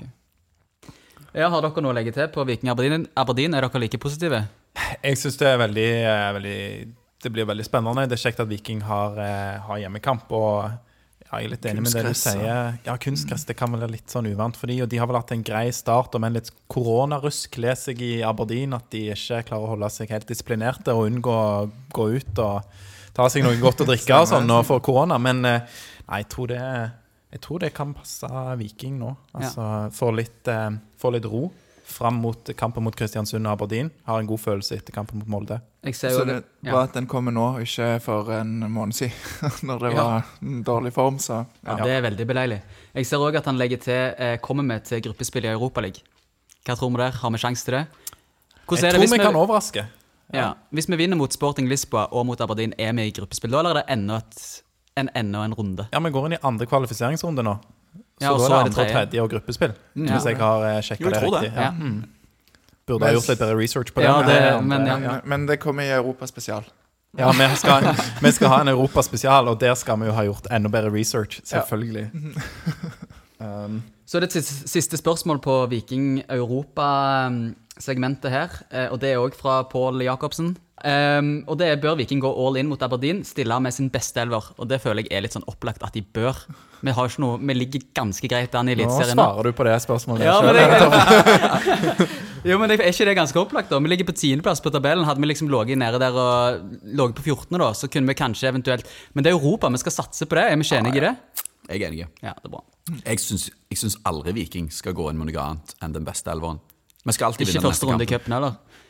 [1.36, 3.02] Ja, har dere noe å legge til på Viking Aberdeen?
[3.20, 3.52] Aberdeen?
[3.52, 4.38] Er dere like positive?
[5.04, 6.60] Jeg syns det er veldig, eh, veldig
[7.22, 8.08] Det blir veldig spennende.
[8.08, 10.30] Det er kjekt at Viking har, eh, har hjemmekamp.
[10.30, 12.78] Og ja, jeg er litt enig med det du sier.
[12.84, 15.16] Ja, kunstgress det kan vel være litt sånn uvant for de, og de har vel
[15.16, 19.44] hatt en grei start, om en litt koronarusk leser seg i Aberdeen at de ikke
[19.44, 22.62] klarer å holde seg helt disiplinerte og unngå å gå ut og
[23.12, 25.18] ta seg noe godt å drikke og sånn og få korona.
[25.18, 25.60] Men eh,
[26.06, 26.62] nei, jeg tror det
[27.36, 29.10] jeg tror det kan passe Viking nå.
[29.36, 30.70] Altså Få litt, eh,
[31.06, 31.46] få litt ro
[31.86, 33.92] fram mot kampen mot Kristiansund og Aberdeen.
[34.08, 35.60] Har en god følelse etter kampen mot Molde.
[35.86, 36.72] Jeg ser Så jo det ja.
[36.72, 39.14] bra at den kommer nå, ikke for en måned siden,
[39.68, 40.02] når det Ja.
[40.02, 41.20] var en dårlig form.
[41.22, 41.84] Så Ja, ja.
[41.84, 42.58] Det er veldig beleilig.
[42.94, 46.02] Jeg ser òg at han legger til eh, kommer med til gruppespill i Europaligaen.
[46.66, 47.14] Hva tror vi der?
[47.22, 47.84] Har vi sjanse til det?
[48.66, 49.86] Hvordan Jeg er det tror hvis vi vi, kan overraske.
[50.34, 53.60] ja, hvis vi vinner mot Sporting Lisboa og mot Aberdeen, er vi i gruppespill da,
[53.62, 54.62] eller er det enda, et,
[54.98, 55.86] en, enda en runde?
[55.92, 57.54] Ja, Vi går inn i andre kvalifiseringsrunde nå.
[58.16, 59.20] Så Ja, da er det tredje.
[59.22, 59.72] og gruppespill.
[59.94, 60.12] Ja.
[60.16, 61.42] Hvis jeg har eh, sjekka det tror det.
[61.42, 61.56] riktig.
[61.56, 61.62] Ja.
[61.62, 61.70] Ja.
[61.70, 62.04] Mm.
[62.86, 64.06] Burde ha gjort litt bedre research på det.
[64.06, 64.96] Ja, men, det, eh, men ja.
[64.98, 66.64] Men, men det kommer i Europaspesial.
[67.18, 67.82] ja, vi skal,
[68.22, 71.40] vi skal ha en Europaspesial, og der skal vi jo ha gjort enda bedre research.
[71.44, 72.10] Selvfølgelig.
[73.38, 79.18] Um, Så det er et siste spørsmål på Viking Europa-segmentet her, eh, og det er
[79.20, 80.54] òg fra Pål Jacobsen.
[80.84, 84.20] Um, og det er bør Viking gå all in mot Aberdeen, stille med sin beste
[84.20, 84.50] elver.
[84.60, 86.36] Og det føler jeg er litt sånn opplagt at de bør.
[86.84, 89.16] Vi, har ikke noe, vi ligger ganske greit an i Eliteserien.
[89.16, 89.24] nå.
[89.24, 90.26] svarer du på det spørsmålet.
[90.28, 92.08] Ja, men det,
[92.50, 93.80] jo, men er ikke det ganske opplagt, da?
[93.80, 95.06] Vi ligger på tiendeplass på tabellen.
[95.08, 98.52] Hadde vi liksom ligget nede der og ligget på 14., da, så kunne vi kanskje
[98.52, 100.44] eventuelt Men det er Europa, vi skal satse på det.
[100.50, 101.14] Er vi ikke enige i det?
[101.66, 102.06] Jeg er enig.
[102.22, 102.62] Ja, det er bra.
[103.00, 106.60] Jeg syns, aldri Viking skal gå inn med noe annet enn den beste elveren.
[107.06, 108.84] Vi skal alltid Ikke vinne den første neste runde i cupen heller.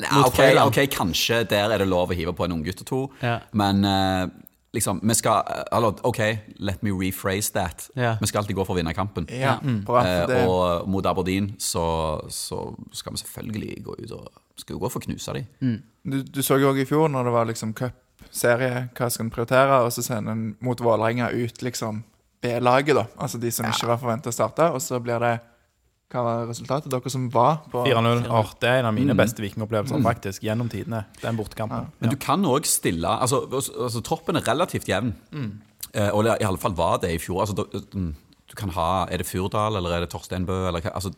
[0.00, 2.86] Ja, mot ok, ok, kanskje der er det lov å hive på en unggutt og
[2.86, 3.38] to, Ja.
[3.52, 4.26] men eh,
[4.76, 6.18] liksom, vi skal Eller, OK,
[6.60, 7.88] let me rephrase that.
[7.96, 8.16] Ja.
[8.20, 9.26] Vi skal alltid gå for å vinne kampen.
[9.32, 10.02] Ja, bra.
[10.04, 14.28] Eh, Det, og mot Aberdeen så, så skal vi selvfølgelig gå ut og
[14.58, 15.82] skal jo gå for å knuse dem.
[16.04, 19.30] du, du så jo òg i fjor, når det var liksom cupserie, hva skal en
[19.30, 22.02] prioritere, og så sender en mot Vålerenga ut liksom
[22.42, 23.06] B-laget, da.
[23.18, 25.36] Altså de som ikke var forventa å starte, og så blir det
[26.08, 26.88] Hva var resultatet?
[26.90, 28.22] Dere som var på 4-0.
[28.32, 29.18] Åh, det er en av mine Mm.
[29.20, 31.04] beste vikingopplevelser faktisk, gjennom tidene.
[31.20, 31.90] Den bortekampen.
[32.00, 35.12] Men du kan òg stille altså, altså, altså, troppen er relativt jevn.
[35.94, 37.40] Eh, og i alle fall var det i fjor.
[37.44, 38.14] Altså, du, mm,
[38.48, 40.68] du kan ha, Er det Furdal eller er det Torsteinbø?
[40.68, 41.12] Eller, altså,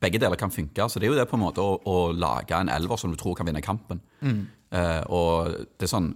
[0.00, 0.78] begge deler kan funke.
[0.88, 3.16] Så det er jo det på en måte å, å lage en elver som du
[3.16, 4.00] tror kan vinne kampen.
[4.22, 6.14] Eh, og det er sånn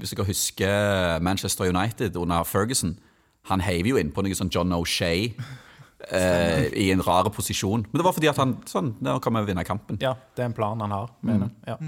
[0.00, 2.98] Hvis dere husker Manchester United under Ferguson,
[3.50, 5.32] han heiv jo inn på noe sånn John O'Shay
[6.10, 7.86] eh, i en rar posisjon.
[7.90, 9.98] Men det var fordi at han sånn, nå kan vi vinne kampen.
[10.02, 11.12] Ja, det er en plan han har.
[11.26, 11.50] Mener.
[11.66, 11.76] jeg.
[11.76, 11.78] Ja.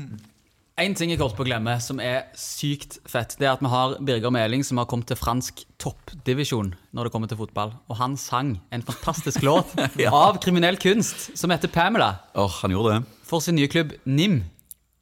[0.81, 3.69] En ting jeg holdt på å glemme, som er sykt fett, det er at vi
[3.69, 7.75] har Birger Meling som har kommet til fransk toppdivisjon når det kommer til fotball.
[7.93, 9.75] Og han sang en fantastisk låt
[10.09, 13.19] av kriminell kunst som heter Pamela, Åh, han gjorde det.
[13.29, 14.41] for sin nye klubb NIM.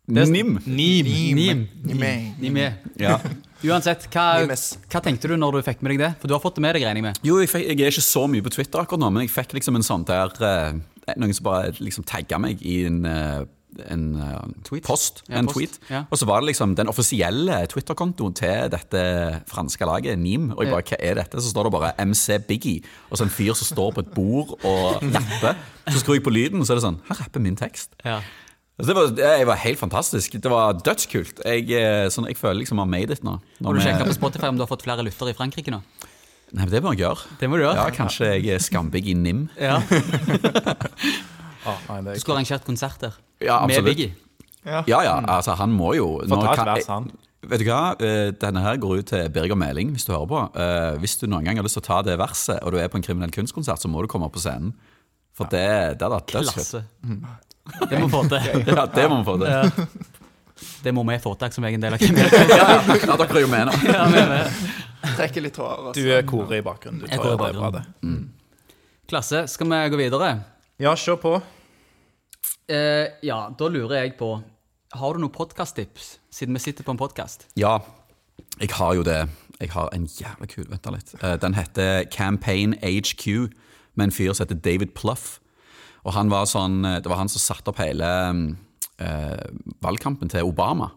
[0.09, 0.32] Nim.
[0.32, 0.59] NIM.
[0.66, 1.36] NIM.
[1.36, 1.68] Nim.
[1.84, 2.34] NIM.
[2.40, 2.59] NIM
[2.98, 3.20] Ja.
[3.66, 6.12] Uansett, hva, hva tenkte du når du fikk med deg det?
[6.22, 7.20] For du har fått det med deg, regner jeg med.
[7.26, 9.56] Jo, jeg, fikk, jeg er ikke så mye på Twitter akkurat nå, men jeg fikk
[9.59, 10.80] liksom en sånn der eh,
[11.18, 13.38] Noen som bare liksom tagga meg i en, eh,
[13.88, 14.84] en uh, Tweet?
[14.84, 15.22] post.
[15.26, 15.78] Ja, en post, tweet.
[15.88, 16.02] ja.
[16.12, 19.02] Og så var det liksom den offisielle Twitter-kontoen til dette
[19.48, 20.50] franske laget, NIM.
[20.52, 21.40] Og jeg bare, hva er dette?
[21.40, 24.52] Så står det bare MC Biggie, og så en fyr som står på et bord
[24.61, 25.56] og rapper.
[25.88, 27.96] Så skrur jeg på lyden, og så er det sånn Han rapper min tekst.
[28.04, 28.20] Ja.
[28.78, 30.36] Altså, det, var, det var helt fantastisk.
[30.38, 31.40] Det var dødskult.
[31.44, 33.32] Jeg, eh, sånn, jeg føler liksom jeg har made it nå.
[33.66, 35.80] Har du sjekka på Spotify om du har fått flere lyttere i Frankrike nå?
[36.52, 37.26] Nei, men Det må jeg gjøre.
[37.40, 37.74] Det må du gjøre.
[37.76, 39.48] Ja, Kanskje jeg er skambig i NIM.
[39.60, 39.80] Ja.
[41.66, 43.18] Åh, nei, Du skulle arrangert konsert der.
[43.44, 43.82] Ja, Med.
[43.84, 44.14] Biggie.
[44.68, 47.10] Ja, ja, altså han må jo kan- vers, han.
[47.48, 50.40] Vet du hva, Eh, denne her går ut til Birger Meling, hvis du hører på.
[50.58, 52.88] Eh, Hvis du noen gang har lyst til å ta det verset, og du er
[52.88, 54.72] på en kriminell kunstkonsert, så må du komme opp på scenen.
[55.38, 56.84] For det, det hadde vært dødsfett.
[57.90, 58.62] Det må vi få til.
[58.68, 59.88] Ja, det må vi få til.
[60.82, 62.02] Det må vi få til som egen del av.
[62.02, 63.74] Ja, dere er jo med nå.
[63.94, 64.60] Ja, vi er med.
[65.18, 65.92] Trekker litt tårer.
[65.94, 67.04] Du er Kore i bakgrunnen.
[67.04, 67.84] Du Jeg tar det bra, det.
[69.08, 69.44] Klasse.
[69.48, 70.32] Skal vi gå videre?
[70.82, 71.34] Ja, kjør på.
[72.68, 74.28] Eh, ja, da lurer jeg på
[74.98, 77.46] Har du noen podkasttips, siden vi sitter på en podkast?
[77.56, 77.78] Ja,
[78.60, 79.22] jeg har jo det.
[79.58, 81.14] Jeg har en jævla kul Vent da litt.
[81.22, 83.48] Eh, Den heter Campaign HQ,
[83.98, 85.38] med en fyr som heter David Pluff.
[86.09, 88.09] Og han var sånn, Det var han som satte opp hele
[88.96, 89.44] eh,
[89.84, 90.88] valgkampen til Obama.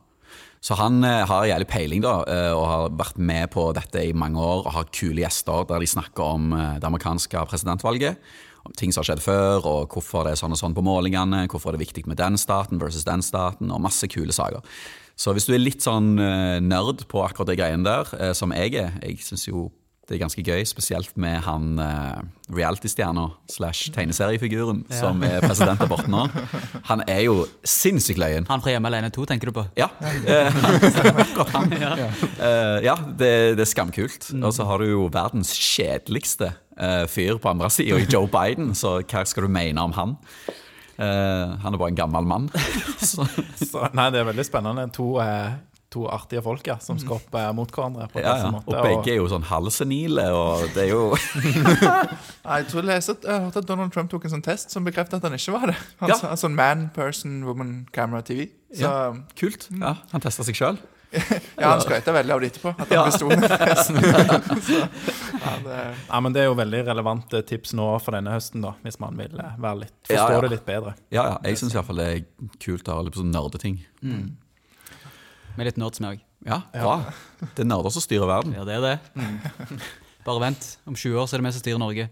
[0.61, 4.13] Så han eh, har jævlig peiling da, eh, og har vært med på dette i
[4.13, 8.21] mange år og har kule gjester der de snakker om eh, det amerikanske presidentvalget.
[8.61, 11.47] Om ting som har skjedd før, og hvorfor det er sånn og sånn på målingene.
[11.49, 14.61] Hvorfor det er viktig med den staten versus den staten, og masse kule saker.
[15.17, 18.53] Så hvis du er litt sånn eh, nerd på akkurat de greiene der, eh, som
[18.53, 19.71] jeg er Jeg syns jo
[20.09, 22.19] det er ganske gøy, spesielt med han uh,
[22.51, 26.25] reality-stjerna slash tegneseriefiguren som er president der borte nå.
[26.89, 28.47] Han er jo sinnssykt løyen.
[28.49, 29.63] Han fra Hjemme alene 2, tenker du på?
[29.79, 30.51] Ja, eh,
[31.53, 31.75] han.
[31.77, 34.31] Eh, ja det, det er skamkult.
[34.41, 38.97] Og så har du jo verdens kjedeligste uh, fyr på andre sida, Joe Biden, så
[39.05, 40.17] hva skal du mene om han?
[41.01, 42.49] Uh, han er bare en gammel mann.
[43.11, 43.25] så,
[43.57, 44.85] Så, nei, det er veldig spennende.
[44.97, 45.55] To, eh,
[45.91, 48.07] to artige folk ja, som skal opp eh, mot hverandre.
[48.13, 48.51] på ja, ja.
[48.53, 51.01] Måte, Og begge er jo sånn halvsenile, og det er jo
[52.51, 55.35] Jeg tror jeg, hørte at Donald Trump tok en sånn test som bekreftet at han
[55.37, 55.77] ikke var det.
[55.99, 56.17] Han Ja.
[56.21, 58.47] sa sånn man, person, woman, camera, TV.
[58.73, 58.91] Så Ja.
[59.11, 59.67] ja, kult.
[59.75, 60.79] Ja, han testa seg sjøl.
[61.59, 62.71] Han skrøt veldig av det etterpå.
[62.79, 63.97] At han besto den testen.
[63.99, 68.71] Ja, det, Ja, men Det er jo veldig relevante tips nå for denne høsten, da,
[68.85, 70.39] hvis man vil eh, være litt, forstå Ja, ja.
[70.45, 70.93] det litt bedre.
[71.11, 72.23] Ja, ja, jeg syns iallfall det er
[72.63, 73.81] kult å ha litt sånn nerdeting.
[75.57, 76.23] Med litt nerds med òg.
[76.47, 76.95] Ja, bra.
[77.55, 78.55] Det er nerder som styrer verden.
[78.57, 78.95] Ja, det er det.
[80.25, 80.65] Bare vent.
[80.89, 82.07] Om 20 år så er det vi som styrer Norge.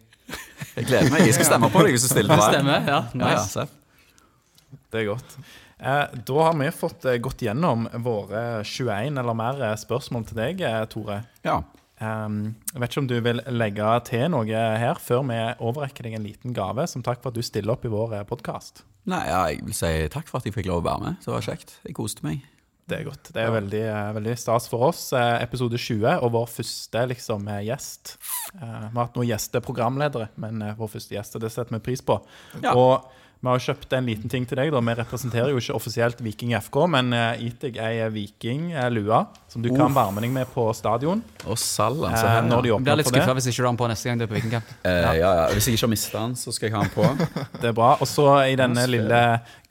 [0.76, 1.26] Jeg gleder meg.
[1.26, 2.54] Jeg skal stemme på deg hvis du stiller til valg.
[2.54, 2.86] stemmer.
[2.90, 5.36] Ja, Ja, ja, Det er godt.
[5.80, 10.42] Eh, da har vi fått eh, gått gjennom våre 21 eller mer eh, spørsmål til
[10.42, 11.22] deg, Tore.
[11.46, 11.62] Ja.
[12.00, 16.14] Um, jeg vet ikke om du vil legge til noe her før vi overrekker deg
[16.16, 18.86] en liten gave som takk for at du stiller opp i vår podkast.
[19.10, 21.20] Nei, ja, jeg vil si takk for at jeg fikk lov å være med.
[21.24, 21.76] Det var kjekt.
[21.88, 22.44] Jeg koste meg.
[22.90, 23.30] Det er godt.
[23.36, 25.04] Det er veldig, eh, veldig stas for oss.
[25.14, 28.16] Eh, episode 20 og vår første liksom, eh, gjest.
[28.56, 32.18] Vi har hatt noen gjesteprogramledere, men eh, vår første gjest, det setter vi pris på.
[32.64, 32.74] Ja.
[32.74, 33.06] Og
[33.40, 34.72] vi har kjøpt en liten ting til deg.
[34.74, 34.82] da.
[34.84, 39.94] Vi representerer jo ikke offisielt Viking FK, men gitt deg ei Viking-lue som du kan
[39.96, 41.22] varme deg med på stadion.
[41.48, 42.42] Og salen se Eh, her.
[42.50, 44.24] når de åpner blir litt skuffa hvis ikke du har den på neste gang du
[44.26, 44.74] er på Vikingkamp.
[44.84, 45.48] Eh, ja, ja.
[45.54, 47.06] Hvis jeg ikke har mista den, så skal jeg ha den på.
[47.62, 47.94] Det er bra.
[48.02, 49.22] Og så i denne lille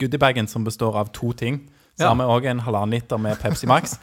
[0.01, 1.61] goodiebagen som består av to ting,
[1.99, 3.97] så har vi òg en halvannen liter med Pepsi Max.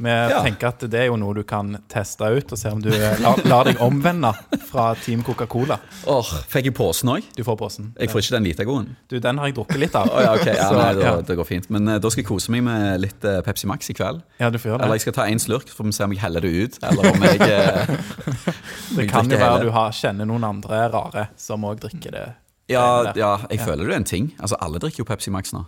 [0.00, 0.12] Vi
[0.46, 3.18] tenker at det er jo noe du kan teste ut og se om du eh,
[3.20, 4.30] lar, lar deg omvende
[4.68, 5.76] fra Team Coca-Cola.
[6.08, 7.26] Åh, Fikk jeg posen òg?
[7.36, 7.90] Du får posen.
[7.98, 8.88] Jeg får ikke den litegoen.
[9.10, 10.08] Du, den har jeg drukket litt av.
[10.08, 10.46] Oh, ja, ok.
[10.46, 11.14] Ja, nei, da.
[11.26, 11.68] Det går fint.
[11.74, 14.22] Men uh, da skal jeg kose meg med litt uh, Pepsi Max i kveld.
[14.40, 14.86] Ja, du får gjøre det.
[14.86, 16.78] Eller jeg skal ta én slurk, så får vi se om jeg heller det ut.
[16.86, 18.46] Eller om jeg, uh,
[18.96, 22.28] Det kan jo være du har, kjenner noen andre rare som òg drikker det.
[22.70, 24.32] Ja, ja, jeg føler det er en ting.
[24.38, 25.64] Altså, Alle drikker jo Pepsi Max nå.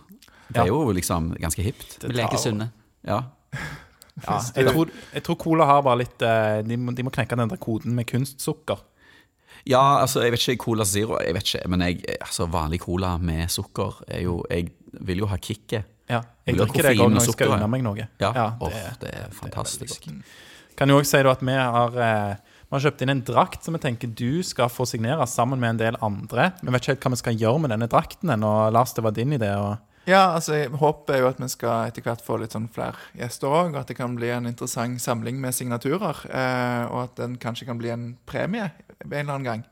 [0.49, 1.99] Det er jo liksom ganske hipt.
[2.01, 2.71] Det Vi leker sunne.
[3.07, 3.23] Ja.
[4.21, 7.33] Ja, jeg, tror, jeg tror Cola har bare litt eh, De må, de må knekke
[7.33, 8.83] den der koden med kunstsukker.
[9.65, 10.65] ja, altså, jeg vet ikke.
[10.67, 11.63] Cola Zero, jeg vet ikke.
[11.73, 14.69] Men jeg, altså, vanlig cola med sukker er jo Jeg
[15.01, 15.89] vil jo ha kicket.
[16.09, 18.07] Ja, jeg drikker det når jeg skal unne meg noe.
[18.21, 20.03] Ja, det, oh, det er fantastisk.
[20.03, 20.11] fantastisk.
[20.11, 23.23] er Kan jo også si da at vi har, eh, vi har kjøpt inn en
[23.25, 26.51] drakt som vi tenker du skal få signere sammen med en del andre.
[26.61, 28.53] Vi vet ikke helt hva vi skal gjøre med denne drakten ennå.
[28.75, 29.49] Lars, det var din idé.
[29.57, 32.97] Og ja, altså jeg håper jo at vi skal etter hvert få litt sånn flere
[33.17, 33.77] gjester òg.
[33.79, 36.25] At det kan bli en interessant samling med signaturer.
[36.29, 38.71] Eh, og at den kanskje kan bli en premie
[39.03, 39.63] en eller annen gang.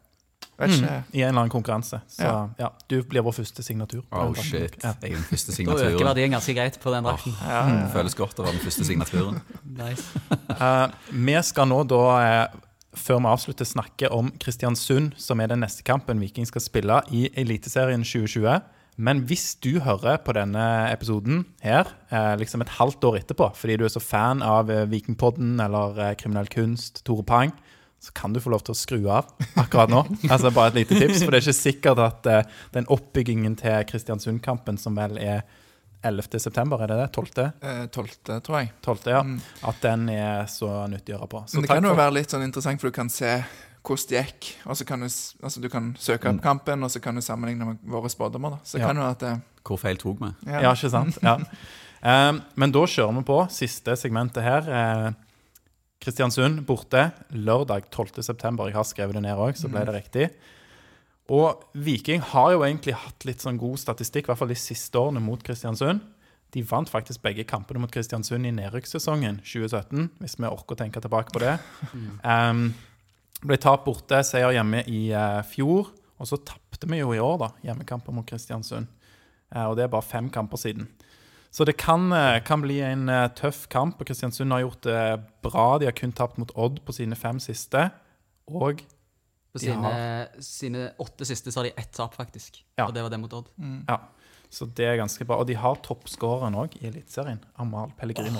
[0.61, 0.95] Vet ikke.
[1.17, 2.01] I en eller annen konkurranse.
[2.11, 2.69] Så ja, Ja.
[2.87, 4.03] du blir vår første signatur.
[4.11, 4.75] Oh den shit.
[4.83, 4.93] Ja.
[5.01, 5.87] Jeg er den første signaturen.
[5.87, 7.33] Da øker verdien ganske greit på den drakten.
[7.41, 7.77] Ja, ja.
[7.85, 9.41] Det føles godt å være den første signaturen.
[9.81, 10.03] Nice.
[10.59, 12.59] uh, vi skal nå da, eh,
[12.99, 17.29] før vi avslutter, snakke om Kristiansund, som er den neste kampen Viking skal spille i
[17.39, 18.59] Eliteserien 2020.
[19.01, 23.79] Men hvis du hører på denne episoden her eh, liksom et halvt år etterpå, fordi
[23.81, 27.55] du er så fan av eh, Vikingpodden eller eh, Kriminell kunst, Tore Pang,
[28.01, 29.31] så kan du få lov til å skru av
[29.61, 30.03] akkurat nå.
[30.33, 32.29] altså Bare et lite tips, for det er ikke sikkert at
[32.77, 35.43] den oppbyggingen til Kristiansund-kampen, som vel er
[36.03, 36.39] 11.
[36.41, 37.09] september, er det det?
[37.13, 37.41] 12.?
[37.61, 38.71] Eh, Tolvte, tror jeg.
[38.81, 39.09] 12.
[39.13, 39.21] ja.
[39.69, 41.41] At den er så nyttig å gjøre på.
[41.47, 43.35] Så Men det kan jo for- være litt sånn interessant, for du kan se
[43.83, 44.49] hvordan det gikk.
[44.65, 47.65] Og så kan du, altså, du kan søke opp kampen, og så kan du sammenligne
[47.65, 48.59] med våre spådommer.
[48.63, 48.87] Så Ja.
[48.87, 50.31] kan du at det, Hvor feil tok vi?
[50.47, 51.17] Ja, ikke sant?
[51.21, 51.35] Ja.
[52.01, 54.61] Um, men da kjører vi på siste segmentet her.
[54.69, 55.11] Eh,
[56.01, 58.65] Kristiansund borte lørdag 12.9.
[58.67, 60.31] Jeg har skrevet det ned òg, så ble det riktig.
[61.29, 64.97] Og Viking har jo egentlig hatt litt sånn god statistikk, i hvert fall de siste
[64.97, 66.01] årene, mot Kristiansund.
[66.51, 70.99] De vant faktisk begge kampene mot Kristiansund i nedrykkssesongen 2017, hvis vi orker å tenke
[70.99, 71.53] tilbake på det.
[72.25, 72.73] Um,
[73.41, 75.89] ble tapt borte, seier hjemme i eh, fjor.
[76.21, 78.87] Og så tapte vi jo i år, da, hjemmekamper mot Kristiansund.
[79.53, 80.87] Eh, og det er bare fem kamper siden.
[81.51, 83.99] Så det kan, eh, kan bli en eh, tøff kamp.
[83.99, 85.01] og Kristiansund har gjort det
[85.43, 85.65] bra.
[85.81, 87.89] De har kun tapt mot Odd på sine fem siste.
[88.47, 88.81] Og
[89.51, 92.61] På De sine, har- sine åtte siste så har de ett tap, faktisk.
[92.77, 92.85] Ja.
[92.87, 93.49] Og det var det mot Odd.
[93.87, 93.97] ja,
[94.49, 95.35] Så det er ganske bra.
[95.41, 97.39] Og de har toppskåreren òg i Eliteserien.
[97.59, 98.39] Amal Pellegrino.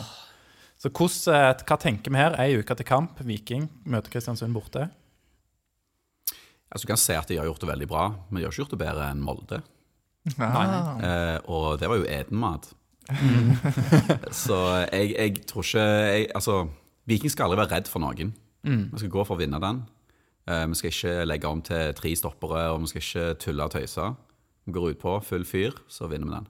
[0.81, 2.35] Så hvordan, hva tenker vi her?
[2.41, 3.19] Ei uke til kamp.
[3.21, 4.87] Viking møter Kristiansund borte.
[6.71, 8.63] Altså, du kan se at de har gjort det veldig bra, men de har ikke
[8.63, 9.59] gjort det bedre enn Molde.
[10.37, 11.01] Ah.
[11.01, 12.69] Eh, og det var jo edenmat.
[14.43, 16.67] så jeg, jeg tror ikke jeg, Altså,
[17.09, 18.33] Viking skal aldri være redd for noen.
[18.93, 19.83] Vi skal gå for å vinne den.
[20.49, 23.75] Eh, vi skal ikke legge om til tre stoppere, og vi skal ikke tulle og
[23.75, 24.07] tøyse.
[24.65, 26.49] Vi går ut på full fyr, så vinner vi den.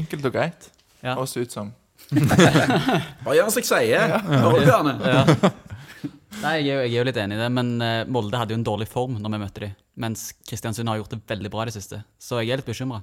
[0.00, 0.70] Enkelt og greit.
[1.02, 1.16] Ja.
[1.16, 1.74] Høres ut som.
[3.24, 4.16] Bare gjør som jeg sier!
[4.26, 5.50] Hører du?
[6.40, 8.54] Nei, jeg er, jo, jeg er jo litt enig i det, men eh, Molde hadde
[8.54, 9.74] jo en dårlig form når vi møtte dem.
[10.00, 12.00] Mens Kristiansund har gjort det veldig bra i det siste.
[12.22, 13.02] Så jeg er litt bekymra.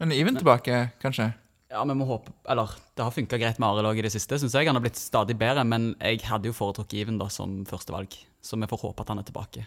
[0.00, 1.28] Men Iven tilbake, kanskje?
[1.74, 4.38] Ja, vi må håpe Eller, det har funka greit med Arild òg i det siste,
[4.40, 4.68] syns jeg.
[4.70, 8.14] Han har blitt stadig bedre, men jeg hadde jo foretrukket Iven da som førstevalg.
[8.44, 9.66] Så vi får håpe at han er tilbake.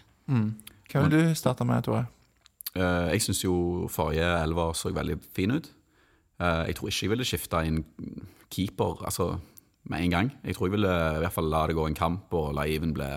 [0.88, 2.06] Hva vil du starte med, Tore?
[2.74, 5.70] Uh, jeg syns jo forrige elver så veldig fin ut.
[6.40, 7.82] Uh, jeg tror ikke jeg ville skifta inn
[8.50, 9.38] keeper altså,
[9.88, 10.32] med en gang.
[10.44, 12.94] Jeg tror jeg ville i hvert fall la det gå en kamp og la Iven
[12.96, 13.08] bli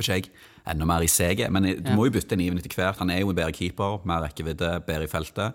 [0.00, 0.30] ikke jeg,
[0.70, 1.50] enda mer i seget.
[1.52, 1.96] Men jeg- du Ja.
[1.96, 2.98] må jo bytte en Iven etter hvert.
[2.98, 5.52] Han er jo en bedre keeper, mer rekkevidde, bedre i feltet.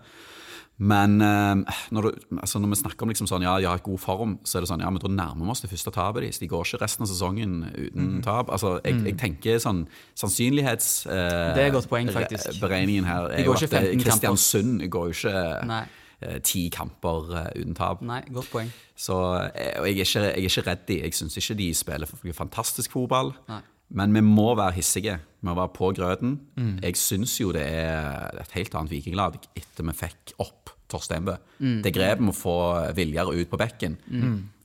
[0.78, 1.56] Men eh,
[1.96, 4.58] når, du, altså når vi snakker om liksom sånn, ja, de har god form, så
[4.58, 6.40] er det sånn, ja, men da nærmer vi oss det første tapet deres.
[6.42, 8.50] De går ikke resten av sesongen uten tap.
[8.52, 9.86] Altså, jeg, jeg tenker sånn
[10.20, 11.06] sannsynlighets...
[11.08, 12.60] eh, Det er et godt poeng, faktisk.
[12.60, 14.04] Beregningen her er De jo at ikke 15 eh.
[14.04, 16.02] Kristiansund går jo ikke Nei, eh,
[16.44, 18.02] ti kamper eh, uten tap.
[18.02, 18.72] nei godt poeng.
[18.96, 19.16] Så
[19.52, 21.00] eh, og jeg, er ikke, jeg er ikke redd de.
[21.04, 23.34] Jeg syns ikke de spiller fantastisk fotball.
[23.52, 23.62] Nei.
[23.96, 25.20] Men vi må være hissige.
[25.42, 26.40] Vi må være på grøten.
[26.58, 26.80] Mm.
[26.82, 31.36] Jeg syns jo det er et helt annet vikinglag etter vi fikk opp Torsteinbø.
[31.60, 31.80] Mm.
[31.86, 32.56] Det grep med å få
[32.98, 33.98] Viljar ut på bekken.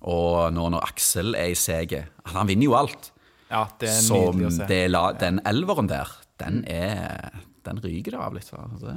[0.08, 3.10] Og nå når Aksel er i seget Han vinner jo alt.
[3.50, 4.66] Ja, det er Så nydelig å se.
[4.70, 6.08] det la, den elveren der,
[6.40, 7.34] den er
[7.70, 8.48] Den ryker det av litt.
[8.50, 8.96] Så det,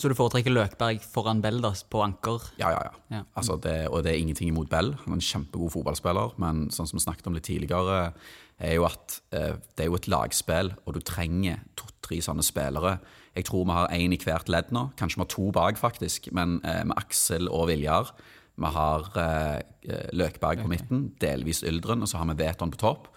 [0.00, 2.46] Så du foretrekker Løkberg foran Beldas på anker?
[2.60, 3.18] Ja, ja, ja.
[3.18, 3.22] Ja.
[3.36, 4.94] Altså det, og det er ingenting imot Bell.
[5.04, 8.14] Han er en kjempegod fotballspiller, men sånn som vi snakket om litt tidligere,
[8.60, 12.96] er jo at eh, det er jo et lagspill, og du trenger to-tre sånne spillere.
[13.36, 14.88] Jeg tror vi har én i hvert ledd nå.
[15.00, 16.30] Kanskje vi har to bak, faktisk.
[16.36, 18.12] Men eh, med Aksel og Viljar.
[18.60, 23.08] Vi har eh, Løkberg på midten, delvis Yldren, og så har vi Veton på topp.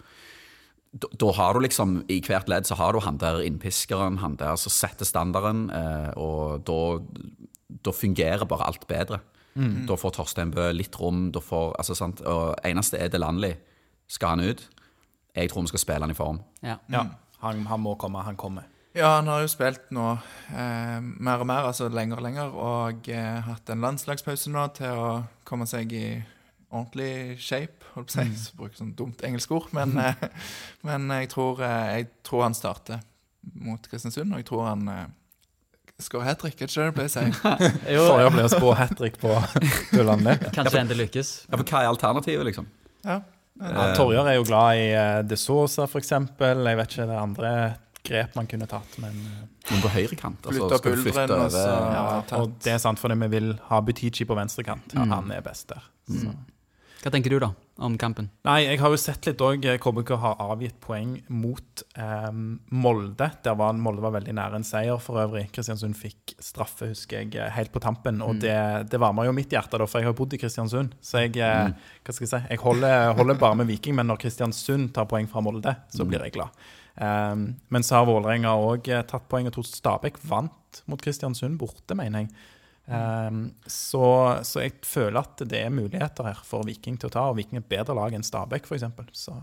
[0.94, 4.36] Da, da har du liksom, I hvert ledd så har du han der innpiskeren, han
[4.38, 6.78] der som setter standarden, eh, og da,
[7.82, 9.20] da fungerer bare alt bedre.
[9.54, 13.52] Da får Torstein Bø litt rom, da får, altså, sant, og eneste er det landlig.
[14.10, 14.64] Skal han ut?
[15.34, 16.40] Jeg tror vi skal spille han i form.
[16.62, 16.80] Ja.
[16.90, 17.04] Ja,
[17.42, 18.22] han, han må komme.
[18.26, 18.66] Han kommer.
[18.94, 20.12] Ja, han har jo spilt nå
[20.54, 25.00] eh, mer og mer, altså lenger og lenger, og eh, hatt en landslagspause nå til
[25.02, 25.08] å
[25.46, 26.06] komme seg i
[26.70, 28.38] ordentlig shape, holdt på å si.
[28.38, 30.24] Så bruker sånn dumt engelsk ord, men, eh,
[30.86, 33.04] men jeg, tror, eh, jeg tror han starter
[33.60, 35.04] mot Kristiansund, og jeg tror han eh,
[36.02, 37.26] skårer hat trick, det ikke det å si?
[38.08, 39.36] Forrige ble å spå hat trick på
[39.94, 40.38] Dullandle.
[40.56, 41.32] Kanskje endelig lykkes.
[41.46, 42.68] Ja, for Hva er alternativet, liksom?
[43.04, 43.22] Ja.
[43.54, 44.86] Ja, Torjar er jo glad i
[45.30, 46.64] De Sosa, eksempel.
[46.66, 47.50] Jeg vet ikke det andre
[48.04, 49.14] grep man kunne tatt, men
[49.70, 50.42] Men på høyrekant?
[50.42, 52.40] Altså, Flytte opp Uldren, og ja.
[52.40, 54.96] Og det er sant, for vi vil ha Butichi på venstrekant.
[54.98, 55.86] Ja, Han er best der.
[56.10, 56.34] Så.
[57.04, 57.52] Hva tenker du da
[57.82, 58.28] om kampen?
[58.46, 59.64] Nei, jeg har jo sett litt òg.
[59.82, 62.28] KBK har avgitt poeng mot eh,
[62.70, 63.28] Molde.
[63.44, 65.48] Der var Molde var veldig nære en seier for øvrig.
[65.54, 68.22] Kristiansund fikk straffe, husker jeg, eh, helt på tampen.
[68.24, 68.54] Og det,
[68.92, 70.94] det varmer jo mitt hjerte, da, for jeg har bodd i Kristiansund.
[71.02, 74.22] Så jeg, eh, hva skal jeg si, jeg holder, holder bare med Viking, men når
[74.22, 76.64] Kristiansund tar poeng fra Molde, så blir jeg glad.
[76.94, 79.48] Um, men så har Vålerenga òg tatt poeng.
[79.50, 82.34] og tror Stabæk vant mot Kristiansund borte, mener jeg.
[82.84, 84.04] Um, så,
[84.44, 87.56] så jeg føler at det er muligheter her for Viking til å ta, og Viking
[87.56, 88.84] er et bedre lag enn Stabæk, f.eks.
[89.16, 89.36] Så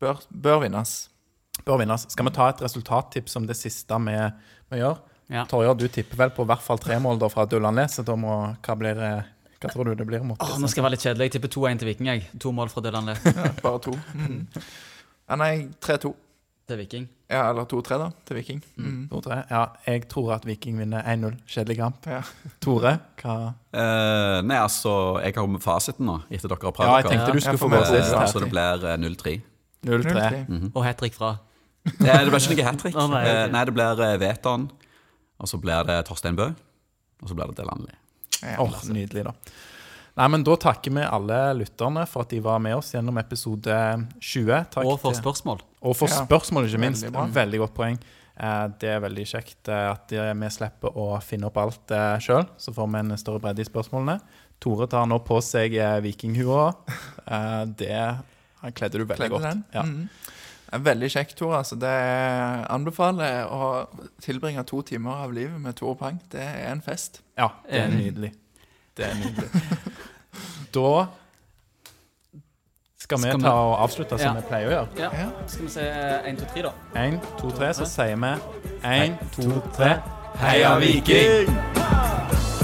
[0.00, 0.92] Bør, bør vinnes.
[1.66, 2.06] bør vinnes.
[2.08, 4.14] Skal vi ta et resultattips som det siste vi,
[4.72, 5.02] vi gjør?
[5.30, 5.42] Ja.
[5.50, 8.38] Torjer, du tipper vel på hvert fall tre mål da fra Dullandle, så da må
[8.64, 9.10] Hva blir det?
[9.60, 10.40] Hva tror du det blir mot?
[10.40, 11.26] Åh, nå skal jeg være litt kjedelig.
[11.28, 12.08] Jeg tipper 2-1 til Viking.
[12.08, 12.24] jeg.
[12.40, 13.92] To mål fra Dylan Le Ja, bare to.
[14.16, 14.38] Mm.
[15.28, 15.52] Ja, nei,
[15.84, 16.14] 3-2.
[16.70, 17.04] Til Viking.
[17.30, 18.60] Ja, eller 2-3, da, til Viking.
[18.78, 19.02] Mm.
[19.10, 19.40] To, tre.
[19.50, 21.36] Ja, jeg tror at Viking vinner 1-0.
[21.50, 22.06] Kjedelig kamp.
[22.10, 22.22] Ja.
[22.62, 23.36] Tore, hva
[23.70, 27.34] Eh, nei, altså, jeg har med fasiten nå, etter dere har prøvd Ja, jeg tenkte
[27.36, 28.10] du skulle få med sist.
[28.10, 28.26] Eh, her.
[28.32, 29.36] så det blir eh, 0-3.
[29.86, 30.16] 0-3.
[30.50, 30.70] 0-3.
[30.74, 31.34] Og hat trick fra
[32.02, 32.96] Nei, det blir ikke noe hat trick.
[32.98, 33.22] oh, nei.
[33.30, 34.66] Eh, nei, det blir eh, Veton,
[35.40, 36.50] og så blir det Torstein Bø,
[37.22, 37.94] og så blir det Delanley.
[38.42, 38.58] Ja.
[38.64, 39.32] Åh, Nydelig, da.
[40.18, 43.72] Nei, men Da takker vi alle lytterne for at de var med oss gjennom episode
[44.20, 44.66] 20.
[44.74, 45.62] Takk Og for til- spørsmål.
[45.82, 47.04] Og for Ja, spørsmål, ikke minst.
[47.04, 47.32] veldig.
[47.34, 47.98] Veldig godt poeng.
[48.40, 51.88] Eh, Det er veldig kjekt eh, at eh, vi slipper å finne opp alt
[52.20, 52.46] sjøl.
[52.58, 54.20] Så får vi en større bredde i spørsmålene.
[54.60, 55.72] Tore tar nå på seg
[56.04, 56.74] vikinghua.
[57.76, 57.90] Det
[58.60, 59.42] han kledde du veldig Kledde godt.
[59.42, 59.64] den.
[59.72, 59.82] Ja.
[59.82, 60.08] Mm.
[60.84, 61.56] Veldig kjekt, Tore.
[61.58, 61.78] Altså.
[61.80, 63.88] Det er- anbefaler å
[64.20, 66.20] tilbringe to timer av livet med Tore Pang.
[66.30, 67.22] Det er en fest.
[67.38, 68.32] ja, det er nydelig.
[68.96, 69.50] Det er nydelig.
[70.72, 71.08] Da
[73.10, 74.40] skal vi Skal vi- ta og avslutte som Ja.
[74.40, 74.88] vi pleier å gjøre.
[74.98, 75.10] Ja.
[75.18, 75.28] Ja.
[75.46, 75.80] Skal vi se
[76.30, 76.72] én, to, tre, da?
[77.00, 78.34] Én, to, tre, så sier vi
[78.84, 79.96] én, to, tre.
[80.40, 81.46] Heia Viking!
[81.48, 82.59] Viking!